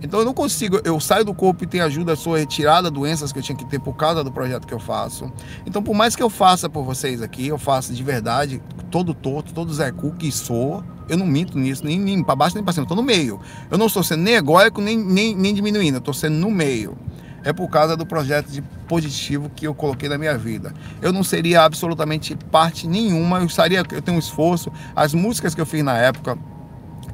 Então 0.00 0.20
eu 0.20 0.24
não 0.24 0.32
consigo, 0.32 0.80
eu 0.84 1.00
saio 1.00 1.24
do 1.24 1.34
corpo 1.34 1.64
e 1.64 1.66
tenho 1.66 1.84
ajuda, 1.84 2.14
sou 2.14 2.36
retirada 2.36 2.88
doenças 2.88 3.32
que 3.32 3.40
eu 3.40 3.42
tinha 3.42 3.56
que 3.56 3.64
ter 3.64 3.80
por 3.80 3.94
causa 3.94 4.22
do 4.22 4.30
projeto 4.30 4.64
que 4.64 4.72
eu 4.72 4.78
faço. 4.78 5.30
Então 5.66 5.82
por 5.82 5.94
mais 5.94 6.14
que 6.14 6.22
eu 6.22 6.30
faça 6.30 6.70
por 6.70 6.84
vocês 6.84 7.20
aqui, 7.20 7.48
eu 7.48 7.58
faço 7.58 7.92
de 7.92 8.02
verdade, 8.04 8.62
todo 8.92 9.12
torto, 9.12 9.52
todo 9.52 9.74
Zé 9.74 9.90
Cu 9.90 10.12
que 10.12 10.30
sou, 10.30 10.84
eu 11.08 11.16
não 11.16 11.26
minto 11.26 11.58
nisso, 11.58 11.84
nem, 11.84 11.98
nem 11.98 12.22
para 12.22 12.36
baixo 12.36 12.54
nem 12.54 12.62
para 12.62 12.72
cima, 12.72 12.84
eu 12.84 12.88
tô 12.88 12.94
no 12.94 13.02
meio. 13.02 13.40
Eu 13.68 13.76
não 13.76 13.86
estou 13.86 14.04
sendo 14.04 14.22
nem 14.22 14.34
egóico, 14.34 14.80
nem, 14.80 14.96
nem, 14.96 15.34
nem 15.34 15.52
diminuindo, 15.52 15.96
eu 15.96 15.98
estou 15.98 16.14
sendo 16.14 16.36
no 16.36 16.50
meio 16.50 16.96
é 17.44 17.52
por 17.52 17.68
causa 17.68 17.96
do 17.96 18.04
projeto 18.04 18.48
de 18.50 18.62
positivo 18.86 19.50
que 19.54 19.66
eu 19.66 19.74
coloquei 19.74 20.08
na 20.08 20.18
minha 20.18 20.36
vida. 20.36 20.72
Eu 21.00 21.12
não 21.12 21.22
seria 21.22 21.62
absolutamente 21.62 22.36
parte 22.50 22.86
nenhuma, 22.86 23.38
eu 23.38 23.46
estaria, 23.46 23.78
eu 23.78 24.02
tenho 24.02 24.16
um 24.16 24.20
esforço, 24.20 24.72
as 24.94 25.14
músicas 25.14 25.54
que 25.54 25.60
eu 25.60 25.66
fiz 25.66 25.82
na 25.82 25.96
época, 25.96 26.38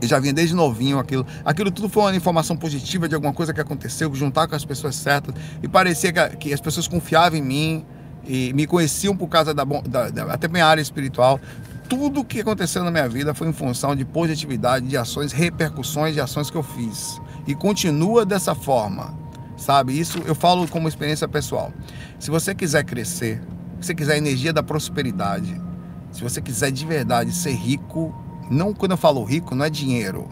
eu 0.01 0.09
já 0.09 0.19
vinha 0.19 0.33
desde 0.33 0.55
novinho 0.55 0.99
aquilo. 0.99 1.27
Aquilo 1.45 1.71
tudo 1.71 1.89
foi 1.89 2.03
uma 2.05 2.17
informação 2.17 2.57
positiva 2.57 3.09
de 3.09 3.15
alguma 3.15 3.33
coisa 3.33 3.53
que 3.53 3.61
aconteceu, 3.61 4.15
juntar 4.15 4.47
com 4.47 4.55
as 4.55 4.65
pessoas 4.65 4.95
certas. 4.97 5.35
E 5.63 5.69
parecia 5.69 6.13
que, 6.13 6.37
que 6.37 6.53
as 6.53 6.61
pessoas 6.61 6.87
confiavam 6.89 7.39
em 7.39 7.43
mim 7.43 7.87
e 8.27 8.53
me 8.53 8.67
conheciam 8.67 9.17
por 9.17 9.29
causa 9.29 9.55
da, 9.55 9.65
da, 9.65 10.11
da 10.11 10.25
até 10.33 10.49
minha 10.49 10.67
área 10.67 10.83
espiritual. 10.83 11.41
Tudo 11.89 12.25
que 12.25 12.41
aconteceu 12.41 12.83
na 12.83 12.91
minha 12.91 13.09
vida 13.09 13.35
foi 13.35 13.49
em 13.49 13.53
função 13.53 13.95
de 13.95 14.05
positividade, 14.05 14.87
de 14.87 14.97
ações, 14.97 15.33
repercussões 15.33 16.15
de 16.15 16.21
ações 16.21 16.51
que 16.51 16.57
eu 16.57 16.63
fiz. 16.63 17.21
E 17.47 17.55
continua 17.55 18.25
dessa 18.25 18.55
forma 18.55 19.24
sabe? 19.57 19.99
Isso 19.99 20.19
eu 20.27 20.35
falo 20.35 20.67
como 20.69 20.89
experiência 20.89 21.29
pessoal. 21.29 21.73
Se 22.19 22.31
você 22.31 22.55
quiser 22.55 22.85
crescer, 22.85 23.41
se 23.81 23.89
você 23.89 23.95
quiser 23.95 24.17
energia 24.17 24.53
da 24.53 24.63
prosperidade, 24.63 25.61
se 26.11 26.23
você 26.23 26.41
quiser 26.41 26.71
de 26.71 26.87
verdade 26.87 27.33
ser 27.33 27.53
rico, 27.53 28.15
não 28.51 28.73
quando 28.73 28.93
eu 28.93 28.97
falo 28.97 29.23
rico, 29.25 29.55
não 29.55 29.65
é 29.65 29.71
dinheiro. 29.71 30.29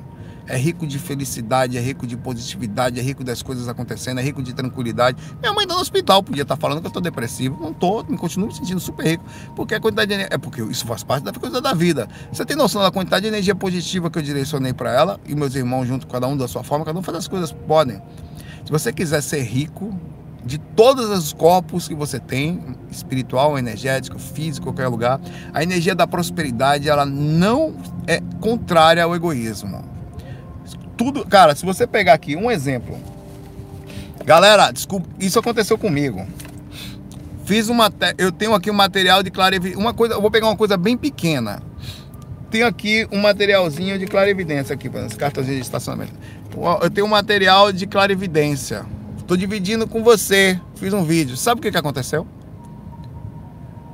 É 0.47 0.57
rico 0.57 0.87
de 0.87 0.99
felicidade, 0.99 1.79
é 1.79 1.81
rico 1.81 2.07
de 2.07 2.17
positividade, 2.17 2.99
é 2.99 3.03
rico 3.03 3.23
das 3.23 3.43
coisas 3.43 3.69
acontecendo, 3.69 4.19
é 4.19 4.23
rico 4.23 4.43
de 4.43 4.53
tranquilidade. 4.53 5.17
Minha 5.41 5.53
mãe 5.53 5.67
tá 5.67 5.75
no 5.75 5.81
hospital 5.81 6.23
podia 6.23 6.43
estar 6.43 6.57
tá 6.57 6.61
falando 6.61 6.81
que 6.81 6.87
eu 6.87 6.89
estou 6.89 7.03
depressivo. 7.03 7.59
Não 7.61 7.71
estou, 7.71 8.05
me 8.09 8.19
continuo 8.19 8.49
me 8.49 8.55
sentindo 8.55 8.81
super 8.81 9.07
rico. 9.07 9.25
Porque 9.55 9.75
a 9.75 9.81
quantidade 9.81 10.09
de 10.09 10.15
energia. 10.15 10.35
É 10.35 10.39
porque 10.39 10.61
isso 10.63 10.85
faz 10.85 11.05
parte 11.05 11.25
da 11.25 11.33
coisa 11.33 11.61
da 11.61 11.73
vida. 11.73 12.09
Você 12.33 12.45
tem 12.45 12.57
noção 12.57 12.83
da 12.83 12.91
quantidade 12.91 13.23
de 13.23 13.29
energia 13.29 13.55
positiva 13.55 14.11
que 14.11 14.19
eu 14.19 14.23
direcionei 14.23 14.73
para 14.73 14.93
ela 14.93 15.21
e 15.27 15.35
meus 15.35 15.55
irmãos, 15.55 15.87
junto, 15.87 16.07
cada 16.07 16.27
um 16.27 16.37
da 16.37 16.49
sua 16.49 16.65
forma, 16.65 16.85
cada 16.85 16.99
um 16.99 17.03
faz 17.03 17.19
as 17.19 17.29
coisas 17.29 17.53
podem. 17.53 18.03
Se 18.65 18.71
você 18.71 18.93
quiser 18.93 19.23
ser 19.23 19.43
rico 19.43 19.93
de 20.45 20.59
todos 20.59 21.09
os 21.11 21.33
corpos 21.33 21.87
que 21.87 21.95
você 21.95 22.19
tem, 22.19 22.61
espiritual, 22.91 23.59
energético, 23.59 24.19
físico, 24.19 24.67
qualquer 24.67 24.89
lugar, 24.89 25.21
a 25.53 25.63
energia 25.63 25.95
da 25.95 26.07
prosperidade 26.07 26.89
ela 26.89 27.07
não 27.07 27.75
é 28.07 28.21
contrária 28.41 29.03
ao 29.05 29.15
egoísmo. 29.15 29.85
Tudo, 30.97 31.25
cara, 31.27 31.55
se 31.55 31.65
você 31.65 31.87
pegar 31.87 32.15
aqui 32.15 32.37
um 32.37 32.51
exemplo, 32.51 32.99
galera, 34.25 34.71
desculpa, 34.71 35.09
isso 35.19 35.39
aconteceu 35.39 35.79
comigo. 35.79 36.27
Fiz 37.45 37.69
uma, 37.69 37.93
eu 38.19 38.31
tenho 38.31 38.55
aqui 38.55 38.71
um 38.71 38.75
material 38.75 39.23
de 39.23 39.31
clarividência, 39.31 39.79
uma 39.79 39.95
coisa, 39.95 40.15
eu 40.15 40.21
vou 40.21 40.31
pegar 40.31 40.47
uma 40.47 40.57
coisa 40.57 40.77
bem 40.77 40.97
pequena. 40.97 41.61
Tenho 42.51 42.67
aqui 42.67 43.09
um 43.11 43.19
materialzinho 43.19 43.99
de 43.99 44.07
clarividência 44.07 44.75
aqui, 44.75 44.91
as 44.95 45.15
cartas 45.15 45.47
de 45.47 45.59
estacionamento 45.59 46.13
eu 46.83 46.91
tenho 46.91 47.07
um 47.07 47.11
material 47.11 47.73
de 47.73 47.87
clarividência. 47.87 48.85
Estou 49.19 49.37
dividindo 49.37 49.87
com 49.87 50.03
você. 50.03 50.61
Fiz 50.75 50.93
um 50.93 51.05
vídeo. 51.05 51.37
Sabe 51.37 51.59
o 51.59 51.63
que, 51.63 51.71
que 51.71 51.79
aconteceu? 51.79 52.27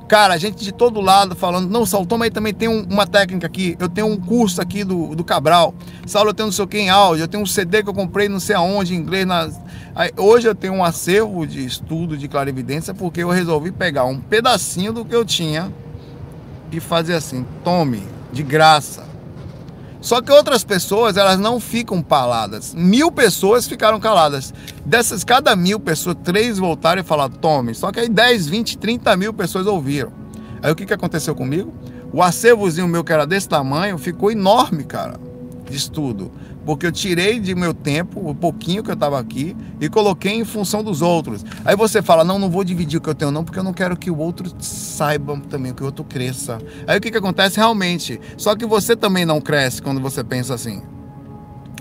Cara, 0.09 0.35
gente 0.37 0.63
de 0.63 0.71
todo 0.71 0.99
lado 0.99 1.35
falando, 1.35 1.69
não, 1.69 1.85
Saulo, 1.85 2.07
toma 2.07 2.25
aí 2.25 2.31
também 2.31 2.51
tem 2.51 2.67
um, 2.67 2.83
uma 2.89 3.05
técnica 3.05 3.45
aqui. 3.45 3.77
Eu 3.79 3.87
tenho 3.87 4.07
um 4.07 4.17
curso 4.17 4.59
aqui 4.59 4.83
do, 4.83 5.15
do 5.15 5.23
Cabral. 5.23 5.71
Saulo, 6.07 6.31
eu 6.31 6.33
tenho 6.33 6.47
não 6.47 6.51
sei 6.51 6.65
o 6.65 6.67
que 6.67 6.79
em 6.79 6.89
áudio. 6.89 7.23
Eu 7.23 7.27
tenho 7.27 7.43
um 7.43 7.45
CD 7.45 7.83
que 7.83 7.89
eu 7.89 7.93
comprei 7.93 8.27
não 8.27 8.39
sei 8.39 8.55
aonde, 8.55 8.95
em 8.95 8.97
inglês. 8.97 9.27
Aí, 9.93 10.11
hoje 10.17 10.47
eu 10.47 10.55
tenho 10.55 10.73
um 10.73 10.83
acervo 10.83 11.45
de 11.45 11.63
estudo 11.63 12.17
de 12.17 12.27
clarividência 12.27 12.91
porque 12.91 13.21
eu 13.21 13.29
resolvi 13.29 13.71
pegar 13.71 14.05
um 14.05 14.19
pedacinho 14.19 14.91
do 14.91 15.05
que 15.05 15.15
eu 15.15 15.23
tinha 15.23 15.71
e 16.71 16.79
fazer 16.79 17.13
assim, 17.13 17.45
tome, 17.63 18.01
de 18.33 18.41
graça. 18.41 19.08
Só 20.01 20.21
que 20.21 20.31
outras 20.31 20.63
pessoas, 20.63 21.17
elas 21.17 21.37
não 21.37 21.59
ficam 21.59 22.01
caladas. 22.01 22.73
Mil 22.73 23.11
pessoas 23.11 23.67
ficaram 23.67 23.99
caladas. 23.99 24.53
Dessas, 24.85 25.23
cada 25.23 25.55
mil 25.55 25.79
pessoas, 25.79 26.15
três 26.23 26.57
voltaram 26.57 27.01
e 27.01 27.03
falaram, 27.03 27.33
tome. 27.33 27.75
Só 27.75 27.91
que 27.91 27.99
aí 27.99 28.09
10, 28.09 28.47
20, 28.47 28.77
30 28.77 29.17
mil 29.17 29.33
pessoas 29.33 29.67
ouviram. 29.67 30.11
Aí 30.61 30.71
o 30.71 30.75
que, 30.75 30.85
que 30.85 30.93
aconteceu 30.93 31.35
comigo? 31.35 31.73
O 32.13 32.23
acervozinho 32.23 32.87
meu, 32.87 33.03
que 33.03 33.11
era 33.11 33.27
desse 33.27 33.47
tamanho, 33.47 33.97
ficou 33.97 34.31
enorme, 34.31 34.83
cara, 34.83 35.19
de 35.69 35.75
estudo 35.75 36.31
porque 36.69 36.85
eu 36.85 36.91
tirei 36.91 37.39
de 37.39 37.55
meu 37.55 37.73
tempo, 37.73 38.29
o 38.29 38.35
pouquinho 38.35 38.83
que 38.83 38.91
eu 38.91 38.93
estava 38.93 39.19
aqui, 39.19 39.57
e 39.81 39.89
coloquei 39.89 40.33
em 40.33 40.45
função 40.45 40.83
dos 40.83 41.01
outros. 41.01 41.43
Aí 41.65 41.75
você 41.75 41.99
fala, 41.99 42.23
não, 42.23 42.37
não 42.37 42.47
vou 42.47 42.63
dividir 42.63 42.99
o 42.99 43.01
que 43.01 43.09
eu 43.09 43.15
tenho, 43.15 43.31
não, 43.31 43.43
porque 43.43 43.57
eu 43.57 43.63
não 43.63 43.73
quero 43.73 43.97
que 43.97 44.11
o 44.11 44.19
outro 44.19 44.53
saiba 44.59 45.35
também, 45.49 45.73
que 45.73 45.81
o 45.81 45.87
outro 45.87 46.03
cresça. 46.03 46.59
Aí 46.85 46.99
o 46.99 47.01
que, 47.01 47.09
que 47.09 47.17
acontece 47.17 47.57
realmente? 47.57 48.21
Só 48.37 48.55
que 48.55 48.67
você 48.67 48.95
também 48.95 49.25
não 49.25 49.41
cresce 49.41 49.81
quando 49.81 49.99
você 49.99 50.23
pensa 50.23 50.53
assim. 50.53 50.83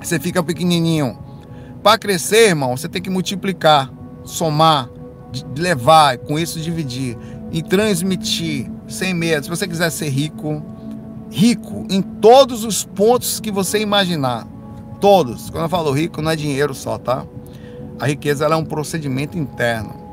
Você 0.02 0.18
fica 0.18 0.42
pequenininho. 0.42 1.18
Para 1.82 1.98
crescer, 1.98 2.48
irmão, 2.48 2.74
você 2.74 2.88
tem 2.88 3.02
que 3.02 3.10
multiplicar, 3.10 3.92
somar, 4.24 4.88
levar, 5.54 6.16
com 6.16 6.38
isso 6.38 6.58
dividir 6.58 7.14
e 7.52 7.62
transmitir 7.62 8.70
sem 8.88 9.12
medo. 9.12 9.44
Se 9.44 9.50
você 9.50 9.68
quiser 9.68 9.90
ser 9.90 10.08
rico, 10.08 10.64
rico 11.30 11.86
em 11.90 12.00
todos 12.00 12.64
os 12.64 12.86
pontos 12.86 13.38
que 13.38 13.50
você 13.50 13.80
imaginar. 13.80 14.46
Todos. 15.00 15.50
Quando 15.50 15.64
eu 15.64 15.68
falo 15.68 15.92
rico, 15.92 16.20
não 16.20 16.30
é 16.30 16.36
dinheiro 16.36 16.74
só, 16.74 16.98
tá? 16.98 17.24
A 18.00 18.06
riqueza 18.06 18.46
é 18.46 18.56
um 18.56 18.64
procedimento 18.64 19.38
interno. 19.38 20.08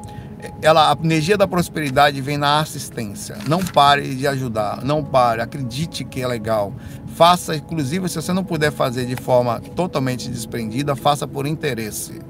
Ela, 0.62 0.92
a 0.92 0.98
energia 1.04 1.38
da 1.38 1.48
prosperidade 1.48 2.22
vem 2.22 2.38
na 2.38 2.60
assistência. 2.60 3.38
Não 3.48 3.64
pare 3.64 4.16
de 4.16 4.28
ajudar, 4.28 4.84
não 4.84 5.04
pare, 5.04 5.42
acredite 5.42 6.04
que 6.04 6.22
é 6.22 6.28
legal. 6.28 6.74
Faça, 7.16 7.56
inclusive, 7.56 8.08
se 8.10 8.16
você 8.16 8.34
não 8.34 8.44
puder 8.44 8.72
fazer 8.72 9.06
de 9.06 9.16
forma 9.16 9.60
totalmente 9.76 10.30
desprendida, 10.30 10.96
faça 10.96 11.28
por 11.28 11.48
interesse. 11.48 12.22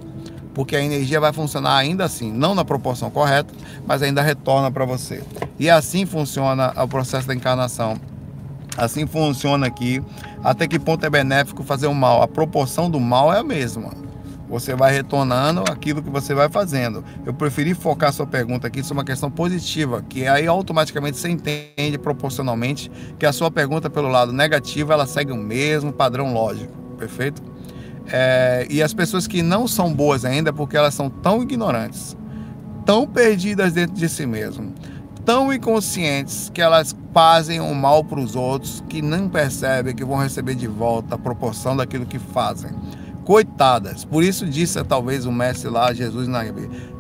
Porque 0.53 0.75
a 0.75 0.81
energia 0.81 1.19
vai 1.19 1.33
funcionar 1.33 1.75
ainda 1.75 2.05
assim, 2.05 2.31
não 2.31 2.55
na 2.55 2.63
proporção 2.63 3.09
correta, 3.09 3.53
mas 3.85 4.01
ainda 4.01 4.21
retorna 4.21 4.71
para 4.71 4.85
você. 4.85 5.21
E 5.59 5.69
assim 5.69 6.05
funciona 6.05 6.73
o 6.81 6.87
processo 6.87 7.27
da 7.27 7.35
encarnação. 7.35 7.99
Assim 8.77 9.05
funciona 9.07 9.67
aqui. 9.67 10.01
Até 10.43 10.67
que 10.67 10.77
ponto 10.77 11.05
é 11.05 11.09
benéfico 11.09 11.63
fazer 11.63 11.87
o 11.87 11.93
mal? 11.93 12.21
A 12.21 12.27
proporção 12.27 12.89
do 12.89 12.99
mal 12.99 13.33
é 13.33 13.39
a 13.39 13.43
mesma. 13.43 13.91
Você 14.47 14.75
vai 14.75 14.93
retornando 14.93 15.63
aquilo 15.69 16.03
que 16.03 16.09
você 16.09 16.35
vai 16.35 16.47
fazendo. 16.47 17.03
Eu 17.25 17.33
preferi 17.33 17.73
focar 17.73 18.13
sua 18.13 18.27
pergunta 18.27 18.67
aqui 18.67 18.83
sobre 18.83 18.99
uma 18.99 19.05
questão 19.05 19.31
positiva, 19.31 20.03
que 20.07 20.27
aí 20.27 20.45
automaticamente 20.45 21.17
você 21.17 21.29
entende 21.29 21.97
proporcionalmente 21.97 22.91
que 23.17 23.25
a 23.25 23.33
sua 23.33 23.49
pergunta 23.49 23.89
pelo 23.89 24.07
lado 24.07 24.31
negativo 24.31 24.93
ela 24.93 25.07
segue 25.07 25.31
o 25.31 25.37
mesmo 25.37 25.91
padrão 25.91 26.31
lógico, 26.31 26.71
perfeito? 26.97 27.41
É, 28.07 28.67
e 28.69 28.83
as 28.83 28.93
pessoas 28.93 29.25
que 29.25 29.41
não 29.41 29.67
são 29.67 29.91
boas 29.91 30.23
ainda 30.23 30.51
é 30.51 30.53
porque 30.53 30.77
elas 30.77 30.93
são 30.93 31.09
tão 31.09 31.41
ignorantes 31.41 32.15
tão 32.85 33.07
perdidas 33.07 33.73
dentro 33.73 33.95
de 33.95 34.07
si 34.07 34.25
mesmo, 34.25 34.73
tão 35.25 35.51
inconscientes 35.51 36.51
que 36.53 36.61
elas 36.61 36.95
fazem 37.13 37.59
o 37.59 37.73
mal 37.73 38.03
para 38.03 38.19
os 38.19 38.35
outros 38.35 38.83
que 38.87 39.01
não 39.01 39.27
percebem 39.27 39.95
que 39.95 40.05
vão 40.05 40.17
receber 40.17 40.53
de 40.55 40.67
volta 40.67 41.15
a 41.15 41.17
proporção 41.17 41.75
daquilo 41.75 42.05
que 42.05 42.19
fazem. 42.19 42.71
Coitadas. 43.23 44.05
Por 44.05 44.23
isso 44.23 44.45
disse 44.45 44.81
talvez 44.83 45.25
o 45.25 45.31
mestre 45.31 45.69
lá, 45.69 45.91
Jesus 45.91 46.27
na 46.27 46.43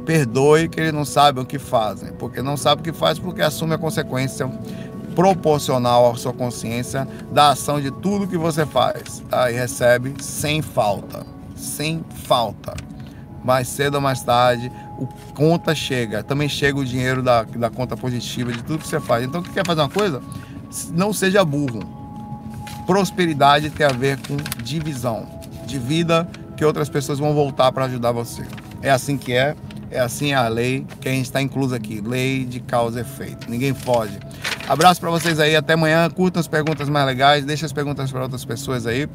perdoe 0.05 0.67
que 0.69 0.79
eles 0.79 0.93
não 0.93 1.05
sabem 1.05 1.43
o 1.43 1.45
que 1.45 1.59
fazem, 1.59 2.13
porque 2.13 2.41
não 2.41 2.55
sabe 2.55 2.81
o 2.81 2.83
que 2.83 2.93
faz 2.93 3.19
porque 3.19 3.41
assume 3.41 3.73
a 3.73 3.77
consequência 3.77 4.49
proporcional 5.15 6.11
à 6.11 6.15
sua 6.15 6.33
consciência 6.33 7.07
da 7.31 7.51
ação 7.51 7.79
de 7.79 7.89
tudo 7.89 8.27
que 8.27 8.37
você 8.37 8.65
faz 8.65 9.23
tá? 9.29 9.47
recebe 9.47 10.13
sem 10.19 10.61
falta, 10.61 11.25
sem 11.55 12.03
falta. 12.25 12.73
Mais 13.43 13.67
cedo 13.67 13.95
ou 13.95 14.01
mais 14.01 14.23
tarde, 14.23 14.71
o 14.97 15.07
conta 15.33 15.75
chega, 15.75 16.23
também 16.23 16.47
chega 16.47 16.79
o 16.79 16.85
dinheiro 16.85 17.21
da, 17.21 17.43
da 17.43 17.69
conta 17.69 17.97
positiva 17.97 18.51
de 18.51 18.63
tudo 18.63 18.79
que 18.79 18.87
você 18.87 18.99
faz. 18.99 19.25
Então, 19.25 19.41
quer 19.43 19.65
fazer 19.65 19.81
uma 19.81 19.89
coisa? 19.89 20.21
Não 20.91 21.13
seja 21.13 21.43
burro. 21.43 21.79
Prosperidade 22.85 23.69
tem 23.69 23.85
a 23.85 23.91
ver 23.91 24.17
com 24.19 24.37
divisão 24.61 25.27
de 25.65 25.79
vida 25.79 26.27
que 26.55 26.63
outras 26.63 26.87
pessoas 26.87 27.19
vão 27.19 27.33
voltar 27.33 27.71
para 27.71 27.85
ajudar 27.85 28.11
você. 28.11 28.45
É 28.81 28.91
assim 28.91 29.17
que 29.17 29.33
é, 29.33 29.55
é 29.89 29.99
assim 29.99 30.33
a 30.33 30.47
lei 30.47 30.85
que 31.01 31.09
a 31.09 31.11
gente 31.11 31.25
está 31.25 31.41
incluso 31.41 31.73
aqui, 31.73 32.01
lei 32.01 32.45
de 32.45 32.59
causa 32.59 32.99
e 32.99 33.01
efeito. 33.01 33.49
Ninguém 33.49 33.73
foge. 33.73 34.19
Abraço 34.67 34.99
para 34.99 35.09
vocês 35.09 35.39
aí, 35.39 35.55
até 35.55 35.73
amanhã. 35.73 36.09
Curtam 36.09 36.39
as 36.39 36.47
perguntas 36.47 36.89
mais 36.89 37.05
legais, 37.05 37.45
deixa 37.45 37.65
as 37.65 37.73
perguntas 37.73 38.11
para 38.11 38.23
outras 38.23 38.45
pessoas 38.45 38.87
aí. 38.87 39.07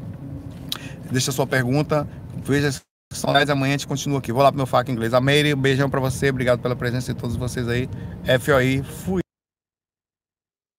Deixa 1.09 1.31
a 1.31 1.33
sua 1.33 1.47
pergunta, 1.47 2.07
veja 2.45 2.71
são 3.11 3.33
10 3.33 3.49
amanhã, 3.49 3.75
a 3.75 3.77
gente 3.77 3.87
continua 3.87 4.19
aqui. 4.19 4.31
Vou 4.31 4.41
lá 4.41 4.51
pro 4.51 4.57
meu 4.57 4.65
faca 4.65 4.91
inglês. 4.91 5.13
A 5.13 5.21
Meire, 5.21 5.53
um 5.53 5.57
beijão 5.57 5.89
para 5.89 5.99
você, 5.99 6.29
obrigado 6.29 6.59
pela 6.59 6.75
presença 6.75 7.13
de 7.13 7.19
todos 7.19 7.35
vocês 7.35 7.67
aí. 7.67 7.89
FOI, 8.39 8.83
fui. 8.83 9.30